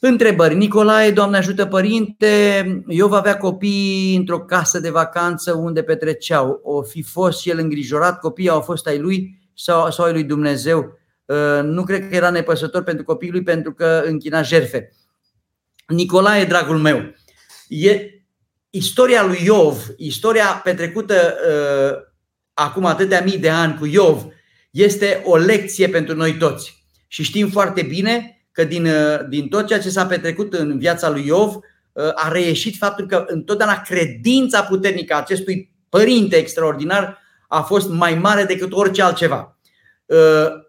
Întrebări. 0.00 0.54
Nicolae, 0.54 1.10
Doamne 1.10 1.36
ajută 1.36 1.66
părinte, 1.66 2.64
eu 2.88 3.08
vă 3.08 3.16
avea 3.16 3.36
copii 3.36 4.16
într-o 4.16 4.40
casă 4.40 4.80
de 4.80 4.90
vacanță 4.90 5.52
unde 5.52 5.82
petreceau. 5.82 6.60
O 6.62 6.82
fi 6.82 7.02
fost 7.02 7.46
el 7.46 7.58
îngrijorat, 7.58 8.20
copiii 8.20 8.48
au 8.48 8.60
fost 8.60 8.86
ai 8.86 8.98
lui 8.98 9.38
sau, 9.54 9.90
sau 9.90 10.04
ai 10.04 10.12
lui 10.12 10.24
Dumnezeu? 10.24 10.98
Uh, 11.30 11.62
nu 11.62 11.84
cred 11.84 12.08
că 12.08 12.14
era 12.14 12.30
nepăsător 12.30 12.82
pentru 12.82 13.04
copiii 13.04 13.30
lui 13.30 13.42
pentru 13.42 13.72
că 13.72 14.02
închina 14.04 14.42
jerfe. 14.42 14.92
Nicolae, 15.86 16.44
dragul 16.44 16.78
meu, 16.78 17.14
e 17.68 18.10
istoria 18.70 19.24
lui 19.24 19.40
Iov, 19.44 19.86
istoria 19.96 20.60
petrecută 20.64 21.34
uh, 21.48 21.98
acum 22.54 22.84
atâtea 22.84 23.22
mii 23.22 23.38
de 23.38 23.50
ani 23.50 23.78
cu 23.78 23.86
Iov, 23.86 24.26
este 24.70 25.22
o 25.24 25.36
lecție 25.36 25.88
pentru 25.88 26.14
noi 26.14 26.36
toți. 26.36 26.84
Și 27.06 27.22
știm 27.22 27.48
foarte 27.48 27.82
bine 27.82 28.44
că 28.52 28.64
din, 28.64 28.86
uh, 28.86 29.20
din 29.28 29.48
tot 29.48 29.66
ceea 29.66 29.80
ce 29.80 29.90
s-a 29.90 30.06
petrecut 30.06 30.54
în 30.54 30.78
viața 30.78 31.10
lui 31.10 31.26
Iov, 31.26 31.54
uh, 31.54 31.62
a 32.14 32.28
reieșit 32.32 32.76
faptul 32.76 33.06
că 33.06 33.24
întotdeauna 33.26 33.80
credința 33.80 34.62
puternică 34.62 35.14
a 35.14 35.18
acestui 35.18 35.72
părinte 35.88 36.36
extraordinar 36.36 37.18
a 37.48 37.60
fost 37.60 37.88
mai 37.88 38.14
mare 38.14 38.44
decât 38.44 38.72
orice 38.72 39.02
altceva. 39.02 39.58
Uh, 40.06 40.68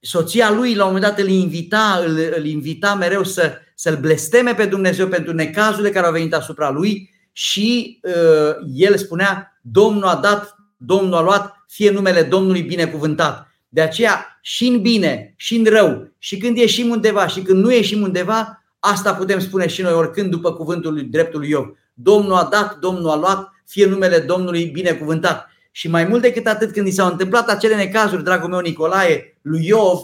soția 0.00 0.50
lui 0.50 0.74
la 0.74 0.84
un 0.84 0.92
moment 0.92 1.10
dat 1.10 1.18
îl 1.18 1.28
invita, 1.28 2.02
îl, 2.06 2.18
îl 2.36 2.44
invita 2.44 2.94
mereu 2.94 3.24
să, 3.24 3.52
să-l 3.74 3.96
blesteme 3.96 4.54
pe 4.54 4.66
Dumnezeu 4.66 5.08
pentru 5.08 5.32
necazurile 5.32 5.90
care 5.90 6.06
au 6.06 6.12
venit 6.12 6.34
asupra 6.34 6.70
lui 6.70 7.10
și 7.32 8.00
uh, 8.02 8.54
el 8.74 8.96
spunea, 8.96 9.58
Domnul 9.60 10.04
a 10.04 10.14
dat, 10.14 10.56
Domnul 10.76 11.14
a 11.14 11.22
luat, 11.22 11.64
fie 11.68 11.90
numele 11.90 12.22
Domnului 12.22 12.62
binecuvântat. 12.62 13.48
De 13.68 13.80
aceea 13.80 14.38
și 14.40 14.66
în 14.66 14.80
bine, 14.80 15.34
și 15.36 15.56
în 15.56 15.64
rău, 15.64 16.12
și 16.18 16.36
când 16.36 16.56
ieșim 16.56 16.90
undeva, 16.90 17.26
și 17.26 17.40
când 17.40 17.62
nu 17.62 17.72
ieșim 17.72 18.02
undeva, 18.02 18.64
asta 18.78 19.14
putem 19.14 19.40
spune 19.40 19.68
și 19.68 19.82
noi 19.82 19.92
oricând 19.92 20.30
după 20.30 20.52
cuvântul 20.52 20.92
lui 20.92 21.02
dreptul 21.02 21.40
lui 21.40 21.48
Iov. 21.48 21.66
Domnul 21.94 22.34
a 22.34 22.48
dat, 22.50 22.78
Domnul 22.78 23.10
a 23.10 23.16
luat, 23.16 23.52
fie 23.66 23.86
numele 23.86 24.18
Domnului 24.18 24.64
binecuvântat. 24.64 25.49
Și 25.70 25.88
mai 25.88 26.04
mult 26.04 26.22
decât 26.22 26.46
atât, 26.46 26.72
când 26.72 26.86
i 26.86 26.90
s-au 26.90 27.10
întâmplat 27.10 27.48
acele 27.48 27.74
necazuri, 27.76 28.24
dragul 28.24 28.48
meu 28.48 28.60
Nicolae, 28.60 29.38
lui 29.42 29.66
Iov, 29.66 29.98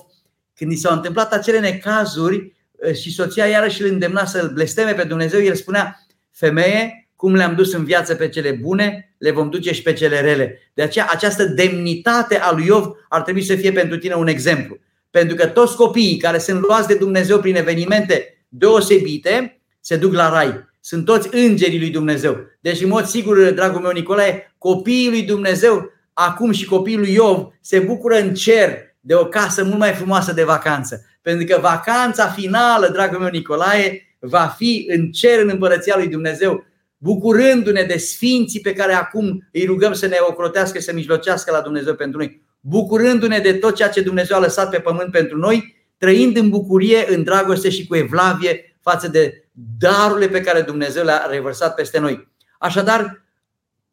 când 0.55 0.73
i 0.73 0.77
s-au 0.77 0.95
întâmplat 0.95 1.33
acele 1.33 1.59
necazuri 1.59 2.53
eh, 2.81 2.95
și 2.95 3.13
soția 3.13 3.47
iarăși 3.47 3.83
îl 3.83 3.89
îndemna 3.89 4.25
să-l 4.25 4.51
blesteme 4.55 4.93
pe 4.93 5.05
Dumnezeu, 5.05 5.43
el 5.43 5.55
spunea, 5.55 6.07
femeie, 6.33 7.09
cum 7.17 7.35
le-am 7.35 7.55
dus 7.55 7.73
în 7.73 7.85
viață 7.85 8.15
pe 8.15 8.29
cele 8.29 8.51
bune, 8.51 9.15
le 9.19 9.31
vom 9.31 9.51
duce 9.51 9.73
și 9.73 9.83
pe 9.83 9.93
cele 9.93 10.21
rele. 10.21 10.71
De 10.75 10.83
aceea, 10.83 11.09
această 11.11 11.45
demnitate 11.45 12.39
a 12.39 12.53
lui 12.53 12.65
Iov 12.67 12.87
ar 13.09 13.23
trebui 13.23 13.43
să 13.43 13.55
fie 13.55 13.73
pentru 13.73 13.99
tine 13.99 14.15
un 14.15 14.27
exemplu. 14.27 14.79
Pentru 15.11 15.37
că 15.37 15.47
toți 15.47 15.77
copiii 15.77 16.17
care 16.17 16.39
sunt 16.39 16.61
luați 16.61 16.89
de 16.89 16.95
Dumnezeu 16.95 17.41
prin 17.41 17.57
evenimente 17.57 18.45
deosebite 18.49 19.61
se 19.81 19.97
duc 19.97 20.13
la 20.13 20.29
rai. 20.29 20.65
Sunt 20.89 21.05
toți 21.05 21.29
îngerii 21.31 21.79
lui 21.79 21.91
Dumnezeu. 21.91 22.37
Deci, 22.61 22.81
în 22.81 22.89
mod 22.89 23.05
sigur, 23.05 23.51
dragul 23.51 23.81
meu 23.81 23.91
Nicolae, 23.91 24.55
copiii 24.59 25.09
lui 25.09 25.23
Dumnezeu, 25.23 25.91
acum 26.13 26.51
și 26.51 26.65
copiii 26.65 26.97
lui 26.97 27.13
Iov, 27.13 27.49
se 27.61 27.79
bucură 27.79 28.19
în 28.19 28.35
cer 28.35 28.79
de 29.01 29.15
o 29.15 29.25
casă 29.25 29.65
mult 29.65 29.79
mai 29.79 29.93
frumoasă 29.93 30.33
de 30.33 30.45
vacanță. 30.45 31.05
Pentru 31.23 31.47
că 31.47 31.59
vacanța 31.61 32.29
finală, 32.29 32.89
dragul 32.89 33.19
meu 33.19 33.29
Nicolae, 33.29 34.17
va 34.19 34.55
fi 34.57 34.87
în 34.89 35.11
cer 35.11 35.41
în 35.41 35.49
împărăția 35.49 35.97
lui 35.97 36.09
Dumnezeu, 36.09 36.65
bucurându-ne 36.97 37.83
de 37.83 37.97
sfinții 37.97 38.61
pe 38.61 38.73
care 38.73 38.93
acum 38.93 39.49
îi 39.53 39.65
rugăm 39.65 39.93
să 39.93 40.07
ne 40.07 40.17
ocrotească, 40.29 40.81
să 40.81 40.93
mijlocească 40.93 41.53
la 41.53 41.61
Dumnezeu 41.61 41.95
pentru 41.95 42.19
noi. 42.19 42.43
bucurându-ne 42.61 43.39
de 43.39 43.53
tot 43.53 43.75
ceea 43.75 43.89
ce 43.89 44.01
Dumnezeu 44.01 44.37
a 44.37 44.41
lăsat 44.41 44.71
pe 44.71 44.79
pământ 44.79 45.11
pentru 45.11 45.39
noi, 45.39 45.77
trăind 45.99 46.37
în 46.37 46.49
bucurie, 46.49 47.05
în 47.09 47.23
dragoste 47.23 47.71
și 47.71 47.87
cu 47.87 47.97
evlavie 47.97 48.77
față 48.81 49.09
de 49.09 49.46
darurile 49.79 50.29
pe 50.29 50.41
care 50.41 50.61
Dumnezeu 50.61 51.05
le-a 51.05 51.27
revărsat 51.31 51.75
peste 51.75 51.99
noi. 51.99 52.29
Așadar, 52.59 53.25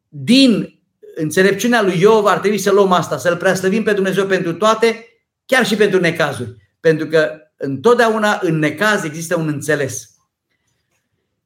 din 0.08 0.80
înțelepciunea 1.14 1.82
lui 1.82 2.00
Iov 2.00 2.26
ar 2.26 2.38
trebui 2.38 2.58
să 2.58 2.72
luăm 2.72 2.92
asta, 2.92 3.18
să-L 3.18 3.36
preaslăvim 3.36 3.82
pe 3.82 3.92
Dumnezeu 3.92 4.26
pentru 4.26 4.52
toate, 4.54 5.06
chiar 5.46 5.66
și 5.66 5.76
pentru 5.76 6.00
necazuri. 6.00 6.56
Pentru 6.80 7.06
că 7.06 7.30
întotdeauna 7.56 8.38
în 8.42 8.58
necaz 8.58 9.04
există 9.04 9.38
un 9.38 9.48
înțeles. 9.48 10.08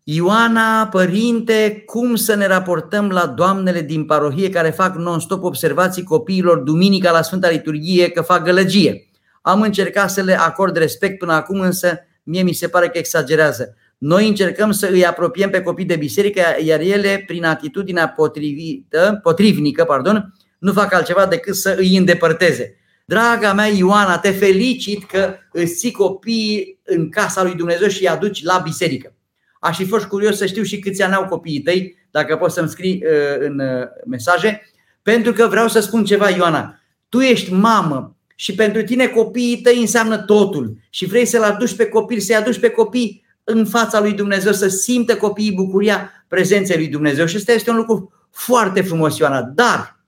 Ioana, 0.03 0.87
părinte, 0.87 1.83
cum 1.87 2.15
să 2.15 2.35
ne 2.35 2.47
raportăm 2.47 3.09
la 3.09 3.27
doamnele 3.27 3.81
din 3.81 4.05
parohie 4.05 4.51
care 4.51 4.71
fac 4.71 4.95
non-stop 4.95 5.43
observații 5.43 6.03
copiilor 6.03 6.59
duminica 6.59 7.11
la 7.11 7.23
Sfânta 7.23 7.51
Liturghie 7.51 8.11
că 8.11 8.23
fac 8.23 8.45
gălăgie? 8.45 9.11
Am 9.43 9.63
încercat 9.63 10.11
să 10.11 10.23
le 10.23 10.39
acord 10.39 10.77
respect 10.77 11.19
până 11.19 11.33
acum, 11.33 11.61
însă 11.61 11.99
mie 12.23 12.43
mi 12.43 12.53
se 12.53 12.69
pare 12.69 12.89
că 12.89 12.99
exagerează. 12.99 13.75
Noi 13.99 14.29
încercăm 14.29 14.71
să 14.71 14.87
îi 14.87 15.07
apropiem 15.07 15.51
pe 15.51 15.63
copii 15.63 15.85
de 15.85 15.97
biserică, 15.97 16.41
iar 16.65 16.81
ele, 16.81 17.25
prin 17.27 17.45
atitudinea 17.45 18.09
potrivită, 18.09 19.21
potrivnică, 19.23 19.85
pardon, 19.85 20.35
nu 20.59 20.73
fac 20.73 20.93
altceva 20.93 21.27
decât 21.27 21.55
să 21.55 21.75
îi 21.79 21.97
îndepărteze. 21.97 22.77
Draga 23.05 23.53
mea 23.53 23.67
Ioana, 23.67 24.19
te 24.19 24.31
felicit 24.31 25.05
că 25.05 25.35
îți 25.53 25.75
ții 25.75 25.91
copiii 25.91 26.79
în 26.85 27.11
casa 27.11 27.43
lui 27.43 27.55
Dumnezeu 27.55 27.89
și 27.89 28.03
îi 28.03 28.09
aduci 28.09 28.43
la 28.43 28.61
biserică. 28.65 29.15
Aș 29.61 29.77
fi 29.77 29.85
fost 29.85 30.05
curios 30.05 30.37
să 30.37 30.47
știu 30.47 30.63
și 30.63 30.79
câți 30.79 31.03
ani 31.03 31.15
au 31.15 31.27
copiii 31.27 31.61
tăi, 31.61 31.97
dacă 32.11 32.37
poți 32.37 32.55
să-mi 32.55 32.69
scrii 32.69 33.03
uh, 33.05 33.47
în 33.47 33.61
uh, 33.61 33.87
mesaje, 34.07 34.63
pentru 35.03 35.33
că 35.33 35.47
vreau 35.47 35.69
să 35.69 35.81
spun 35.81 36.05
ceva, 36.05 36.29
Ioana. 36.29 36.81
Tu 37.09 37.21
ești 37.21 37.53
mamă 37.53 38.17
și 38.35 38.55
pentru 38.55 38.83
tine 38.83 39.07
copiii 39.07 39.61
tăi 39.61 39.81
înseamnă 39.81 40.19
totul 40.19 40.77
și 40.91 41.07
vrei 41.07 41.25
să-l 41.25 41.43
aduci 41.43 41.77
pe 41.77 41.87
copil, 41.87 42.21
să-i 42.21 42.35
aduci 42.35 42.59
pe 42.59 42.69
copii 42.69 43.25
în 43.51 43.67
fața 43.67 44.01
lui 44.01 44.13
Dumnezeu, 44.13 44.53
să 44.53 44.69
simtă 44.69 45.17
copiii 45.17 45.53
bucuria 45.53 46.11
prezenței 46.29 46.77
lui 46.77 46.89
Dumnezeu. 46.89 47.27
Și 47.27 47.37
ăsta 47.37 47.53
este 47.53 47.71
un 47.71 47.77
lucru 47.77 48.13
foarte 48.31 48.81
frumos, 48.81 49.19
Ioana. 49.19 49.43
Dar, 49.43 50.01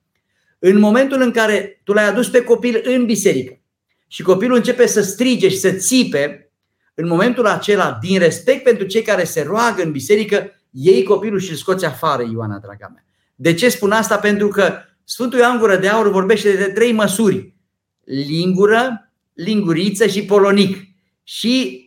în 0.58 0.78
momentul 0.78 1.20
în 1.20 1.30
care 1.30 1.80
tu 1.84 1.92
l-ai 1.92 2.08
adus 2.08 2.28
pe 2.28 2.42
copil 2.42 2.80
în 2.84 3.04
biserică 3.04 3.60
și 4.06 4.22
copilul 4.22 4.56
începe 4.56 4.86
să 4.86 5.00
strige 5.02 5.48
și 5.48 5.58
să 5.58 5.70
țipe, 5.70 6.52
în 6.94 7.06
momentul 7.06 7.46
acela, 7.46 7.98
din 8.02 8.18
respect 8.18 8.62
pentru 8.62 8.86
cei 8.86 9.02
care 9.02 9.24
se 9.24 9.42
roagă 9.42 9.82
în 9.82 9.90
biserică, 9.90 10.50
ei 10.70 11.02
copilul 11.02 11.38
și 11.38 11.50
îl 11.50 11.56
scoți 11.56 11.84
afară, 11.84 12.22
Ioana, 12.32 12.58
draga 12.58 12.90
mea. 12.92 13.04
De 13.34 13.54
ce 13.54 13.68
spun 13.68 13.90
asta? 13.90 14.16
Pentru 14.18 14.48
că 14.48 14.72
Sfântul 15.04 15.38
Ioan 15.38 15.58
Gură 15.58 15.76
de 15.76 15.88
Aur 15.88 16.10
vorbește 16.10 16.56
de 16.56 16.64
trei 16.64 16.92
măsuri. 16.92 17.54
Lingură, 18.04 19.10
linguriță 19.32 20.06
și 20.06 20.24
polonic. 20.24 20.76
Și 21.22 21.79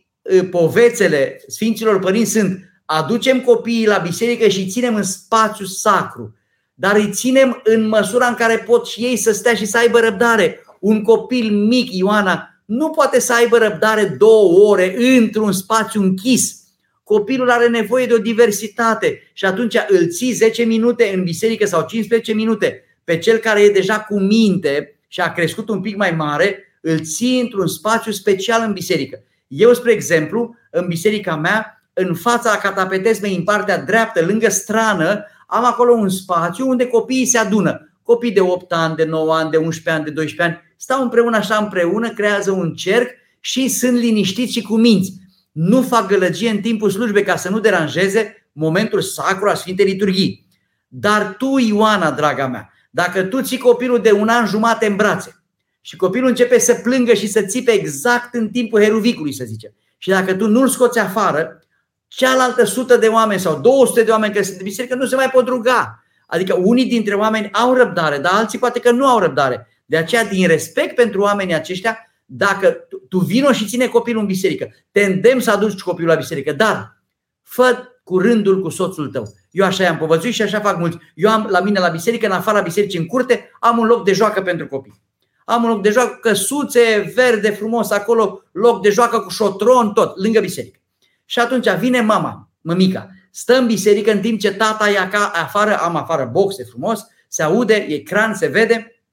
povețele 0.50 1.42
Sfinților 1.48 2.00
Părinți 2.00 2.32
sunt 2.32 2.60
aducem 2.86 3.42
copiii 3.42 3.88
la 3.88 3.98
biserică 3.98 4.48
și 4.48 4.60
îi 4.60 4.68
ținem 4.68 4.96
în 4.96 5.04
spațiu 5.04 5.66
sacru, 5.66 6.36
dar 6.74 6.96
îi 6.96 7.10
ținem 7.12 7.62
în 7.64 7.88
măsura 7.88 8.28
în 8.28 8.36
care 8.36 8.58
pot 8.58 8.88
și 8.88 9.02
ei 9.02 9.18
să 9.18 9.32
stea 9.32 9.54
și 9.54 9.66
să 9.66 9.78
aibă 9.78 10.00
răbdare. 10.00 10.64
Un 10.80 11.02
copil 11.02 11.52
mic, 11.52 11.94
Ioana, 11.94 12.54
nu 12.66 12.90
poate 12.90 13.20
să 13.20 13.34
aibă 13.34 13.58
răbdare 13.58 14.16
două 14.18 14.70
ore 14.70 14.96
într-un 15.18 15.52
spațiu 15.52 16.02
închis. 16.02 16.62
Copilul 17.04 17.50
are 17.50 17.68
nevoie 17.68 18.06
de 18.06 18.14
o 18.14 18.18
diversitate 18.18 19.22
și 19.34 19.46
atunci 19.46 19.76
îl 19.88 20.10
ții 20.10 20.32
10 20.32 20.64
minute 20.64 21.12
în 21.16 21.24
biserică 21.24 21.66
sau 21.66 21.86
15 21.88 22.34
minute. 22.34 22.84
Pe 23.04 23.18
cel 23.18 23.38
care 23.38 23.62
e 23.62 23.70
deja 23.70 24.00
cu 24.00 24.20
minte 24.20 25.00
și 25.08 25.22
a 25.22 25.32
crescut 25.32 25.70
un 25.70 25.82
pic 25.82 25.96
mai 25.96 26.12
mare, 26.12 26.78
îl 26.82 27.00
ții 27.00 27.40
într-un 27.42 27.68
spațiu 27.68 28.12
special 28.12 28.64
în 28.66 28.74
biserică. 28.74 29.24
Eu, 29.56 29.74
spre 29.74 29.92
exemplu, 29.92 30.56
în 30.72 30.88
biserica 30.88 31.36
mea, 31.36 31.84
în 31.94 32.16
fața 32.16 32.58
catapetesmei, 32.58 33.36
în 33.36 33.44
partea 33.44 33.78
dreaptă, 33.78 34.26
lângă 34.26 34.50
strană, 34.50 35.26
am 35.48 35.66
acolo 35.66 35.94
un 35.94 36.10
spațiu 36.10 36.70
unde 36.70 36.88
copiii 36.88 37.26
se 37.26 37.38
adună. 37.38 37.98
Copii 38.04 38.32
de 38.32 38.42
8 38.42 38.72
ani, 38.72 38.96
de 38.96 39.06
9 39.06 39.36
ani, 39.36 39.50
de 39.50 39.58
11 39.58 39.90
ani, 39.90 40.04
de 40.04 40.12
12 40.12 40.56
ani, 40.56 40.74
stau 40.78 41.02
împreună 41.02 41.38
așa 41.38 41.56
împreună, 41.56 42.10
creează 42.10 42.52
un 42.52 42.74
cerc 42.74 43.10
și 43.40 43.68
sunt 43.68 43.98
liniștiți 43.98 44.54
și 44.54 44.62
cu 44.62 44.78
minți. 44.78 45.14
Nu 45.52 45.82
fac 45.82 46.08
gălăgie 46.08 46.50
în 46.50 46.62
timpul 46.62 46.90
slujbei 46.90 47.24
ca 47.24 47.36
să 47.36 47.50
nu 47.50 47.60
deranjeze 47.60 48.48
momentul 48.52 49.02
sacru 49.02 49.50
a 49.50 49.54
Sfintei 49.54 49.86
Liturghii. 49.86 50.48
Dar 50.88 51.36
tu, 51.38 51.58
Ioana, 51.58 52.12
draga 52.12 52.48
mea, 52.48 52.70
dacă 52.92 53.24
tu 53.24 53.42
ții 53.42 53.58
copilul 53.58 54.02
de 54.02 54.12
un 54.12 54.28
an 54.28 54.46
jumate 54.46 54.86
în 54.86 54.96
brațe 54.96 55.43
și 55.86 55.96
copilul 55.96 56.30
începe 56.30 56.60
să 56.60 56.74
plângă 56.74 57.14
și 57.14 57.28
să 57.28 57.42
țipe 57.42 57.72
exact 57.72 58.34
în 58.34 58.50
timpul 58.50 58.82
heruvicului, 58.82 59.34
să 59.34 59.44
zicem. 59.44 59.74
Și 59.98 60.10
dacă 60.10 60.36
tu 60.36 60.48
nu-l 60.48 60.68
scoți 60.68 61.00
afară, 61.00 61.64
cealaltă 62.08 62.64
sută 62.64 62.98
de 62.98 63.08
oameni 63.08 63.40
sau 63.40 63.60
200 63.60 64.04
de 64.04 64.12
oameni 64.12 64.34
care 64.34 64.46
sunt 64.46 64.58
de 64.58 64.64
biserică 64.64 64.96
nu 64.96 65.06
se 65.06 65.16
mai 65.16 65.30
pot 65.30 65.48
ruga. 65.48 66.04
Adică 66.28 66.54
unii 66.54 66.86
dintre 66.86 67.14
oameni 67.14 67.52
au 67.52 67.74
răbdare, 67.74 68.18
dar 68.18 68.34
alții 68.34 68.60
poate 68.60 68.80
că 68.80 68.92
nu 68.92 69.08
au 69.08 69.20
răbdare. 69.20 69.68
De 69.86 69.98
aceea, 69.98 70.26
din 70.26 70.48
respect 70.48 70.96
pentru 70.96 71.22
oamenii 71.22 71.54
aceștia, 71.54 71.98
dacă 72.26 72.88
tu 73.10 73.20
vino 73.20 73.52
și 73.52 73.68
ține 73.68 73.88
copilul 73.88 74.22
în 74.22 74.28
biserică, 74.28 74.70
te 74.92 75.04
îndemn 75.04 75.40
să 75.40 75.52
aduci 75.52 75.82
copilul 75.82 76.10
la 76.10 76.16
biserică, 76.16 76.52
dar 76.52 77.02
fă 77.42 77.78
cu 78.04 78.20
rândul 78.20 78.62
cu 78.62 78.70
soțul 78.70 79.08
tău. 79.08 79.34
Eu 79.52 79.66
așa 79.66 79.84
i-am 79.84 79.98
povățuit 79.98 80.34
și 80.34 80.42
așa 80.42 80.60
fac 80.60 80.78
mulți. 80.78 80.98
Eu 81.16 81.30
am 81.30 81.48
la 81.50 81.60
mine 81.60 81.80
la 81.80 81.90
biserică, 81.90 82.26
în 82.26 82.32
afara 82.32 82.62
bisericii, 82.62 83.00
în 83.00 83.06
curte, 83.06 83.52
am 83.60 83.78
un 83.78 83.86
loc 83.86 84.04
de 84.04 84.14
joacă 84.14 84.42
pentru 84.42 84.68
copii. 84.68 85.02
Am 85.46 85.64
un 85.64 85.70
loc 85.70 85.82
de 85.82 85.90
joacă, 85.90 86.18
căsuțe 86.22 87.12
verde 87.16 87.50
frumos 87.50 87.92
acolo, 87.92 88.44
loc 88.52 88.82
de 88.82 88.90
joacă 88.90 89.20
cu 89.20 89.30
șotron, 89.30 89.94
tot, 89.94 90.18
lângă 90.18 90.40
biserică. 90.40 90.80
Și 91.26 91.40
atunci 91.40 91.70
vine 91.70 92.02
mama, 92.02 92.50
mămica, 92.62 93.10
stă 93.32 93.58
în 93.58 93.66
biserică 93.66 94.12
în 94.12 94.20
timp 94.20 94.40
ce 94.40 94.54
tata 94.54 94.90
e 94.90 94.98
afară, 95.34 95.78
am 95.78 95.96
afară 95.96 96.30
boxe 96.32 96.64
frumos, 96.64 97.06
se 97.28 97.44
aude, 97.44 97.74
ecran, 97.74 98.34
se 98.34 98.48
vede. 98.48 99.04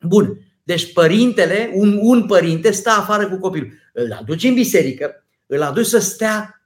Bun, 0.00 0.38
deci 0.62 0.92
părintele, 0.92 1.70
un, 1.74 1.98
un 2.00 2.26
părinte 2.26 2.70
stă 2.70 2.90
afară 2.90 3.28
cu 3.28 3.38
copilul. 3.38 3.72
Îl 3.92 4.16
aduci 4.20 4.44
în 4.44 4.54
biserică, 4.54 5.24
îl 5.46 5.62
aduci 5.62 5.86
să 5.86 5.98
stea 5.98 6.62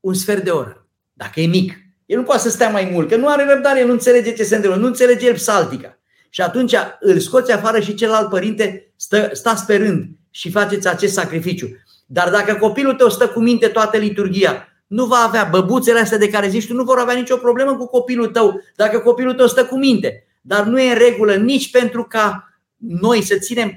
un 0.00 0.14
sfert 0.14 0.44
de 0.44 0.50
oră, 0.50 0.86
dacă 1.12 1.40
e 1.40 1.46
mic. 1.46 1.72
El 2.06 2.18
nu 2.18 2.24
poate 2.24 2.42
să 2.42 2.50
stea 2.50 2.70
mai 2.70 2.88
mult, 2.92 3.08
că 3.08 3.16
nu 3.16 3.28
are 3.28 3.44
răbdare, 3.44 3.80
el 3.80 3.86
nu 3.86 3.92
înțelege 3.92 4.32
ce 4.32 4.44
se 4.44 4.56
întâmplă, 4.56 4.80
nu 4.80 4.86
înțelege 4.86 5.26
el 5.26 5.34
psaltica. 5.34 5.98
Și 6.34 6.40
atunci 6.40 6.74
îl 7.00 7.18
scoți 7.18 7.52
afară 7.52 7.80
și 7.80 7.94
celălalt 7.94 8.28
părinte 8.28 8.92
stă, 8.96 9.30
sta 9.32 9.54
sperând 9.54 10.06
și 10.30 10.50
faceți 10.50 10.88
acest 10.88 11.12
sacrificiu. 11.12 11.68
Dar 12.06 12.30
dacă 12.30 12.54
copilul 12.54 12.94
tău 12.94 13.08
stă 13.08 13.28
cu 13.28 13.40
minte 13.40 13.66
toată 13.66 13.96
liturgia, 13.96 14.68
nu 14.86 15.06
va 15.06 15.16
avea 15.16 15.48
băbuțele 15.50 15.98
astea 15.98 16.18
de 16.18 16.28
care 16.28 16.48
zici 16.48 16.66
tu, 16.66 16.74
nu 16.74 16.84
vor 16.84 16.98
avea 16.98 17.14
nicio 17.14 17.36
problemă 17.36 17.76
cu 17.76 17.86
copilul 17.86 18.26
tău 18.26 18.60
dacă 18.76 18.98
copilul 18.98 19.34
tău 19.34 19.46
stă 19.46 19.64
cu 19.64 19.78
minte. 19.78 20.26
Dar 20.40 20.64
nu 20.64 20.80
e 20.80 20.92
în 20.92 20.98
regulă 20.98 21.34
nici 21.34 21.70
pentru 21.70 22.04
ca 22.04 22.54
noi 22.76 23.22
să 23.22 23.36
ținem 23.38 23.70
4-5 23.70 23.76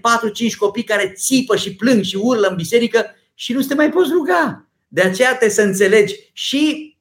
copii 0.57 0.83
care 0.83 1.13
țipă 1.15 1.55
și 1.55 1.75
plâng 1.75 2.03
și 2.03 2.15
urlă 2.15 2.47
în 2.47 2.55
biserică 2.55 3.05
și 3.33 3.53
nu 3.53 3.61
te 3.61 3.73
mai 3.73 3.89
poți 3.89 4.11
ruga. 4.11 4.67
De 4.87 5.01
aceea 5.01 5.37
te 5.37 5.49
să 5.49 5.61
înțelegi 5.61 6.15
și 6.33 6.95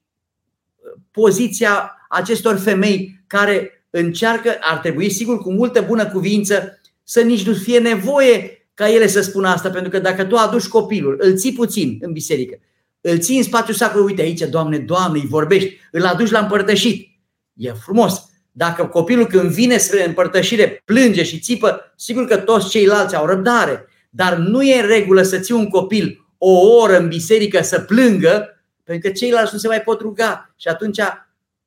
poziția 1.11 1.91
acestor 2.09 2.57
femei 2.57 3.23
care 3.27 3.76
încearcă, 3.89 4.57
ar 4.61 4.77
trebui 4.77 5.09
sigur 5.09 5.41
cu 5.41 5.51
multă 5.51 5.81
bună 5.81 6.05
cuvință, 6.05 6.79
să 7.03 7.21
nici 7.21 7.45
nu 7.45 7.53
fie 7.53 7.79
nevoie 7.79 8.67
ca 8.73 8.89
ele 8.89 9.07
să 9.07 9.21
spună 9.21 9.47
asta, 9.47 9.69
pentru 9.69 9.89
că 9.89 9.99
dacă 9.99 10.23
tu 10.23 10.35
aduci 10.35 10.67
copilul, 10.67 11.17
îl 11.19 11.37
ții 11.37 11.53
puțin 11.53 11.97
în 12.01 12.11
biserică, 12.11 12.59
îl 13.01 13.19
ții 13.19 13.37
în 13.37 13.43
spațiu 13.43 13.73
sacru, 13.73 14.03
uite 14.03 14.21
aici, 14.21 14.41
Doamne, 14.41 14.77
Doamne, 14.77 15.19
îi 15.19 15.27
vorbești, 15.27 15.77
îl 15.91 16.05
aduci 16.05 16.31
la 16.31 16.39
împărtășit. 16.39 17.07
E 17.53 17.71
frumos. 17.71 18.29
Dacă 18.51 18.85
copilul 18.85 19.25
când 19.25 19.51
vine 19.51 19.77
spre 19.77 20.05
împărtășire 20.07 20.81
plânge 20.85 21.23
și 21.23 21.39
țipă, 21.39 21.93
sigur 21.95 22.27
că 22.27 22.37
toți 22.37 22.69
ceilalți 22.69 23.15
au 23.15 23.25
răbdare, 23.25 23.87
dar 24.09 24.37
nu 24.37 24.61
e 24.61 24.81
în 24.81 24.87
regulă 24.87 25.21
să 25.21 25.39
ții 25.39 25.55
un 25.55 25.69
copil 25.69 26.27
o 26.37 26.75
oră 26.81 26.97
în 26.97 27.07
biserică 27.07 27.61
să 27.61 27.79
plângă, 27.79 28.61
pentru 28.83 29.09
că 29.09 29.15
ceilalți 29.17 29.53
nu 29.53 29.59
se 29.59 29.67
mai 29.67 29.81
pot 29.81 30.01
ruga. 30.01 30.53
Și 30.55 30.67
atunci 30.67 30.99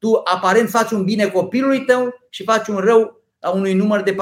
tu 0.01 0.21
aparent 0.25 0.69
faci 0.69 0.91
un 0.91 1.05
bine 1.05 1.27
copilului 1.27 1.85
tău 1.85 2.27
și 2.31 2.45
faci 2.45 2.67
un 2.67 2.77
rău 2.77 3.23
a 3.41 3.51
unui 3.51 3.75
număr 3.75 4.03
de 4.03 4.17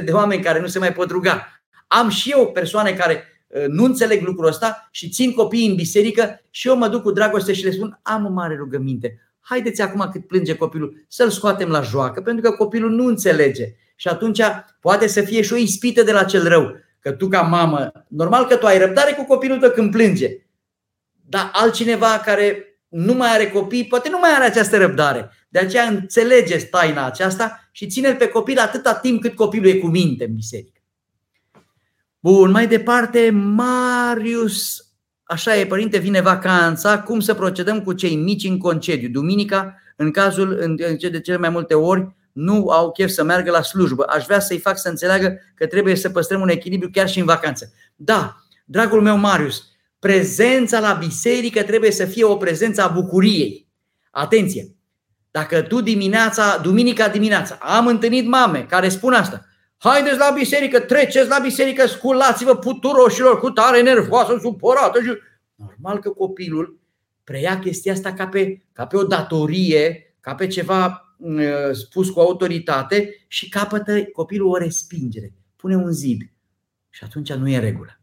3-400 0.00 0.04
de 0.04 0.12
oameni 0.12 0.42
care 0.42 0.60
nu 0.60 0.66
se 0.66 0.78
mai 0.78 0.92
pot 0.92 1.10
ruga. 1.10 1.62
Am 1.86 2.08
și 2.08 2.30
eu 2.30 2.50
persoane 2.52 2.92
care 2.92 3.24
uh, 3.46 3.64
nu 3.66 3.84
înțeleg 3.84 4.22
lucrul 4.22 4.48
ăsta 4.48 4.88
și 4.90 5.08
țin 5.08 5.32
copiii 5.32 5.68
în 5.68 5.74
biserică 5.74 6.40
și 6.50 6.68
eu 6.68 6.76
mă 6.76 6.88
duc 6.88 7.02
cu 7.02 7.10
dragoste 7.10 7.52
și 7.52 7.64
le 7.64 7.70
spun 7.70 8.00
am 8.02 8.24
o 8.24 8.28
mare 8.28 8.54
rugăminte. 8.56 9.20
Haideți 9.40 9.82
acum 9.82 10.08
cât 10.12 10.26
plânge 10.26 10.56
copilul 10.56 11.04
să-l 11.08 11.30
scoatem 11.30 11.68
la 11.68 11.80
joacă 11.80 12.20
pentru 12.20 12.50
că 12.50 12.56
copilul 12.56 12.90
nu 12.90 13.06
înțelege. 13.06 13.64
Și 13.96 14.08
atunci 14.08 14.40
poate 14.80 15.06
să 15.06 15.20
fie 15.20 15.42
și 15.42 15.52
o 15.52 15.56
ispită 15.56 16.02
de 16.02 16.12
la 16.12 16.24
cel 16.24 16.48
rău. 16.48 16.74
Că 17.00 17.12
tu 17.12 17.28
ca 17.28 17.40
mamă, 17.40 17.92
normal 18.08 18.46
că 18.46 18.56
tu 18.56 18.66
ai 18.66 18.78
răbdare 18.78 19.12
cu 19.12 19.24
copilul 19.24 19.58
tău 19.58 19.70
când 19.70 19.90
plânge. 19.90 20.46
Dar 21.28 21.50
altcineva 21.52 22.20
care 22.24 22.65
nu 22.88 23.14
mai 23.14 23.28
are 23.28 23.48
copii, 23.48 23.86
poate 23.86 24.08
nu 24.10 24.18
mai 24.18 24.30
are 24.34 24.44
această 24.44 24.76
răbdare. 24.76 25.30
De 25.48 25.58
aceea 25.58 25.84
înțelegeți 25.84 26.66
taina 26.66 27.06
aceasta 27.06 27.68
și 27.72 27.86
ține-l 27.86 28.16
pe 28.16 28.28
copil 28.28 28.58
atâta 28.58 28.94
timp 28.94 29.20
cât 29.20 29.34
copilul 29.34 29.68
e 29.68 29.74
cu 29.74 29.86
minte 29.86 30.24
în 30.24 30.34
biserică. 30.34 30.80
Bun, 32.20 32.50
mai 32.50 32.66
departe, 32.66 33.30
Marius, 33.30 34.86
așa 35.22 35.56
e, 35.56 35.66
părinte, 35.66 35.98
vine 35.98 36.20
vacanța, 36.20 37.02
cum 37.02 37.20
să 37.20 37.34
procedăm 37.34 37.82
cu 37.82 37.92
cei 37.92 38.16
mici 38.16 38.44
în 38.44 38.58
concediu? 38.58 39.08
Duminica, 39.08 39.74
în 39.96 40.10
cazul 40.10 40.56
în 40.60 40.76
de 41.10 41.20
cele 41.20 41.36
mai 41.36 41.48
multe 41.48 41.74
ori, 41.74 42.14
nu 42.32 42.68
au 42.68 42.92
chef 42.92 43.10
să 43.10 43.22
meargă 43.22 43.50
la 43.50 43.62
slujbă. 43.62 44.04
Aș 44.04 44.24
vrea 44.24 44.40
să-i 44.40 44.58
fac 44.58 44.78
să 44.78 44.88
înțeleagă 44.88 45.38
că 45.54 45.66
trebuie 45.66 45.94
să 45.94 46.10
păstrăm 46.10 46.40
un 46.40 46.48
echilibru 46.48 46.90
chiar 46.90 47.08
și 47.08 47.18
în 47.18 47.24
vacanță. 47.24 47.72
Da, 47.94 48.36
dragul 48.64 49.02
meu 49.02 49.16
Marius, 49.16 49.64
prezența 49.98 50.80
la 50.80 50.92
biserică 50.92 51.62
trebuie 51.62 51.90
să 51.90 52.04
fie 52.04 52.24
o 52.24 52.36
prezență 52.36 52.82
a 52.82 52.88
bucuriei. 52.88 53.68
Atenție! 54.10 54.74
Dacă 55.30 55.62
tu 55.62 55.80
dimineața, 55.80 56.58
duminica 56.62 57.08
dimineața, 57.08 57.58
am 57.60 57.86
întâlnit 57.86 58.26
mame 58.26 58.66
care 58.68 58.88
spun 58.88 59.12
asta, 59.12 59.46
haideți 59.76 60.18
la 60.18 60.30
biserică, 60.34 60.80
treceți 60.80 61.28
la 61.28 61.38
biserică, 61.38 61.86
sculați-vă 61.86 62.56
puturoșilor 62.56 63.38
cu 63.40 63.50
tare 63.50 63.82
nervoasă, 63.82 64.38
supărată. 64.40 65.00
Normal 65.54 65.98
că 65.98 66.10
copilul 66.10 66.78
preia 67.24 67.58
chestia 67.58 67.92
asta 67.92 68.12
ca 68.12 68.26
pe, 68.26 68.62
ca 68.72 68.86
pe 68.86 68.96
o 68.96 69.02
datorie, 69.02 70.14
ca 70.20 70.34
pe 70.34 70.46
ceva 70.46 71.14
uh, 71.16 71.72
spus 71.72 72.10
cu 72.10 72.20
autoritate 72.20 73.24
și 73.28 73.48
capătă 73.48 74.02
copilul 74.04 74.48
o 74.48 74.56
respingere. 74.56 75.32
Pune 75.56 75.76
un 75.76 75.92
zid. 75.92 76.20
Și 76.90 77.04
atunci 77.04 77.32
nu 77.32 77.48
e 77.48 77.54
în 77.54 77.60
regulă. 77.60 77.95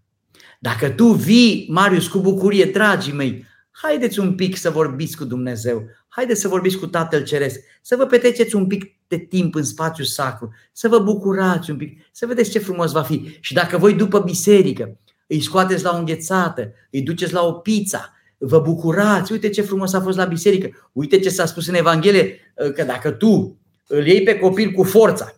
Dacă 0.63 0.89
tu 0.89 1.07
vii, 1.07 1.67
Marius, 1.69 2.07
cu 2.07 2.19
bucurie, 2.19 2.65
dragii 2.65 3.13
mei, 3.13 3.45
haideți 3.71 4.19
un 4.19 4.35
pic 4.35 4.57
să 4.57 4.69
vorbiți 4.69 5.17
cu 5.17 5.25
Dumnezeu, 5.25 5.83
haideți 6.07 6.41
să 6.41 6.47
vorbiți 6.47 6.77
cu 6.77 6.87
Tatăl 6.87 7.23
Ceresc, 7.23 7.59
să 7.81 7.95
vă 7.95 8.05
petreceți 8.05 8.55
un 8.55 8.67
pic 8.67 8.95
de 9.07 9.17
timp 9.17 9.55
în 9.55 9.63
spațiu 9.63 10.03
sacru, 10.03 10.53
să 10.71 10.87
vă 10.87 10.99
bucurați 10.99 11.71
un 11.71 11.77
pic, 11.77 11.99
să 12.11 12.25
vedeți 12.25 12.49
ce 12.49 12.59
frumos 12.59 12.91
va 12.91 13.01
fi. 13.01 13.37
Și 13.39 13.53
dacă 13.53 13.77
voi 13.77 13.93
după 13.93 14.19
biserică 14.19 14.97
îi 15.27 15.41
scoateți 15.41 15.83
la 15.83 15.91
o 15.93 15.97
înghețată, 15.97 16.73
îi 16.91 17.01
duceți 17.01 17.33
la 17.33 17.45
o 17.45 17.51
pizza, 17.51 18.13
vă 18.37 18.59
bucurați, 18.59 19.31
uite 19.31 19.49
ce 19.49 19.61
frumos 19.61 19.93
a 19.93 20.01
fost 20.01 20.17
la 20.17 20.25
biserică, 20.25 20.89
uite 20.91 21.19
ce 21.19 21.29
s-a 21.29 21.45
spus 21.45 21.67
în 21.67 21.75
Evanghelie, 21.75 22.53
că 22.75 22.83
dacă 22.83 23.11
tu 23.11 23.59
îl 23.87 24.07
iei 24.07 24.23
pe 24.23 24.39
copil 24.39 24.71
cu 24.71 24.83
forța, 24.83 25.35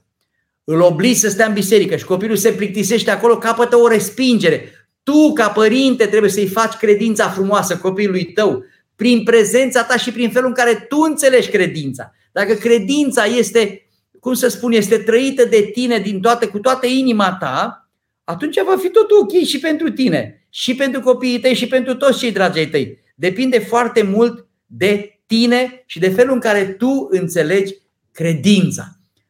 îl 0.63 0.81
obligi 0.81 1.19
să 1.19 1.29
stea 1.29 1.47
în 1.47 1.53
biserică 1.53 1.95
și 1.95 2.05
copilul 2.05 2.35
se 2.35 2.51
plictisește 2.51 3.11
acolo, 3.11 3.37
capătă 3.37 3.75
o 3.75 3.87
respingere. 3.87 4.69
Tu, 5.05 5.33
ca 5.33 5.49
părinte, 5.49 6.05
trebuie 6.05 6.29
să-i 6.31 6.47
faci 6.47 6.73
credința 6.73 7.29
frumoasă 7.29 7.77
copilului 7.77 8.25
tău, 8.25 8.63
prin 8.95 9.23
prezența 9.23 9.83
ta 9.83 9.97
și 9.97 10.11
prin 10.11 10.29
felul 10.29 10.47
în 10.47 10.53
care 10.53 10.85
tu 10.89 10.97
înțelegi 10.97 11.49
credința. 11.49 12.13
Dacă 12.31 12.53
credința 12.53 13.25
este, 13.25 13.87
cum 14.19 14.33
să 14.33 14.47
spun, 14.47 14.71
este 14.71 14.97
trăită 14.97 15.45
de 15.45 15.69
tine 15.73 15.99
din 15.99 16.21
toate, 16.21 16.47
cu 16.47 16.59
toată 16.59 16.85
inima 16.85 17.37
ta, 17.39 17.89
atunci 18.23 18.55
va 18.65 18.77
fi 18.77 18.89
tot 18.89 19.11
ok 19.21 19.43
și 19.43 19.59
pentru 19.59 19.91
tine, 19.91 20.47
și 20.49 20.75
pentru 20.75 20.99
copiii 20.99 21.39
tăi, 21.39 21.55
și 21.55 21.67
pentru 21.67 21.95
toți 21.95 22.19
cei 22.19 22.31
dragi 22.31 22.67
tăi. 22.67 22.97
Depinde 23.15 23.59
foarte 23.59 24.01
mult 24.01 24.47
de 24.65 25.19
tine 25.25 25.83
și 25.85 25.99
de 25.99 26.09
felul 26.09 26.33
în 26.33 26.39
care 26.39 26.65
tu 26.65 27.07
înțelegi 27.09 27.73
credința. 28.11 28.87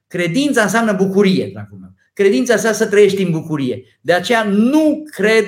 Credința 0.07 0.61
înseamnă 0.61 0.93
bucurie, 0.93 1.49
dragul 1.53 1.77
meu. 1.81 1.89
Credința 2.13 2.53
înseamnă 2.53 2.77
să 2.77 2.87
trăiești 2.87 3.21
în 3.21 3.31
bucurie. 3.31 3.83
De 4.01 4.13
aceea 4.13 4.43
nu 4.43 5.03
cred 5.11 5.45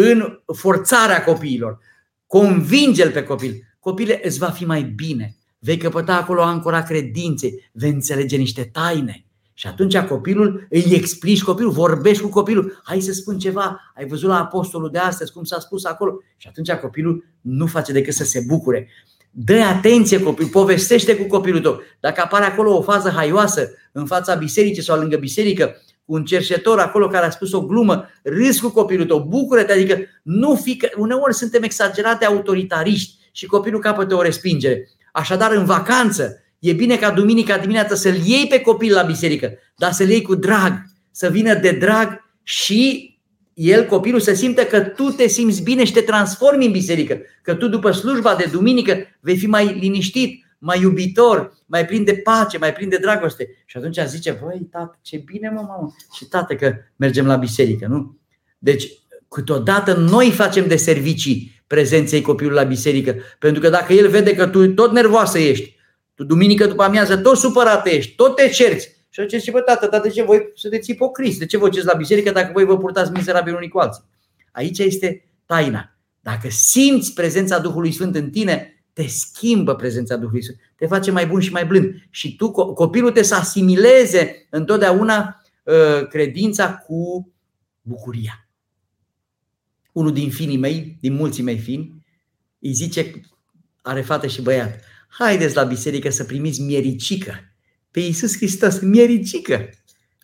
în 0.00 0.38
forțarea 0.54 1.24
copiilor. 1.24 1.78
Convinge-l 2.26 3.10
pe 3.10 3.22
copil. 3.22 3.62
Copile, 3.80 4.20
îți 4.22 4.38
va 4.38 4.50
fi 4.50 4.64
mai 4.64 4.82
bine. 4.82 5.36
Vei 5.58 5.76
căpăta 5.76 6.16
acolo 6.16 6.42
ancora 6.42 6.82
credinței. 6.82 7.70
Vei 7.72 7.90
înțelege 7.90 8.36
niște 8.36 8.68
taine. 8.72 9.24
Și 9.54 9.66
atunci 9.66 9.98
copilul 9.98 10.66
îi 10.70 10.84
explici 10.90 11.42
copilul, 11.42 11.72
vorbești 11.72 12.22
cu 12.22 12.28
copilul, 12.28 12.80
hai 12.84 13.00
să 13.00 13.12
spun 13.12 13.38
ceva, 13.38 13.92
ai 13.94 14.06
văzut 14.06 14.28
la 14.28 14.38
apostolul 14.38 14.90
de 14.90 14.98
astăzi 14.98 15.32
cum 15.32 15.44
s-a 15.44 15.58
spus 15.58 15.84
acolo. 15.84 16.20
Și 16.36 16.48
atunci 16.48 16.70
copilul 16.72 17.24
nu 17.40 17.66
face 17.66 17.92
decât 17.92 18.14
să 18.14 18.24
se 18.24 18.44
bucure. 18.46 18.88
Dă 19.30 19.60
atenție 19.60 20.22
copil, 20.22 20.46
povestește 20.46 21.16
cu 21.16 21.24
copilul 21.24 21.60
tău. 21.60 21.80
Dacă 22.00 22.20
apare 22.24 22.44
acolo 22.44 22.76
o 22.76 22.82
fază 22.82 23.10
haioasă 23.10 23.70
în 23.92 24.06
fața 24.06 24.34
bisericii 24.34 24.82
sau 24.82 24.98
lângă 24.98 25.16
biserică, 25.16 25.76
un 26.08 26.24
cerșetor 26.24 26.78
acolo 26.78 27.08
care 27.08 27.26
a 27.26 27.30
spus 27.30 27.52
o 27.52 27.60
glumă, 27.60 28.08
râs 28.22 28.60
cu 28.60 28.68
copilul 28.68 29.06
tău, 29.06 29.26
bucură-te, 29.28 29.72
adică 29.72 29.98
nu 30.22 30.54
fi, 30.54 30.76
că 30.76 30.88
uneori 30.96 31.34
suntem 31.34 31.62
exagerate 31.62 32.24
autoritariști 32.24 33.14
și 33.32 33.46
copilul 33.46 33.80
capătă 33.80 34.14
o 34.14 34.22
respingere. 34.22 34.88
Așadar, 35.12 35.52
în 35.52 35.64
vacanță, 35.64 36.42
e 36.58 36.72
bine 36.72 36.96
ca 36.96 37.10
duminica 37.10 37.58
dimineața 37.58 37.94
să-l 37.94 38.16
iei 38.24 38.46
pe 38.46 38.60
copil 38.60 38.92
la 38.92 39.02
biserică, 39.02 39.52
dar 39.76 39.92
să-l 39.92 40.08
iei 40.08 40.22
cu 40.22 40.34
drag, 40.34 40.72
să 41.10 41.28
vină 41.28 41.54
de 41.54 41.70
drag 41.70 42.24
și 42.42 43.12
el, 43.54 43.86
copilul, 43.86 44.20
să 44.20 44.34
simtă 44.34 44.64
că 44.64 44.80
tu 44.80 45.10
te 45.10 45.26
simți 45.26 45.62
bine 45.62 45.84
și 45.84 45.92
te 45.92 46.00
transformi 46.00 46.66
în 46.66 46.72
biserică, 46.72 47.20
că 47.42 47.54
tu 47.54 47.68
după 47.68 47.90
slujba 47.90 48.34
de 48.34 48.48
duminică 48.52 48.96
vei 49.20 49.36
fi 49.36 49.46
mai 49.46 49.76
liniștit, 49.80 50.44
mai 50.58 50.80
iubitor, 50.80 51.52
mai 51.66 51.86
plin 51.86 52.04
de 52.04 52.14
pace, 52.14 52.58
mai 52.58 52.72
plin 52.72 52.88
de 52.88 52.96
dragoste. 52.96 53.48
Și 53.64 53.76
atunci 53.76 53.98
zice, 54.06 54.30
voi, 54.30 54.68
tată, 54.70 54.98
ce 55.02 55.16
bine, 55.16 55.48
mă, 55.48 55.60
mamă, 55.60 55.94
și 56.16 56.24
tată 56.24 56.54
că 56.54 56.74
mergem 56.96 57.26
la 57.26 57.36
biserică, 57.36 57.86
nu? 57.86 58.18
Deci, 58.58 58.92
câteodată 59.28 59.94
noi 59.94 60.30
facem 60.30 60.66
de 60.66 60.76
servicii 60.76 61.62
prezenței 61.66 62.20
copilului 62.20 62.58
la 62.58 62.68
biserică, 62.68 63.14
pentru 63.38 63.60
că 63.60 63.68
dacă 63.68 63.92
el 63.92 64.08
vede 64.08 64.34
că 64.34 64.46
tu 64.46 64.74
tot 64.74 64.92
nervoasă 64.92 65.38
ești, 65.38 65.76
tu 66.14 66.24
duminică 66.24 66.66
după 66.66 66.82
amiază 66.82 67.16
tot 67.16 67.36
supărat 67.36 67.86
ești, 67.86 68.14
tot 68.14 68.36
te 68.36 68.48
cerți, 68.48 68.96
și 69.10 69.20
atunci 69.20 69.40
zice, 69.40 69.50
bă, 69.50 69.60
tată, 69.60 69.86
dar 69.86 70.00
de 70.00 70.08
ce 70.08 70.22
voi 70.22 70.50
sunteți 70.54 70.90
ipocriți? 70.90 71.38
De 71.38 71.46
ce 71.46 71.58
vă 71.58 71.68
la 71.82 71.94
biserică 71.94 72.30
dacă 72.30 72.50
voi 72.52 72.64
vă 72.64 72.78
purtați 72.78 73.10
mizerabil 73.10 73.54
unii 73.54 73.68
cu 73.68 73.78
alții? 73.78 74.02
Aici 74.52 74.78
este 74.78 75.24
taina. 75.46 75.98
Dacă 76.20 76.48
simți 76.50 77.12
prezența 77.12 77.58
Duhului 77.58 77.92
Sfânt 77.92 78.14
în 78.14 78.30
tine, 78.30 78.77
te 78.98 79.06
schimbă 79.06 79.74
prezența 79.74 80.16
Duhului 80.16 80.42
Sfânt, 80.42 80.58
te 80.76 80.86
face 80.86 81.10
mai 81.10 81.26
bun 81.26 81.40
și 81.40 81.52
mai 81.52 81.66
blând. 81.66 81.94
Și 82.10 82.36
tu, 82.36 82.50
copilul 82.50 83.10
te 83.10 83.22
să 83.22 83.34
asimileze 83.34 84.46
întotdeauna 84.50 85.42
uh, 85.62 86.06
credința 86.08 86.74
cu 86.74 87.32
bucuria. 87.82 88.48
Unul 89.92 90.12
din 90.12 90.30
finii 90.30 90.56
mei, 90.56 90.96
din 91.00 91.12
mulții 91.12 91.42
mei 91.42 91.58
fini, 91.58 92.04
îi 92.58 92.72
zice, 92.72 93.20
are 93.82 94.00
fată 94.00 94.26
și 94.26 94.42
băiat, 94.42 94.80
haideți 95.08 95.54
la 95.54 95.62
biserică 95.62 96.10
să 96.10 96.24
primiți 96.24 96.60
miericică 96.60 97.34
pe 97.90 98.00
Iisus 98.00 98.36
Hristos, 98.36 98.80
miericică, 98.80 99.68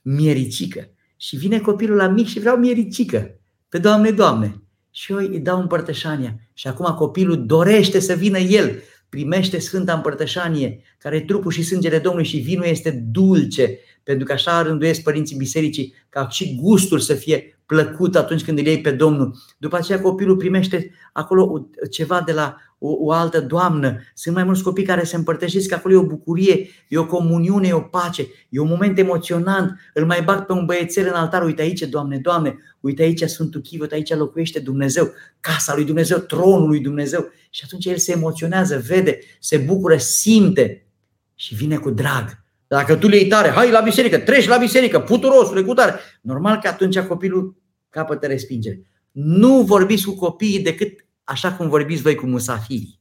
miericică. 0.03 0.89
Și 1.17 1.37
vine 1.37 1.61
copilul 1.61 1.97
la 1.97 2.09
mic 2.09 2.27
și 2.27 2.39
vreau 2.39 2.57
miericică. 2.57 3.41
Pe 3.69 3.79
Doamne, 3.79 4.11
Doamne. 4.11 4.63
Și 4.91 5.13
eu 5.13 5.19
îi 5.19 5.41
dau 5.41 5.61
împărtășania. 5.61 6.44
Și 6.55 6.69
acum 6.69 6.95
copilul 6.95 7.47
dorește 7.47 8.01
să 8.01 8.15
vină 8.15 8.39
el. 8.39 8.83
Primește 9.09 9.59
Sfânta 9.59 9.93
Împărtășanie, 9.93 10.83
care 10.99 11.17
e 11.17 11.21
trupul 11.21 11.51
și 11.51 11.63
sângele 11.63 11.99
Domnului 11.99 12.29
și 12.29 12.37
vinul 12.37 12.65
este 12.65 12.91
dulce, 12.91 13.79
pentru 14.03 14.27
că 14.27 14.33
așa 14.33 14.63
rânduiesc 14.63 15.03
părinții 15.03 15.37
bisericii, 15.37 15.95
ca 16.09 16.29
și 16.29 16.59
gustul 16.61 16.99
să 16.99 17.15
fie 17.15 17.59
plăcut 17.67 18.17
atunci 18.17 18.45
când 18.45 18.59
îl 18.59 18.67
iei 18.67 18.81
pe 18.81 18.91
Domnul. 18.91 19.37
După 19.59 19.77
aceea 19.77 20.01
copilul 20.01 20.37
primește 20.37 20.91
acolo 21.13 21.69
ceva 21.91 22.23
de 22.27 22.33
la 22.33 22.57
o, 22.85 22.97
o 22.99 23.11
altă 23.11 23.41
doamnă. 23.41 24.01
Sunt 24.15 24.35
mai 24.35 24.45
mulți 24.45 24.63
copii 24.63 24.85
care 24.85 25.05
se 25.05 25.17
împărtășesc 25.17 25.69
că 25.69 25.75
acolo 25.75 25.95
e 25.95 25.97
o 25.97 26.07
bucurie, 26.07 26.69
e 26.89 26.99
o 26.99 27.07
comuniune, 27.07 27.69
e 27.69 27.73
o 27.73 27.81
pace, 27.81 28.27
e 28.49 28.61
un 28.61 28.69
moment 28.69 28.99
emoționant. 28.99 29.79
Îl 29.95 30.07
mai 30.07 30.23
bag 30.23 30.45
pe 30.47 30.53
un 30.53 30.65
băiețel 30.65 31.07
în 31.07 31.15
altar, 31.15 31.45
uite 31.45 31.63
aici, 31.63 31.81
Doamne, 31.81 32.19
Doamne, 32.19 32.59
uite 32.81 33.03
aici 33.03 33.23
Sfântul 33.23 33.61
Chivot, 33.61 33.93
aici 33.93 34.15
locuiește 34.15 34.59
Dumnezeu, 34.59 35.13
casa 35.41 35.75
lui 35.75 35.85
Dumnezeu, 35.85 36.19
tronul 36.19 36.69
lui 36.69 36.81
Dumnezeu. 36.81 37.31
Și 37.51 37.63
atunci 37.65 37.85
el 37.85 37.97
se 37.97 38.13
emoționează, 38.13 38.83
vede, 38.87 39.19
se 39.41 39.57
bucură, 39.57 39.97
simte 39.97 40.87
și 41.35 41.55
vine 41.55 41.77
cu 41.77 41.91
drag. 41.91 42.43
Dacă 42.67 42.97
tu 42.97 43.09
le 43.09 43.17
iei 43.17 43.29
tare, 43.29 43.49
hai 43.49 43.71
la 43.71 43.81
biserică, 43.81 44.19
treci 44.19 44.47
la 44.47 44.57
biserică, 44.57 45.01
puturosule, 45.01 45.63
cu 45.63 45.75
tare. 45.75 45.95
Normal 46.21 46.59
că 46.63 46.69
atunci 46.69 46.99
copilul 46.99 47.57
capătă 47.91 48.27
respingere. 48.27 48.81
Nu 49.11 49.61
vorbiți 49.61 50.05
cu 50.05 50.15
copiii 50.15 50.63
decât 50.63 51.04
așa 51.25 51.53
cum 51.53 51.69
vorbiți 51.69 52.03
voi 52.03 52.15
cu 52.15 52.27
musafirii. 52.27 53.01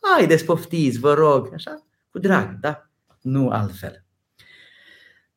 Hai, 0.00 0.26
despoftiți, 0.26 0.98
vă 0.98 1.14
rog, 1.14 1.50
așa, 1.54 1.86
cu 2.10 2.18
drag, 2.18 2.58
da? 2.60 2.90
Nu 3.20 3.48
altfel. 3.48 4.04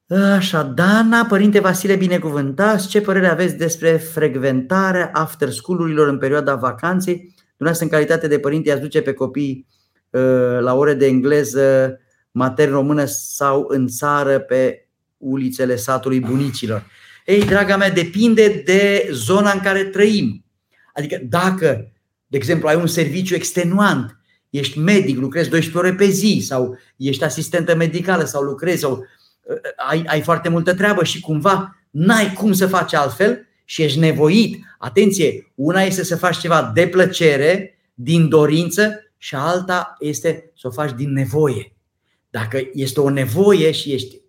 Așa, 0.07 0.63
Dana, 0.63 1.26
Părinte 1.26 1.59
Vasile, 1.59 1.95
binecuvântați, 1.95 2.88
ce 2.88 3.01
părere 3.01 3.28
aveți 3.28 3.55
despre 3.55 3.97
frecventarea 3.97 5.09
after 5.13 5.49
school-urilor 5.49 6.07
în 6.07 6.17
perioada 6.17 6.55
vacanței? 6.55 7.34
Dumneavoastră, 7.57 7.86
în 7.86 7.89
calitate 7.89 8.28
de 8.28 8.39
părinte, 8.39 8.71
ați 8.71 8.82
duce 8.82 9.01
pe 9.01 9.13
copii 9.13 9.67
uh, 10.09 10.59
la 10.59 10.74
ore 10.74 10.93
de 10.93 11.05
engleză 11.05 11.97
matern 12.32 12.71
română 12.71 13.05
sau 13.05 13.65
în 13.67 13.88
țară 13.88 14.39
pe 14.39 14.88
ulițele 15.17 15.76
satului 15.76 16.19
bunicilor. 16.19 16.86
Ei, 17.26 17.45
draga 17.45 17.78
mea, 17.78 17.89
depinde 17.91 18.61
de 18.65 19.09
zona 19.11 19.51
în 19.51 19.59
care 19.59 19.84
trăim. 19.84 20.45
Adică 20.93 21.19
dacă, 21.24 21.93
de 22.34 22.39
exemplu, 22.39 22.67
ai 22.67 22.75
un 22.75 22.88
serviciu 22.88 23.36
extenuant, 23.36 24.17
ești 24.49 24.79
medic, 24.79 25.17
lucrezi 25.17 25.49
12 25.49 25.77
ore 25.77 25.97
pe 25.97 26.11
zi 26.11 26.43
sau 26.45 26.77
ești 26.97 27.23
asistentă 27.23 27.75
medicală 27.75 28.23
sau 28.23 28.41
lucrezi 28.41 28.79
sau 28.79 28.91
uh, 29.43 29.57
ai, 29.89 30.03
ai 30.07 30.21
foarte 30.21 30.49
multă 30.49 30.73
treabă 30.73 31.03
și 31.03 31.19
cumva 31.19 31.77
n-ai 31.89 32.34
cum 32.34 32.53
să 32.53 32.67
faci 32.67 32.93
altfel 32.93 33.47
și 33.65 33.81
ești 33.81 33.99
nevoit. 33.99 34.63
Atenție, 34.77 35.51
una 35.55 35.81
este 35.81 36.03
să 36.03 36.15
faci 36.15 36.38
ceva 36.38 36.71
de 36.73 36.88
plăcere, 36.88 37.77
din 37.93 38.29
dorință 38.29 39.11
și 39.17 39.36
alta 39.36 39.95
este 39.99 40.51
să 40.57 40.67
o 40.67 40.71
faci 40.71 40.93
din 40.95 41.11
nevoie. 41.11 41.75
Dacă 42.29 42.69
este 42.73 42.99
o 42.99 43.09
nevoie 43.09 43.71
și 43.71 43.91
ești 43.91 44.21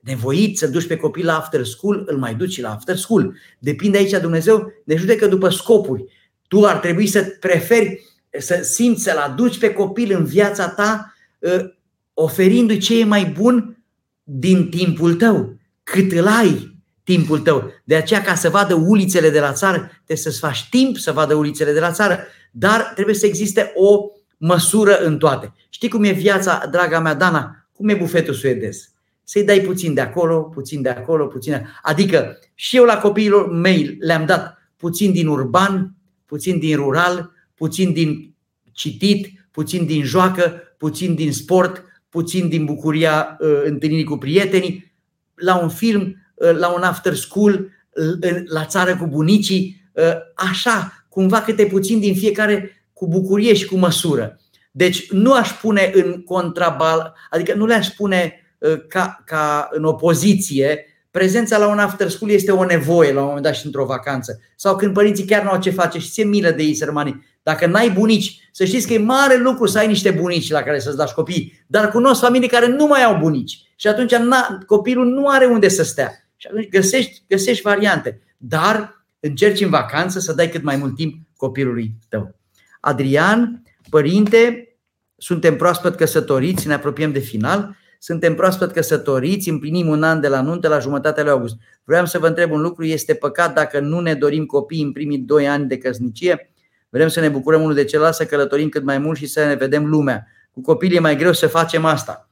nevoit 0.00 0.58
să 0.58 0.66
duci 0.66 0.86
pe 0.86 0.96
copil 0.96 1.24
la 1.24 1.36
after 1.36 1.64
school, 1.64 2.04
îl 2.06 2.18
mai 2.18 2.34
duci 2.34 2.60
la 2.60 2.70
after 2.70 2.96
school. 2.96 3.36
Depinde 3.58 3.98
aici 3.98 4.20
Dumnezeu, 4.20 4.72
ne 4.84 4.96
judecă 4.96 5.26
după 5.26 5.48
scopuri. 5.48 6.17
Tu 6.48 6.64
ar 6.64 6.76
trebui 6.76 7.06
să 7.06 7.36
preferi 7.40 8.08
să 8.38 8.60
simți 8.62 9.02
să-l 9.02 9.16
aduci 9.16 9.58
pe 9.58 9.72
copil 9.72 10.16
în 10.16 10.24
viața 10.24 10.68
ta, 10.68 11.14
ă, 11.42 11.72
oferindu-i 12.14 12.78
ce 12.78 12.98
e 13.00 13.04
mai 13.04 13.24
bun 13.24 13.82
din 14.22 14.68
timpul 14.68 15.14
tău, 15.14 15.56
cât 15.82 16.12
îl 16.12 16.26
ai 16.26 16.76
timpul 17.04 17.38
tău. 17.38 17.72
De 17.84 17.96
aceea, 17.96 18.22
ca 18.22 18.34
să 18.34 18.48
vadă 18.48 18.74
ulițele 18.74 19.30
de 19.30 19.40
la 19.40 19.52
țară, 19.52 19.78
trebuie 19.94 20.16
să-ți 20.16 20.38
faci 20.38 20.68
timp 20.70 20.96
să 20.96 21.12
vadă 21.12 21.34
ulițele 21.34 21.72
de 21.72 21.80
la 21.80 21.92
țară, 21.92 22.18
dar 22.50 22.92
trebuie 22.94 23.14
să 23.14 23.26
existe 23.26 23.72
o 23.74 24.04
măsură 24.36 24.98
în 24.98 25.18
toate. 25.18 25.52
Știi 25.68 25.88
cum 25.88 26.04
e 26.04 26.10
viața, 26.10 26.66
draga 26.70 27.00
mea 27.00 27.14
Dana? 27.14 27.68
Cum 27.72 27.88
e 27.88 27.94
bufetul 27.94 28.34
suedez? 28.34 28.90
Să-i 29.24 29.44
dai 29.44 29.60
puțin 29.60 29.94
de 29.94 30.00
acolo, 30.00 30.42
puțin 30.42 30.82
de 30.82 30.88
acolo, 30.88 31.26
puțin 31.26 31.52
de... 31.52 31.64
Adică 31.82 32.38
și 32.54 32.76
eu 32.76 32.84
la 32.84 32.98
copiilor 32.98 33.52
mei 33.52 33.96
le-am 34.00 34.26
dat 34.26 34.58
puțin 34.76 35.12
din 35.12 35.26
urban, 35.26 35.97
puțin 36.28 36.58
din 36.58 36.76
rural, 36.76 37.32
puțin 37.54 37.92
din 37.92 38.34
citit, 38.72 39.46
puțin 39.50 39.86
din 39.86 40.02
joacă, 40.02 40.62
puțin 40.78 41.14
din 41.14 41.32
sport, 41.32 41.84
puțin 42.08 42.48
din 42.48 42.64
bucuria 42.64 43.36
uh, 43.40 43.60
întâlnirii 43.64 44.04
cu 44.04 44.16
prietenii, 44.16 44.92
la 45.34 45.56
un 45.56 45.68
film, 45.68 46.16
uh, 46.34 46.52
la 46.52 46.68
un 46.68 46.82
after 46.82 47.14
school, 47.14 47.52
uh, 47.52 48.42
la 48.44 48.64
țară 48.64 48.96
cu 48.96 49.06
bunicii, 49.06 49.90
uh, 49.92 50.12
așa, 50.34 51.06
cumva 51.08 51.40
câte 51.40 51.66
puțin 51.66 52.00
din 52.00 52.14
fiecare 52.14 52.86
cu 52.92 53.08
bucurie 53.08 53.54
și 53.54 53.66
cu 53.66 53.76
măsură. 53.76 54.40
Deci 54.70 55.10
nu 55.10 55.32
aș 55.32 55.50
pune 55.50 55.90
în 55.94 56.22
contrabal, 56.22 57.14
adică 57.30 57.54
nu 57.54 57.66
le-aș 57.66 57.88
pune 57.88 58.32
uh, 58.58 58.86
ca, 58.88 59.22
ca 59.26 59.68
în 59.72 59.84
opoziție 59.84 60.87
Prezența 61.18 61.58
la 61.58 61.68
un 61.68 61.78
after 61.78 62.08
school 62.08 62.30
este 62.30 62.52
o 62.52 62.64
nevoie 62.64 63.12
la 63.12 63.20
un 63.20 63.26
moment 63.26 63.44
dat 63.44 63.54
și 63.54 63.66
într-o 63.66 63.84
vacanță. 63.84 64.40
Sau 64.56 64.76
când 64.76 64.92
părinții 64.92 65.24
chiar 65.24 65.42
nu 65.42 65.50
au 65.50 65.58
ce 65.58 65.70
face 65.70 65.98
și 65.98 66.10
ți 66.10 66.22
milă 66.22 66.50
de 66.50 66.62
ei, 66.62 66.74
sărmanii. 66.74 67.24
Dacă 67.42 67.66
n-ai 67.66 67.90
bunici, 67.90 68.48
să 68.52 68.64
știți 68.64 68.86
că 68.86 68.92
e 68.92 68.98
mare 68.98 69.36
lucru 69.36 69.66
să 69.66 69.78
ai 69.78 69.86
niște 69.86 70.10
bunici 70.10 70.50
la 70.50 70.62
care 70.62 70.78
să-ți 70.78 70.96
lași 70.96 71.14
copii. 71.14 71.64
Dar 71.66 71.90
cunosc 71.90 72.20
familii 72.20 72.48
care 72.48 72.66
nu 72.66 72.86
mai 72.86 73.04
au 73.04 73.18
bunici. 73.18 73.62
Și 73.76 73.88
atunci 73.88 74.14
na, 74.14 74.58
copilul 74.66 75.06
nu 75.06 75.28
are 75.28 75.46
unde 75.46 75.68
să 75.68 75.82
stea. 75.82 76.12
Și 76.36 76.46
atunci 76.50 76.68
găsești, 76.68 77.22
găsești 77.28 77.62
variante. 77.62 78.20
Dar 78.36 79.04
încerci 79.20 79.60
în 79.60 79.70
vacanță 79.70 80.18
să 80.18 80.32
dai 80.32 80.48
cât 80.48 80.62
mai 80.62 80.76
mult 80.76 80.94
timp 80.94 81.14
copilului 81.36 81.92
tău. 82.08 82.34
Adrian, 82.80 83.62
părinte, 83.90 84.68
suntem 85.16 85.56
proaspăt 85.56 85.94
căsătoriți, 85.94 86.66
ne 86.66 86.74
apropiem 86.74 87.12
de 87.12 87.18
final 87.18 87.76
suntem 87.98 88.34
proaspăt 88.34 88.72
căsătoriți, 88.72 89.48
împlinim 89.48 89.88
un 89.88 90.02
an 90.02 90.20
de 90.20 90.28
la 90.28 90.40
nuntă 90.40 90.68
la 90.68 90.78
jumătatea 90.78 91.22
lui 91.22 91.32
august. 91.32 91.56
Vreau 91.84 92.06
să 92.06 92.18
vă 92.18 92.26
întreb 92.26 92.50
un 92.50 92.60
lucru, 92.60 92.84
este 92.84 93.14
păcat 93.14 93.54
dacă 93.54 93.80
nu 93.80 94.00
ne 94.00 94.14
dorim 94.14 94.46
copii 94.46 94.82
în 94.82 94.92
primii 94.92 95.18
doi 95.18 95.48
ani 95.48 95.68
de 95.68 95.78
căsnicie? 95.78 96.52
Vrem 96.88 97.08
să 97.08 97.20
ne 97.20 97.28
bucurăm 97.28 97.62
unul 97.62 97.74
de 97.74 97.84
celălalt, 97.84 98.14
să 98.14 98.24
călătorim 98.24 98.68
cât 98.68 98.84
mai 98.84 98.98
mult 98.98 99.18
și 99.18 99.26
să 99.26 99.44
ne 99.44 99.54
vedem 99.54 99.86
lumea. 99.86 100.26
Cu 100.50 100.60
copilii 100.60 100.96
e 100.96 101.00
mai 101.00 101.16
greu 101.16 101.32
să 101.32 101.46
facem 101.46 101.84
asta. 101.84 102.30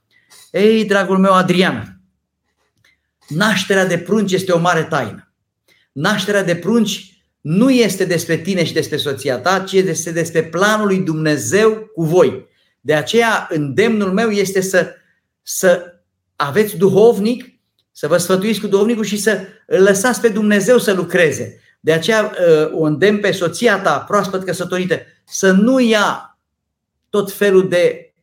Ei, 0.51 0.85
dragul 0.85 1.19
meu 1.19 1.33
Adrian, 1.33 2.01
nașterea 3.29 3.87
de 3.87 3.99
prunci 3.99 4.33
este 4.33 4.53
o 4.53 4.59
mare 4.59 4.83
taină. 4.83 5.33
Nașterea 5.93 6.45
de 6.45 6.57
prunci 6.57 7.21
nu 7.41 7.71
este 7.71 8.05
despre 8.05 8.37
tine 8.37 8.65
și 8.65 8.73
despre 8.73 8.97
soția 8.97 9.39
ta, 9.39 9.61
ci 9.61 9.73
este 9.73 10.13
despre 10.13 10.45
planul 10.45 10.87
lui 10.87 10.99
Dumnezeu 10.99 11.91
cu 11.95 12.05
voi. 12.05 12.47
De 12.81 12.95
aceea, 12.95 13.47
îndemnul 13.51 14.13
meu 14.13 14.31
este 14.31 14.61
să 14.61 14.95
să 15.49 16.01
aveți 16.37 16.77
duhovnic, 16.77 17.45
să 17.93 18.07
vă 18.07 18.17
sfătuiți 18.17 18.61
cu 18.61 18.67
duhovnicul 18.67 19.05
și 19.05 19.17
să 19.17 19.41
îl 19.67 19.83
lăsați 19.83 20.21
pe 20.21 20.29
Dumnezeu 20.29 20.79
să 20.79 20.93
lucreze. 20.93 21.61
De 21.81 21.93
aceea 21.93 22.33
uh, 22.33 22.73
o 22.73 22.83
îndemn 22.83 23.21
pe 23.21 23.31
soția 23.31 23.81
ta 23.81 23.99
proaspăt 23.99 24.45
căsătorită 24.45 25.01
să 25.25 25.51
nu 25.51 25.81
ia 25.81 26.39
tot 27.11 27.33
felul 27.33 27.69
de 27.69 28.15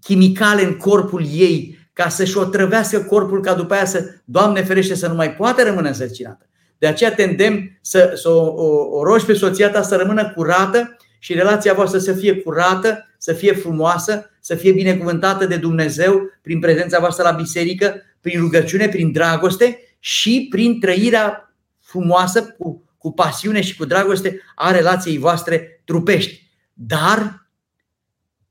chimicale 0.00 0.62
în 0.62 0.76
corpul 0.76 1.24
ei 1.30 1.78
ca 1.92 2.08
să-și 2.08 2.36
otrăvească 2.36 3.00
corpul 3.00 3.42
ca 3.42 3.54
după 3.54 3.74
aia 3.74 3.84
să, 3.84 4.04
Doamne 4.24 4.62
ferește, 4.62 4.94
să 4.94 5.08
nu 5.08 5.14
mai 5.14 5.34
poată 5.34 5.62
rămâne 5.62 5.88
însărcinată. 5.88 6.46
De 6.78 6.86
aceea 6.86 7.14
te 7.14 7.22
îndemn 7.22 7.78
să, 7.80 8.12
să 8.14 8.28
o, 8.28 8.46
o, 8.46 8.98
o 8.98 9.02
rogi 9.04 9.24
pe 9.24 9.32
soția 9.32 9.70
ta 9.70 9.82
să 9.82 9.96
rămână 9.96 10.32
curată 10.34 10.96
și 11.18 11.34
relația 11.34 11.74
voastră 11.74 11.98
să 11.98 12.12
fie 12.12 12.36
curată, 12.36 13.14
să 13.18 13.32
fie 13.32 13.52
frumoasă, 13.52 14.31
să 14.44 14.54
fie 14.54 14.72
binecuvântată 14.72 15.46
de 15.46 15.56
Dumnezeu 15.56 16.20
prin 16.42 16.60
prezența 16.60 16.98
voastră 16.98 17.22
la 17.22 17.30
biserică, 17.30 18.02
prin 18.20 18.40
rugăciune, 18.40 18.88
prin 18.88 19.12
dragoste 19.12 19.78
și 19.98 20.46
prin 20.50 20.80
trăirea 20.80 21.54
frumoasă, 21.80 22.44
cu, 22.58 22.84
cu 22.98 23.12
pasiune 23.12 23.60
și 23.60 23.76
cu 23.76 23.84
dragoste 23.84 24.40
a 24.54 24.70
relației 24.70 25.18
voastre 25.18 25.82
trupești. 25.84 26.50
Dar 26.72 27.50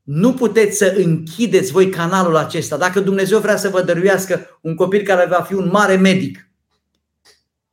nu 0.02 0.34
puteți 0.34 0.76
să 0.76 0.94
închideți 0.96 1.72
voi 1.72 1.88
canalul 1.88 2.36
acesta. 2.36 2.76
Dacă 2.76 3.00
Dumnezeu 3.00 3.38
vrea 3.38 3.56
să 3.56 3.68
vă 3.68 3.82
dăruiască 3.82 4.58
un 4.60 4.74
copil 4.74 5.02
care 5.02 5.26
va 5.28 5.40
fi 5.40 5.54
un 5.54 5.68
mare 5.72 5.96
medic 5.96 6.50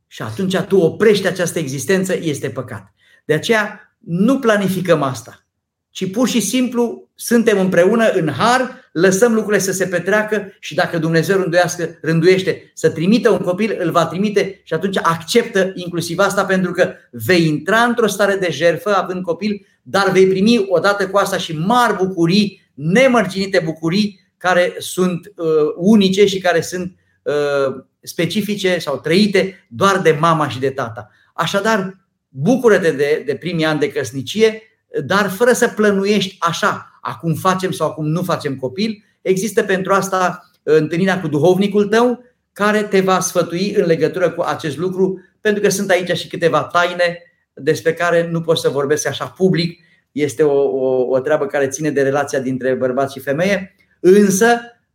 și 0.07 0.21
atunci 0.21 0.57
tu 0.57 0.77
oprești 0.77 1.27
această 1.27 1.59
existență, 1.59 2.15
este 2.21 2.49
păcat. 2.49 2.93
De 3.25 3.33
aceea 3.33 3.95
nu 3.97 4.39
planificăm 4.39 5.01
asta, 5.01 5.45
ci 5.89 6.11
pur 6.11 6.27
și 6.27 6.41
simplu 6.41 7.08
suntem 7.21 7.59
împreună 7.59 8.09
în 8.09 8.29
har, 8.29 8.89
lăsăm 8.91 9.33
lucrurile 9.33 9.61
să 9.61 9.71
se 9.71 9.85
petreacă 9.85 10.53
și 10.59 10.75
dacă 10.75 10.97
Dumnezeu 10.97 11.37
rânduiască, 11.37 11.97
rânduiește 12.01 12.71
să 12.73 12.89
trimită 12.89 13.29
un 13.29 13.37
copil, 13.37 13.77
îl 13.79 13.91
va 13.91 14.05
trimite 14.05 14.61
și 14.63 14.73
atunci 14.73 14.97
acceptă 15.01 15.71
inclusiv 15.75 16.19
asta 16.19 16.45
pentru 16.45 16.71
că 16.71 16.93
vei 17.11 17.47
intra 17.47 17.79
într-o 17.79 18.07
stare 18.07 18.35
de 18.35 18.47
jerfă 18.51 18.95
având 18.95 19.23
copil, 19.23 19.65
dar 19.81 20.11
vei 20.11 20.27
primi 20.27 20.65
odată 20.67 21.07
cu 21.07 21.17
asta 21.17 21.37
și 21.37 21.57
mari 21.57 21.95
bucurii, 21.95 22.61
nemărginite 22.73 23.61
bucurii 23.65 24.19
care 24.37 24.75
sunt 24.77 25.33
uh, 25.35 25.45
unice 25.75 26.25
și 26.25 26.39
care 26.39 26.61
sunt 26.61 26.95
uh, 27.21 27.83
specifice 28.01 28.77
sau 28.77 28.97
trăite 28.97 29.65
doar 29.69 29.97
de 29.97 30.17
mama 30.19 30.49
și 30.49 30.59
de 30.59 30.69
tata. 30.69 31.09
Așadar, 31.33 31.97
bucură-te 32.29 32.91
de, 32.91 33.23
de 33.25 33.35
primii 33.35 33.65
ani 33.65 33.79
de 33.79 33.91
căsnicie, 33.91 34.61
dar 35.05 35.29
fără 35.29 35.53
să 35.53 35.67
plănuiești 35.67 36.35
așa, 36.39 36.88
acum 37.01 37.33
facem 37.33 37.71
sau 37.71 37.87
acum 37.87 38.05
nu 38.05 38.23
facem 38.23 38.55
copil. 38.55 39.03
Există 39.21 39.63
pentru 39.63 39.93
asta 39.93 40.49
uh, 40.63 40.75
întâlnirea 40.75 41.21
cu 41.21 41.27
duhovnicul 41.27 41.87
tău, 41.87 42.23
care 42.53 42.83
te 42.83 42.99
va 42.99 43.19
sfătui 43.19 43.73
în 43.73 43.85
legătură 43.85 44.29
cu 44.29 44.41
acest 44.41 44.77
lucru, 44.77 45.19
pentru 45.41 45.61
că 45.61 45.69
sunt 45.69 45.89
aici 45.89 46.17
și 46.17 46.27
câteva 46.27 46.63
taine 46.63 47.23
despre 47.53 47.93
care 47.93 48.29
nu 48.31 48.41
pot 48.41 48.57
să 48.57 48.69
vorbesc 48.69 49.07
așa 49.07 49.25
public. 49.25 49.79
Este 50.11 50.43
o, 50.43 50.61
o, 50.61 51.07
o 51.09 51.19
treabă 51.19 51.45
care 51.45 51.67
ține 51.67 51.91
de 51.91 52.01
relația 52.01 52.39
dintre 52.39 52.73
bărbat 52.73 53.11
și 53.11 53.19
femeie, 53.19 53.75
însă 53.99 54.45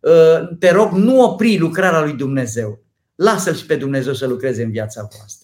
uh, 0.01 0.57
te 0.59 0.71
rog, 0.71 0.93
nu 0.93 1.21
opri 1.23 1.59
lucrarea 1.59 2.03
lui 2.03 2.13
Dumnezeu. 2.13 2.83
Lasă-l 3.15 3.55
și 3.55 3.67
pe 3.67 3.77
Dumnezeu 3.77 4.13
să 4.13 4.27
lucreze 4.27 4.63
în 4.63 4.71
viața 4.71 5.09
voastră. 5.17 5.44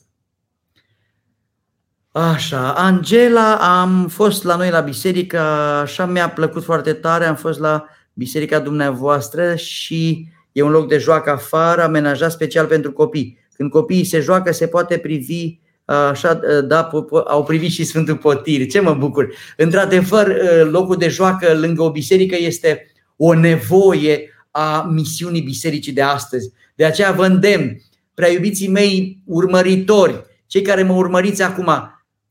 Așa, 2.12 2.72
Angela, 2.72 3.80
am 3.80 4.08
fost 4.08 4.44
la 4.44 4.56
noi 4.56 4.70
la 4.70 4.80
biserică, 4.80 5.38
așa 5.82 6.06
mi-a 6.06 6.28
plăcut 6.28 6.64
foarte 6.64 6.92
tare, 6.92 7.24
am 7.24 7.36
fost 7.36 7.58
la 7.58 7.84
biserica 8.12 8.58
dumneavoastră 8.58 9.54
și 9.54 10.28
e 10.52 10.62
un 10.62 10.70
loc 10.70 10.88
de 10.88 10.98
joacă 10.98 11.30
afară, 11.30 11.82
amenajat 11.82 12.30
special 12.30 12.66
pentru 12.66 12.92
copii. 12.92 13.38
Când 13.56 13.70
copiii 13.70 14.04
se 14.04 14.20
joacă, 14.20 14.52
se 14.52 14.66
poate 14.66 14.98
privi 14.98 15.58
Așa, 15.84 16.40
da, 16.64 16.90
au 17.26 17.44
privit 17.44 17.70
și 17.70 17.84
Sfântul 17.84 18.16
Potir. 18.16 18.66
Ce 18.66 18.80
mă 18.80 18.94
bucur! 18.94 19.34
Într-adevăr, 19.56 20.36
locul 20.70 20.96
de 20.96 21.08
joacă 21.08 21.54
lângă 21.54 21.82
o 21.82 21.90
biserică 21.90 22.36
este 22.38 22.86
o 23.16 23.34
nevoie 23.34 24.30
a 24.50 24.88
misiunii 24.92 25.40
bisericii 25.40 25.92
de 25.92 26.02
astăzi. 26.02 26.52
De 26.74 26.84
aceea 26.84 27.12
vă 27.12 27.26
îndemn, 27.26 27.82
prea 28.14 28.30
iubiții 28.30 28.68
mei 28.68 29.22
urmăritori, 29.24 30.24
cei 30.46 30.62
care 30.62 30.82
mă 30.82 30.92
urmăriți 30.92 31.42
acum, 31.42 31.70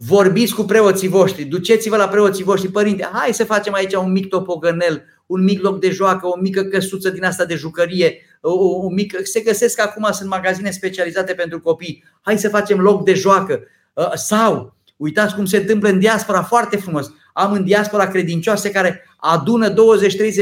vorbiți 0.06 0.54
cu 0.56 0.64
preoții 0.64 1.08
voștri, 1.08 1.44
duceți-vă 1.44 1.98
la 1.98 2.08
preoții 2.08 2.44
voștri, 2.44 2.72
părinte, 2.72 3.10
hai 3.12 3.34
să 3.34 3.44
facem 3.44 3.74
aici 3.74 3.94
un 3.94 4.12
mic 4.12 4.28
topogănel, 4.28 5.04
un 5.26 5.44
mic 5.44 5.62
loc 5.62 5.80
de 5.80 5.90
joacă, 5.90 6.28
o 6.28 6.40
mică 6.42 6.64
căsuță 6.64 7.10
din 7.10 7.24
asta 7.24 7.46
de 7.46 7.56
jucărie, 7.56 8.22
o, 8.42 8.52
o 8.54 8.90
mică, 8.90 9.18
se 9.24 9.40
găsesc 9.40 9.82
acum, 9.82 10.08
sunt 10.12 10.30
magazine 10.30 10.72
specializate 10.72 11.34
pentru 11.34 11.60
copii, 11.60 12.04
hai 12.22 12.38
să 12.38 12.50
facem 12.50 12.80
loc 12.80 13.04
de 13.04 13.14
joacă. 13.14 13.60
Ă, 13.98 14.12
sau, 14.16 14.76
uitați 14.98 15.36
cum 15.36 15.46
se 15.46 15.58
întâmplă 15.58 15.90
în 15.90 16.00
diaspora, 16.00 16.42
foarte 16.42 16.78
frumos, 16.78 17.12
am 17.34 17.52
în 17.52 17.64
diaspora 17.64 18.08
credincioase 18.08 18.72
care 18.72 19.04
adună 19.18 19.74
20-30 19.74 19.76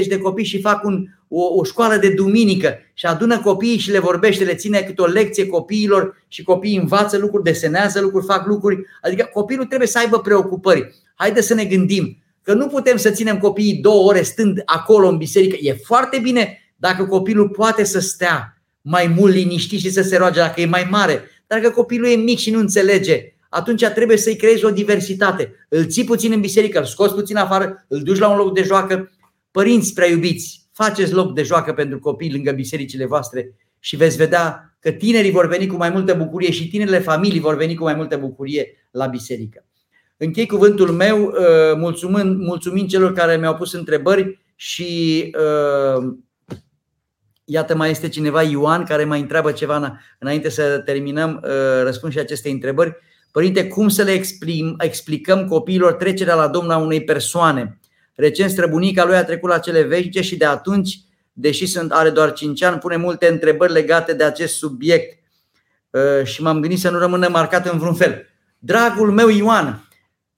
de 0.08 0.18
copii 0.18 0.46
și 0.46 0.62
fac 0.62 0.84
un, 0.84 1.06
o, 1.28 1.42
o 1.56 1.64
școală 1.64 1.98
de 1.98 2.10
duminică 2.10 2.80
și 2.94 3.06
adună 3.06 3.40
copiii 3.40 3.78
și 3.78 3.92
le 3.92 4.00
vorbește, 4.00 4.44
le 4.44 4.56
ține 4.56 4.82
câte 4.82 5.02
o 5.02 5.06
lecție 5.06 5.48
copiilor 5.48 6.24
și 6.28 6.44
copiii 6.44 6.78
învață 6.78 7.18
lucruri, 7.18 7.44
desenează 7.44 8.02
lucruri, 8.02 8.26
fac 8.26 8.48
lucruri. 8.48 8.86
Adică 9.02 9.30
copilul 9.34 9.66
trebuie 9.66 9.88
să 9.88 9.98
aibă 9.98 10.20
preocupări. 10.20 10.94
Haideți 11.16 11.48
să 11.48 11.54
ne 11.54 11.66
gândim 11.66 12.18
că 12.42 12.54
nu 12.54 12.68
putem 12.68 12.98
să 12.98 13.10
ținem 13.10 13.38
copiii 13.38 13.76
două 13.76 14.08
ore 14.08 14.22
stând 14.22 14.62
acolo 14.66 15.08
în 15.08 15.18
biserică. 15.18 15.58
E 15.62 15.74
foarte 15.74 16.20
bine 16.20 16.72
dacă 16.76 17.06
copilul 17.06 17.50
poate 17.50 17.84
să 17.84 18.00
stea 18.00 18.62
mai 18.82 19.08
mult 19.18 19.34
liniștit 19.34 19.80
și 19.80 19.92
să 19.92 20.02
se 20.02 20.18
roage 20.18 20.40
dacă 20.40 20.62
e 20.62 20.66
mai 20.66 20.88
mare. 20.90 21.24
Dar 21.48 21.60
dacă 21.60 21.74
copilul 21.74 22.08
e 22.08 22.16
mic 22.16 22.38
și 22.38 22.52
nu 22.52 22.60
înțelege, 22.60 23.34
atunci 23.50 23.86
trebuie 23.86 24.18
să-i 24.18 24.36
creezi 24.36 24.66
o 24.66 24.70
diversitate. 24.70 25.54
Îl 25.70 25.88
ții 25.88 26.04
puțin 26.04 26.32
în 26.32 26.40
biserică, 26.40 26.80
îl 26.80 26.86
scoți 26.86 27.14
puțin 27.14 27.38
afară, 27.38 27.86
îl 27.88 28.02
duci 28.02 28.18
la 28.18 28.30
un 28.30 28.38
loc 28.38 28.54
de 28.54 28.64
joacă. 28.64 29.12
Părinți 29.52 29.94
prea 29.94 30.10
iubiți, 30.10 30.67
faceți 30.78 31.14
loc 31.14 31.34
de 31.34 31.44
joacă 31.44 31.74
pentru 31.74 32.00
copii 32.00 32.32
lângă 32.32 32.52
bisericile 32.52 33.06
voastre 33.06 33.54
și 33.80 33.96
veți 33.96 34.18
vedea 34.18 34.78
că 34.80 34.92
tinerii 34.92 35.32
vor 35.32 35.48
veni 35.48 35.68
cu 35.68 35.76
mai 35.76 35.90
multă 35.90 36.14
bucurie 36.14 36.52
și 36.52 36.68
tinerile 36.68 37.00
familii 37.00 37.40
vor 37.40 37.56
veni 37.56 37.76
cu 37.76 37.84
mai 37.84 37.94
multă 37.96 38.18
bucurie 38.18 38.88
la 38.92 39.06
biserică. 39.06 39.66
Închei 40.18 40.48
cuvântul 40.48 40.92
meu 40.92 41.24
uh, 41.24 41.34
mulțumând, 41.76 42.40
mulțumind 42.40 42.90
celor 42.90 43.14
care 43.14 43.38
mi-au 43.38 43.56
pus 43.56 43.74
întrebări 43.74 44.40
și 44.56 45.22
uh, 45.38 46.14
iată 47.44 47.76
mai 47.76 47.90
este 47.90 48.10
cineva, 48.10 48.44
Ioan, 48.44 48.84
care 48.84 49.04
mai 49.04 49.20
întreabă 49.20 49.52
ceva 49.52 50.00
înainte 50.20 50.50
să 50.50 50.82
terminăm, 50.86 51.42
uh, 51.44 51.84
răspund 51.84 52.12
și 52.12 52.20
aceste 52.20 52.50
întrebări. 52.50 52.96
Părinte, 53.32 53.68
cum 53.68 53.90
să 53.90 54.04
le 54.04 54.12
explim, 54.12 54.76
explicăm 54.80 55.48
copiilor 55.48 55.94
trecerea 55.94 56.36
la 56.36 56.48
Domnul 56.48 56.72
a 56.72 56.78
unei 56.78 57.04
persoane? 57.04 57.80
Recent 58.18 58.50
străbunica 58.50 59.06
lui 59.06 59.16
a 59.16 59.24
trecut 59.24 59.50
la 59.50 59.60
cele 59.60 59.82
veșnice 59.82 60.22
și 60.22 60.38
de 60.38 60.46
atunci, 60.46 61.00
deși 61.34 61.66
sunt, 61.66 61.92
are 61.92 62.10
doar 62.10 62.34
5 62.34 62.64
ani, 62.64 62.80
pune 62.80 62.96
multe 62.96 63.28
întrebări 63.28 63.72
legate 63.72 64.14
de 64.14 64.24
acest 64.24 64.56
subiect 64.56 65.20
și 66.24 66.42
m-am 66.42 66.60
gândit 66.60 66.80
să 66.80 66.90
nu 66.90 66.98
rămână 66.98 67.28
marcat 67.28 67.68
în 67.68 67.78
vreun 67.78 67.96
fel. 67.96 68.26
Dragul 68.60 69.12
meu 69.12 69.30
Ioan, 69.30 69.88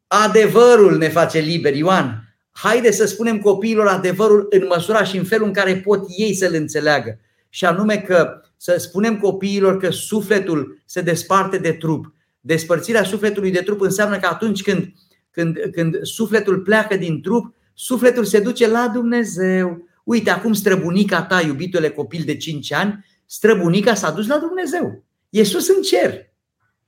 Adevărul 0.07 0.97
ne 0.97 1.09
face 1.09 1.39
liberi, 1.39 1.77
Ioan. 1.77 2.33
Haide 2.51 2.91
să 2.91 3.05
spunem 3.05 3.39
copiilor 3.39 3.87
adevărul 3.87 4.47
în 4.49 4.65
măsura 4.69 5.03
și 5.03 5.17
în 5.17 5.23
felul 5.23 5.47
în 5.47 5.53
care 5.53 5.75
pot 5.75 6.05
ei 6.17 6.33
să-l 6.33 6.53
înțeleagă. 6.53 7.19
Și 7.49 7.65
anume 7.65 7.97
că 7.97 8.41
să 8.57 8.75
spunem 8.77 9.19
copiilor 9.19 9.77
că 9.77 9.89
sufletul 9.89 10.81
se 10.85 11.01
desparte 11.01 11.57
de 11.57 11.71
trup. 11.71 12.13
Despărțirea 12.39 13.03
sufletului 13.03 13.51
de 13.51 13.61
trup 13.61 13.81
înseamnă 13.81 14.19
că 14.19 14.27
atunci 14.27 14.61
când, 14.61 14.93
când, 15.31 15.57
când 15.71 15.99
sufletul 16.01 16.59
pleacă 16.59 16.95
din 16.95 17.21
trup, 17.21 17.55
sufletul 17.81 18.25
se 18.25 18.39
duce 18.39 18.67
la 18.67 18.87
Dumnezeu. 18.87 19.87
Uite, 20.03 20.29
acum 20.29 20.53
străbunica 20.53 21.21
ta, 21.23 21.41
iubitule 21.41 21.89
copil 21.89 22.21
de 22.25 22.37
5 22.37 22.73
ani, 22.73 23.05
străbunica 23.25 23.93
s-a 23.93 24.11
dus 24.11 24.27
la 24.27 24.37
Dumnezeu. 24.37 25.03
E 25.29 25.43
sus 25.43 25.67
în 25.67 25.81
cer. 25.81 26.29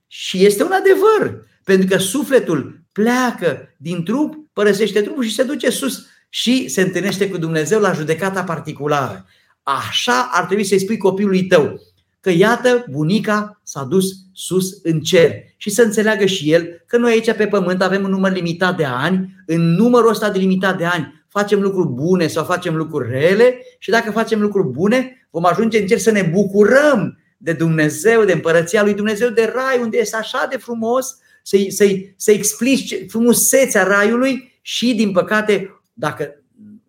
Și 0.06 0.44
este 0.44 0.64
un 0.64 0.72
adevăr. 0.72 1.46
Pentru 1.64 1.86
că 1.86 1.96
sufletul 1.96 2.80
pleacă 2.92 3.74
din 3.76 4.04
trup, 4.04 4.34
părăsește 4.52 5.02
trupul 5.02 5.24
și 5.24 5.34
se 5.34 5.42
duce 5.42 5.70
sus 5.70 6.06
și 6.28 6.68
se 6.68 6.80
întâlnește 6.80 7.28
cu 7.28 7.38
Dumnezeu 7.38 7.80
la 7.80 7.92
judecata 7.92 8.44
particulară. 8.44 9.26
Așa 9.62 10.28
ar 10.32 10.44
trebui 10.44 10.64
să-i 10.64 10.80
spui 10.80 10.96
copilului 10.96 11.46
tău 11.46 11.80
că 12.22 12.30
iată, 12.30 12.84
bunica 12.90 13.60
s-a 13.62 13.82
dus 13.82 14.12
sus 14.32 14.78
în 14.82 15.00
cer. 15.00 15.32
Și 15.56 15.70
să 15.70 15.82
înțeleagă 15.82 16.24
și 16.24 16.52
el 16.52 16.82
că 16.86 16.96
noi 16.96 17.12
aici 17.12 17.32
pe 17.32 17.46
pământ 17.46 17.82
avem 17.82 18.04
un 18.04 18.10
număr 18.10 18.32
limitat 18.32 18.76
de 18.76 18.84
ani, 18.84 19.34
în 19.46 19.74
numărul 19.74 20.10
ăsta 20.10 20.30
de 20.30 20.38
limitat 20.38 20.78
de 20.78 20.84
ani 20.84 21.24
facem 21.28 21.60
lucruri 21.60 21.88
bune 21.88 22.26
sau 22.26 22.44
facem 22.44 22.76
lucruri 22.76 23.10
rele. 23.10 23.58
Și 23.78 23.90
dacă 23.90 24.10
facem 24.10 24.40
lucruri 24.40 24.68
bune 24.68 25.26
vom 25.30 25.44
ajunge 25.44 25.80
în 25.80 25.86
cer 25.86 25.98
să 25.98 26.10
ne 26.10 26.22
bucurăm 26.32 27.18
de 27.36 27.52
Dumnezeu, 27.52 28.24
de 28.24 28.32
împărăția 28.32 28.82
lui 28.82 28.94
Dumnezeu, 28.94 29.28
de 29.28 29.52
rai 29.54 29.80
unde 29.80 29.98
este 29.98 30.16
așa 30.16 30.46
de 30.50 30.56
frumos 30.56 31.16
să-i, 31.42 31.70
să-i, 31.70 32.14
să 32.16 32.30
explici 32.30 33.04
frumusețea 33.08 33.82
raiului 33.82 34.58
și, 34.60 34.94
din 34.94 35.12
păcate, 35.12 35.80
dacă 35.92 36.41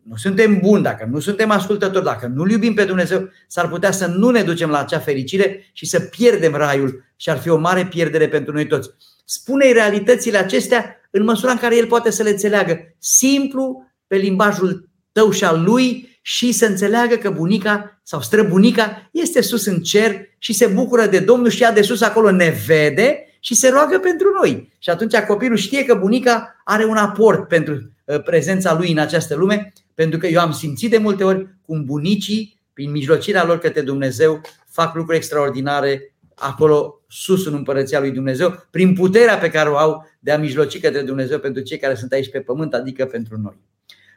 nu 0.08 0.16
suntem 0.16 0.60
buni, 0.60 0.84
dacă 0.84 1.08
nu 1.12 1.20
suntem 1.20 1.50
ascultători, 1.50 2.04
dacă 2.04 2.32
nu-L 2.36 2.52
iubim 2.52 2.74
pe 2.74 2.86
Dumnezeu, 2.86 3.30
s-ar 3.48 3.70
putea 3.70 3.92
să 3.92 4.06
nu 4.06 4.30
ne 4.30 4.44
ducem 4.44 4.70
la 4.70 4.80
acea 4.80 5.00
fericire 5.00 5.70
și 5.74 5.86
să 5.86 6.00
pierdem 6.00 6.54
raiul 6.56 7.04
și 7.16 7.30
ar 7.30 7.38
fi 7.38 7.50
o 7.50 7.58
mare 7.58 7.86
pierdere 7.86 8.28
pentru 8.28 8.54
noi 8.54 8.68
toți. 8.68 8.90
Spune-i 9.26 9.72
realitățile 9.72 10.38
acestea 10.38 10.96
în 11.12 11.24
măsura 11.24 11.52
în 11.52 11.58
care 11.58 11.78
el 11.78 11.88
poate 11.88 12.12
să 12.12 12.24
le 12.24 12.30
înțeleagă 12.30 12.96
simplu, 13.00 13.92
pe 14.08 14.16
limbajul 14.16 14.90
tău 15.12 15.32
și 15.32 15.44
al 15.44 15.64
lui 15.64 16.18
și 16.22 16.52
să 16.52 16.66
înțeleagă 16.66 17.16
că 17.16 17.30
bunica 17.30 18.00
sau 18.04 18.22
străbunica 18.22 19.10
este 19.12 19.42
sus 19.42 19.66
în 19.66 19.82
cer 19.82 20.28
și 20.38 20.54
se 20.54 20.68
bucură 20.68 21.06
de 21.06 21.20
Domnul 21.20 21.50
și 21.50 21.64
ea 21.64 21.72
de 21.72 21.82
sus 21.82 22.02
acolo 22.02 22.32
ne 22.32 22.54
vede 22.66 23.26
și 23.40 23.56
se 23.56 23.70
roagă 23.70 24.00
pentru 24.00 24.28
noi. 24.42 24.72
Și 24.80 24.90
atunci 24.90 25.16
copilul 25.16 25.58
știe 25.58 25.86
că 25.86 25.96
bunica 25.96 26.62
are 26.64 26.86
un 26.86 26.96
aport 26.96 27.48
pentru 27.48 27.74
uh, 27.74 28.24
prezența 28.24 28.74
lui 28.74 28.92
în 28.92 28.98
această 28.98 29.36
lume, 29.36 29.74
pentru 29.94 30.20
că 30.20 30.28
eu 30.28 30.40
am 30.40 30.52
simțit 30.52 30.90
de 30.90 30.98
multe 30.98 31.24
ori 31.24 31.48
cum 31.66 31.86
bunicii, 31.86 32.60
prin 32.74 32.92
mijlocirea 32.92 33.46
lor 33.46 33.58
către 33.58 33.82
Dumnezeu, 33.82 34.42
fac 34.70 34.96
lucruri 34.96 35.18
extraordinare 35.18 36.16
acolo 36.36 37.02
sus 37.08 37.46
în 37.46 37.54
împărăția 37.54 38.00
lui 38.00 38.12
Dumnezeu, 38.12 38.68
prin 38.72 38.94
puterea 38.94 39.38
pe 39.38 39.50
care 39.50 39.70
o 39.70 39.78
au 39.78 40.06
de 40.20 40.32
a 40.32 40.38
mijloci 40.38 40.80
către 40.80 41.02
Dumnezeu 41.02 41.40
pentru 41.40 41.62
cei 41.62 41.78
care 41.78 41.96
sunt 41.96 42.12
aici 42.12 42.30
pe 42.30 42.40
pământ, 42.40 42.74
adică 42.74 43.06
pentru 43.06 43.38
noi. 43.38 43.60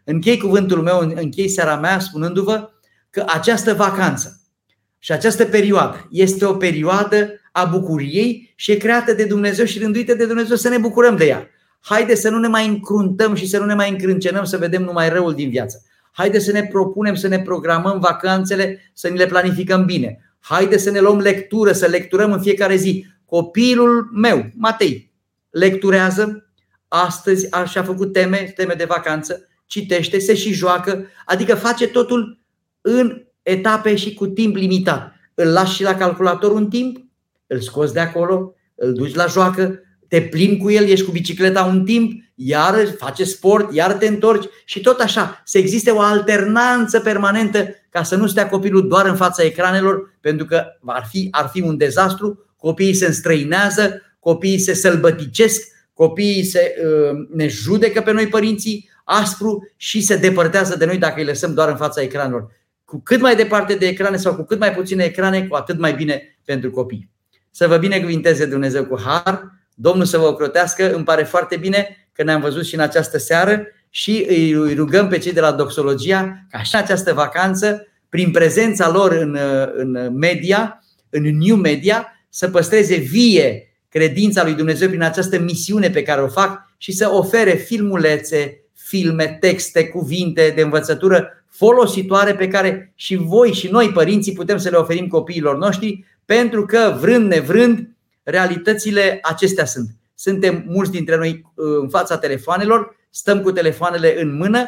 Închei 0.04 0.38
cuvântul 0.38 0.82
meu, 0.82 0.98
închei 0.98 1.48
seara 1.48 1.76
mea 1.76 1.98
spunându-vă 1.98 2.70
că 3.10 3.24
această 3.26 3.74
vacanță 3.74 4.40
și 4.98 5.12
această 5.12 5.44
perioadă 5.44 6.08
este 6.10 6.44
o 6.44 6.54
perioadă 6.54 7.40
a 7.52 7.64
bucuriei 7.64 8.52
și 8.54 8.72
e 8.72 8.76
creată 8.76 9.12
de 9.12 9.24
Dumnezeu 9.24 9.64
și 9.64 9.78
rânduită 9.78 10.14
de 10.14 10.26
Dumnezeu 10.26 10.56
să 10.56 10.68
ne 10.68 10.78
bucurăm 10.78 11.16
de 11.16 11.26
ea. 11.26 11.50
Haide 11.88 12.14
să 12.14 12.30
nu 12.30 12.38
ne 12.38 12.48
mai 12.48 12.66
încruntăm 12.66 13.34
și 13.34 13.46
să 13.46 13.58
nu 13.58 13.64
ne 13.64 13.74
mai 13.74 13.90
încrâncenăm 13.90 14.44
să 14.44 14.56
vedem 14.56 14.82
numai 14.82 15.08
răul 15.08 15.34
din 15.34 15.50
viață. 15.50 15.82
Haide 16.12 16.38
să 16.38 16.52
ne 16.52 16.64
propunem 16.64 17.14
să 17.14 17.28
ne 17.28 17.40
programăm 17.40 17.98
vacanțele, 18.00 18.90
să 18.92 19.08
ne 19.08 19.14
le 19.14 19.26
planificăm 19.26 19.84
bine. 19.84 20.36
Haide 20.40 20.76
să 20.76 20.90
ne 20.90 21.00
luăm 21.00 21.18
lectură, 21.18 21.72
să 21.72 21.86
lecturăm 21.86 22.32
în 22.32 22.40
fiecare 22.40 22.76
zi. 22.76 23.06
Copilul 23.24 24.10
meu, 24.12 24.50
Matei, 24.54 25.12
lecturează, 25.50 26.50
astăzi 26.88 27.48
și-a 27.66 27.82
făcut 27.82 28.12
teme, 28.12 28.52
teme 28.56 28.74
de 28.74 28.84
vacanță, 28.84 29.48
citește, 29.66 30.18
se 30.18 30.34
și 30.34 30.52
joacă, 30.52 31.06
adică 31.24 31.54
face 31.54 31.88
totul 31.88 32.40
în 32.80 33.22
etape 33.42 33.96
și 33.96 34.14
cu 34.14 34.26
timp 34.26 34.56
limitat. 34.56 35.12
Îl 35.34 35.52
lași 35.52 35.74
și 35.74 35.82
la 35.82 35.94
calculator 35.94 36.52
un 36.52 36.68
timp, 36.68 36.96
îl 37.46 37.60
scoți 37.60 37.92
de 37.92 38.00
acolo, 38.00 38.54
îl 38.74 38.92
duci 38.92 39.14
la 39.14 39.26
joacă, 39.26 39.80
te 40.08 40.22
plimbi 40.22 40.58
cu 40.58 40.70
el, 40.70 40.84
ești 40.84 41.04
cu 41.04 41.10
bicicleta 41.10 41.64
un 41.64 41.84
timp, 41.84 42.22
iar 42.34 42.94
face 42.98 43.24
sport, 43.24 43.74
iar 43.74 43.92
te 43.92 44.06
întorci 44.06 44.48
și 44.64 44.80
tot 44.80 45.00
așa. 45.00 45.42
Să 45.44 45.58
existe 45.58 45.90
o 45.90 46.00
alternanță 46.00 47.00
permanentă 47.00 47.68
ca 47.90 48.02
să 48.02 48.16
nu 48.16 48.26
stea 48.26 48.48
copilul 48.48 48.88
doar 48.88 49.06
în 49.06 49.16
fața 49.16 49.42
ecranelor, 49.42 50.16
pentru 50.20 50.46
că 50.46 50.64
ar 50.84 51.06
fi, 51.10 51.28
ar 51.30 51.48
fi 51.52 51.60
un 51.60 51.76
dezastru, 51.76 52.46
copiii 52.56 52.94
se 52.94 53.06
înstrăinează, 53.06 54.02
copiii 54.18 54.58
se 54.58 54.74
sălbăticesc, 54.74 55.62
copiii 55.92 56.44
se, 56.44 56.74
uh, 56.84 57.26
ne 57.34 57.48
judecă 57.48 58.00
pe 58.00 58.12
noi 58.12 58.26
părinții 58.26 58.88
aspru 59.04 59.72
și 59.76 60.00
se 60.00 60.16
depărtează 60.16 60.76
de 60.76 60.84
noi 60.84 60.98
dacă 60.98 61.20
îi 61.20 61.26
lăsăm 61.26 61.54
doar 61.54 61.68
în 61.68 61.76
fața 61.76 62.02
ecranelor. 62.02 62.46
Cu 62.84 63.00
cât 63.04 63.20
mai 63.20 63.36
departe 63.36 63.74
de 63.74 63.86
ecrane 63.86 64.16
sau 64.16 64.34
cu 64.34 64.42
cât 64.42 64.58
mai 64.58 64.72
puține 64.72 65.04
ecrane, 65.04 65.46
cu 65.46 65.54
atât 65.54 65.78
mai 65.78 65.94
bine 65.94 66.38
pentru 66.44 66.70
copii. 66.70 67.10
Să 67.50 67.66
vă 67.66 67.76
binecuvinteze 67.76 68.46
Dumnezeu 68.46 68.84
cu 68.84 69.00
har, 69.00 69.50
Domnul 69.78 70.04
să 70.04 70.18
vă 70.18 70.26
ocrotească. 70.26 70.94
Îmi 70.94 71.04
pare 71.04 71.22
foarte 71.22 71.56
bine 71.56 72.08
că 72.12 72.22
ne-am 72.22 72.40
văzut 72.40 72.64
și 72.64 72.74
în 72.74 72.80
această 72.80 73.18
seară 73.18 73.66
și 73.90 74.24
îi 74.28 74.74
rugăm 74.74 75.08
pe 75.08 75.18
cei 75.18 75.32
de 75.32 75.40
la 75.40 75.52
Doxologia 75.52 76.46
ca 76.50 76.62
și 76.62 76.74
în 76.74 76.80
această 76.80 77.12
vacanță, 77.12 77.86
prin 78.08 78.30
prezența 78.30 78.90
lor 78.90 79.12
în, 79.12 79.38
în 79.76 80.16
media, 80.16 80.84
în 81.10 81.22
new 81.38 81.56
media, 81.56 82.12
să 82.28 82.48
păstreze 82.48 82.96
vie 82.96 83.74
credința 83.88 84.44
lui 84.44 84.54
Dumnezeu 84.54 84.88
prin 84.88 85.02
această 85.02 85.38
misiune 85.38 85.90
pe 85.90 86.02
care 86.02 86.20
o 86.20 86.28
fac 86.28 86.74
și 86.76 86.92
să 86.92 87.10
ofere 87.10 87.52
filmulețe, 87.52 88.60
filme, 88.74 89.36
texte, 89.40 89.88
cuvinte 89.88 90.52
de 90.54 90.62
învățătură 90.62 91.44
folositoare 91.50 92.34
pe 92.34 92.48
care 92.48 92.92
și 92.94 93.16
voi 93.16 93.52
și 93.52 93.68
noi, 93.68 93.90
părinții, 93.90 94.32
putem 94.32 94.58
să 94.58 94.70
le 94.70 94.76
oferim 94.76 95.06
copiilor 95.06 95.56
noștri, 95.56 96.04
pentru 96.24 96.64
că, 96.66 96.96
vrând 97.00 97.26
nevrând, 97.26 97.88
realitățile 98.26 99.18
acestea 99.22 99.64
sunt. 99.64 99.90
Suntem 100.14 100.64
mulți 100.66 100.90
dintre 100.90 101.16
noi 101.16 101.52
uh, 101.54 101.64
în 101.80 101.88
fața 101.88 102.18
telefoanelor, 102.18 102.96
stăm 103.10 103.40
cu 103.40 103.52
telefoanele 103.52 104.20
în 104.20 104.36
mână, 104.36 104.64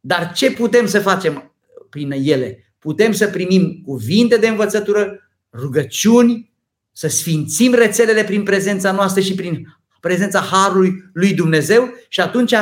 dar 0.00 0.32
ce 0.32 0.50
putem 0.50 0.86
să 0.86 1.00
facem 1.00 1.54
prin 1.90 2.10
ele? 2.10 2.74
Putem 2.78 3.12
să 3.12 3.26
primim 3.26 3.82
cuvinte 3.84 4.36
de 4.36 4.48
învățătură, 4.48 5.28
rugăciuni, 5.52 6.52
să 6.92 7.08
sfințim 7.08 7.74
rețelele 7.74 8.24
prin 8.24 8.42
prezența 8.42 8.92
noastră 8.92 9.22
și 9.22 9.34
prin 9.34 9.76
prezența 10.00 10.40
Harului 10.40 11.10
lui 11.12 11.34
Dumnezeu 11.34 11.92
și 12.08 12.20
atunci 12.20 12.54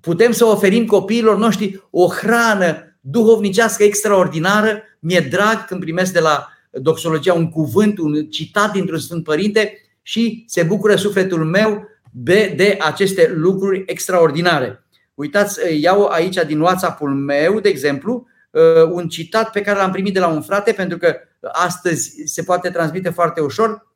putem 0.00 0.32
să 0.32 0.44
oferim 0.44 0.86
copiilor 0.86 1.38
noștri 1.38 1.82
o 1.90 2.08
hrană 2.08 2.98
duhovnicească 3.00 3.82
extraordinară. 3.82 4.82
Mi-e 4.98 5.20
drag 5.20 5.64
când 5.64 5.80
primesc 5.80 6.12
de 6.12 6.20
la 6.20 6.48
doxologia 6.72 7.34
un 7.34 7.50
cuvânt, 7.50 7.98
un 7.98 8.26
citat 8.26 8.72
dintr-un 8.72 8.98
Sfânt 8.98 9.24
Părinte 9.24 9.78
și 10.02 10.44
se 10.46 10.62
bucură 10.62 10.96
sufletul 10.96 11.44
meu 11.44 11.86
de, 12.12 12.52
de 12.56 12.78
aceste 12.80 13.32
lucruri 13.34 13.82
extraordinare. 13.86 14.84
Uitați, 15.14 15.80
iau 15.80 16.04
aici 16.04 16.44
din 16.46 16.60
WhatsApp-ul 16.60 17.14
meu, 17.14 17.60
de 17.60 17.68
exemplu, 17.68 18.26
uh, 18.50 18.90
un 18.90 19.08
citat 19.08 19.50
pe 19.50 19.60
care 19.60 19.78
l-am 19.78 19.90
primit 19.90 20.12
de 20.12 20.20
la 20.20 20.28
un 20.28 20.42
frate, 20.42 20.72
pentru 20.72 20.98
că 20.98 21.16
astăzi 21.52 22.22
se 22.24 22.42
poate 22.42 22.70
transmite 22.70 23.10
foarte 23.10 23.40
ușor. 23.40 23.90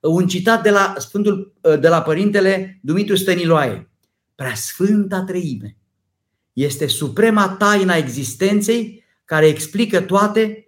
Un 0.00 0.26
citat 0.26 0.62
de 0.62 0.70
la 0.70 0.94
Sfântul, 0.98 1.54
uh, 1.60 1.78
de 1.80 1.88
la 1.88 2.02
Părintele 2.02 2.78
Dumitru 2.82 3.16
Stăniloae. 3.16 3.88
Preasfânta 4.34 5.22
Treime 5.22 5.76
este 6.52 6.86
suprema 6.86 7.48
taina 7.48 7.94
existenței 7.94 9.04
care 9.24 9.46
explică 9.46 10.00
toate 10.00 10.63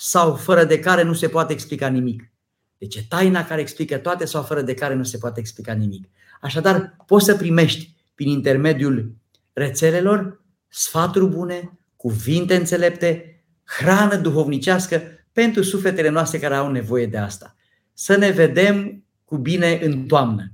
sau 0.00 0.34
fără 0.34 0.64
de 0.64 0.78
care 0.78 1.02
nu 1.02 1.12
se 1.12 1.28
poate 1.28 1.52
explica 1.52 1.88
nimic. 1.88 2.30
Deci 2.78 2.96
e 2.96 3.04
taina 3.08 3.44
care 3.44 3.60
explică 3.60 3.96
toate 3.96 4.24
sau 4.24 4.42
fără 4.42 4.62
de 4.62 4.74
care 4.74 4.94
nu 4.94 5.02
se 5.02 5.18
poate 5.18 5.40
explica 5.40 5.72
nimic. 5.72 6.08
Așadar, 6.40 6.96
poți 7.06 7.24
să 7.24 7.36
primești 7.36 7.94
prin 8.14 8.28
intermediul 8.28 9.14
rețelelor 9.52 10.42
sfaturi 10.68 11.26
bune, 11.26 11.78
cuvinte 11.96 12.56
înțelepte, 12.56 13.42
hrană 13.64 14.16
duhovnicească 14.16 15.02
pentru 15.32 15.62
sufletele 15.62 16.08
noastre 16.08 16.38
care 16.38 16.54
au 16.54 16.70
nevoie 16.70 17.06
de 17.06 17.18
asta. 17.18 17.56
Să 17.92 18.16
ne 18.16 18.30
vedem 18.30 19.04
cu 19.24 19.36
bine 19.36 19.80
în 19.82 20.06
toamnă. 20.06 20.52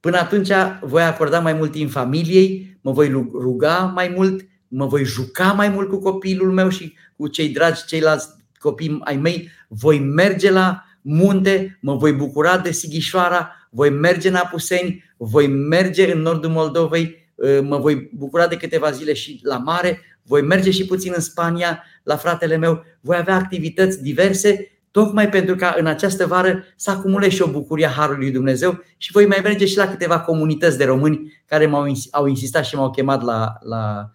Până 0.00 0.18
atunci 0.18 0.50
voi 0.80 1.02
acorda 1.02 1.40
mai 1.40 1.52
mult 1.52 1.72
timp 1.72 1.90
familiei, 1.90 2.78
mă 2.80 2.92
voi 2.92 3.08
ruga 3.32 3.78
mai 3.78 4.08
mult, 4.08 4.46
mă 4.68 4.86
voi 4.86 5.04
juca 5.04 5.52
mai 5.52 5.68
mult 5.68 5.88
cu 5.88 5.98
copilul 5.98 6.52
meu 6.52 6.68
și 6.68 6.94
cu 7.16 7.28
cei 7.28 7.48
dragi, 7.48 7.84
ceilalți 7.84 8.38
copii 8.60 9.00
ai 9.04 9.16
mei, 9.16 9.50
voi 9.68 9.98
merge 9.98 10.50
la 10.50 10.84
munte, 11.00 11.78
mă 11.80 11.96
voi 11.96 12.12
bucura 12.12 12.58
de 12.58 12.70
Sighișoara, 12.70 13.50
voi 13.70 13.90
merge 13.90 14.28
în 14.28 14.34
Apuseni, 14.34 15.04
voi 15.16 15.46
merge 15.46 16.12
în 16.12 16.20
nordul 16.20 16.50
Moldovei, 16.50 17.32
ă, 17.42 17.62
mă 17.62 17.78
voi 17.78 18.10
bucura 18.14 18.46
de 18.46 18.56
câteva 18.56 18.90
zile 18.90 19.12
și 19.12 19.40
la 19.42 19.56
mare, 19.56 20.00
voi 20.22 20.42
merge 20.42 20.70
și 20.70 20.84
puțin 20.86 21.12
în 21.14 21.20
Spania 21.20 21.82
la 22.02 22.16
fratele 22.16 22.56
meu, 22.56 22.84
voi 23.00 23.16
avea 23.16 23.34
activități 23.34 24.02
diverse, 24.02 24.70
tocmai 24.90 25.28
pentru 25.28 25.54
ca 25.54 25.74
în 25.78 25.86
această 25.86 26.26
vară 26.26 26.64
să 26.76 26.90
acumule 26.90 27.28
și 27.28 27.42
o 27.42 27.50
bucurie 27.50 27.86
a 27.86 27.90
Harului 27.90 28.22
lui 28.22 28.32
Dumnezeu 28.32 28.82
și 28.96 29.12
voi 29.12 29.26
mai 29.26 29.40
merge 29.42 29.66
și 29.66 29.76
la 29.76 29.88
câteva 29.88 30.20
comunități 30.20 30.78
de 30.78 30.84
români 30.84 31.42
care 31.46 31.66
m-au 31.66 31.92
au 32.10 32.26
insistat 32.26 32.64
și 32.64 32.74
m-au 32.74 32.90
chemat 32.90 33.22
la, 33.22 33.52
la, 33.60 34.10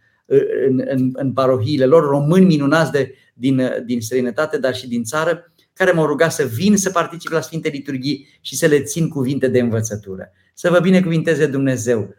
în, 0.68 0.84
în, 0.88 1.10
în 1.14 1.34
parohiile 1.34 1.86
lor, 1.86 2.04
români 2.04 2.46
minunați 2.46 2.92
de, 2.92 3.16
din, 3.34 3.62
din 3.86 4.02
străinătate, 4.02 4.58
dar 4.58 4.76
și 4.76 4.88
din 4.88 5.04
țară, 5.04 5.52
care 5.74 5.92
m-au 5.92 6.06
rugat 6.06 6.32
să 6.32 6.44
vin 6.44 6.78
să 6.78 6.90
particip 6.90 7.32
la 7.32 7.42
Sfinte 7.42 7.70
Liturghii 7.70 8.28
și 8.42 8.56
să 8.56 8.66
le 8.66 8.82
țin 8.82 9.10
cuvinte 9.10 9.48
de 9.48 9.60
învățătură. 9.60 10.32
Să 10.54 10.70
vă 10.70 10.80
binecuvinteze 10.80 11.46
Dumnezeu. 11.48 12.16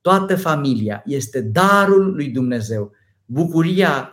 Toată 0.00 0.36
familia 0.36 1.02
este 1.06 1.40
darul 1.40 2.14
lui 2.14 2.28
Dumnezeu. 2.28 2.92
Bucuria 3.24 4.12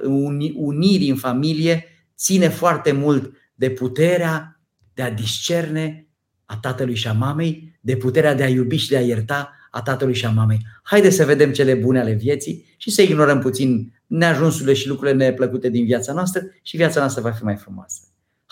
unirii 0.55 1.09
în 1.09 1.15
familie 1.15 1.85
ține 2.17 2.49
foarte 2.49 2.91
mult 2.91 3.33
de 3.55 3.69
puterea 3.69 4.59
de 4.93 5.01
a 5.01 5.11
discerne 5.11 6.05
a 6.45 6.57
tatălui 6.61 6.95
și 6.95 7.07
a 7.07 7.13
mamei, 7.13 7.79
de 7.81 7.95
puterea 7.95 8.33
de 8.33 8.43
a 8.43 8.47
iubi 8.47 8.75
și 8.75 8.89
de 8.89 8.97
a 8.97 9.01
ierta 9.01 9.55
a 9.71 9.81
tatălui 9.81 10.13
și 10.13 10.25
a 10.25 10.29
mamei. 10.29 10.65
Haideți 10.83 11.15
să 11.15 11.25
vedem 11.25 11.51
cele 11.51 11.73
bune 11.73 11.99
ale 11.99 12.13
vieții 12.13 12.65
și 12.77 12.89
să 12.89 13.01
ignorăm 13.01 13.39
puțin 13.39 13.93
neajunsurile 14.07 14.73
și 14.73 14.87
lucrurile 14.87 15.25
neplăcute 15.25 15.69
din 15.69 15.85
viața 15.85 16.13
noastră 16.13 16.41
și 16.61 16.77
viața 16.77 16.99
noastră 16.99 17.21
va 17.21 17.31
fi 17.31 17.43
mai 17.43 17.55
frumoasă 17.55 18.01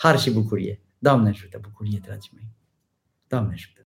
har 0.00 0.18
și 0.18 0.30
bucurie. 0.30 0.80
Doamne 0.98 1.28
ajută, 1.28 1.58
bucurie, 1.62 2.00
dragii 2.02 2.32
mei. 2.34 2.48
Doamne 3.28 3.52
ajută. 3.52 3.78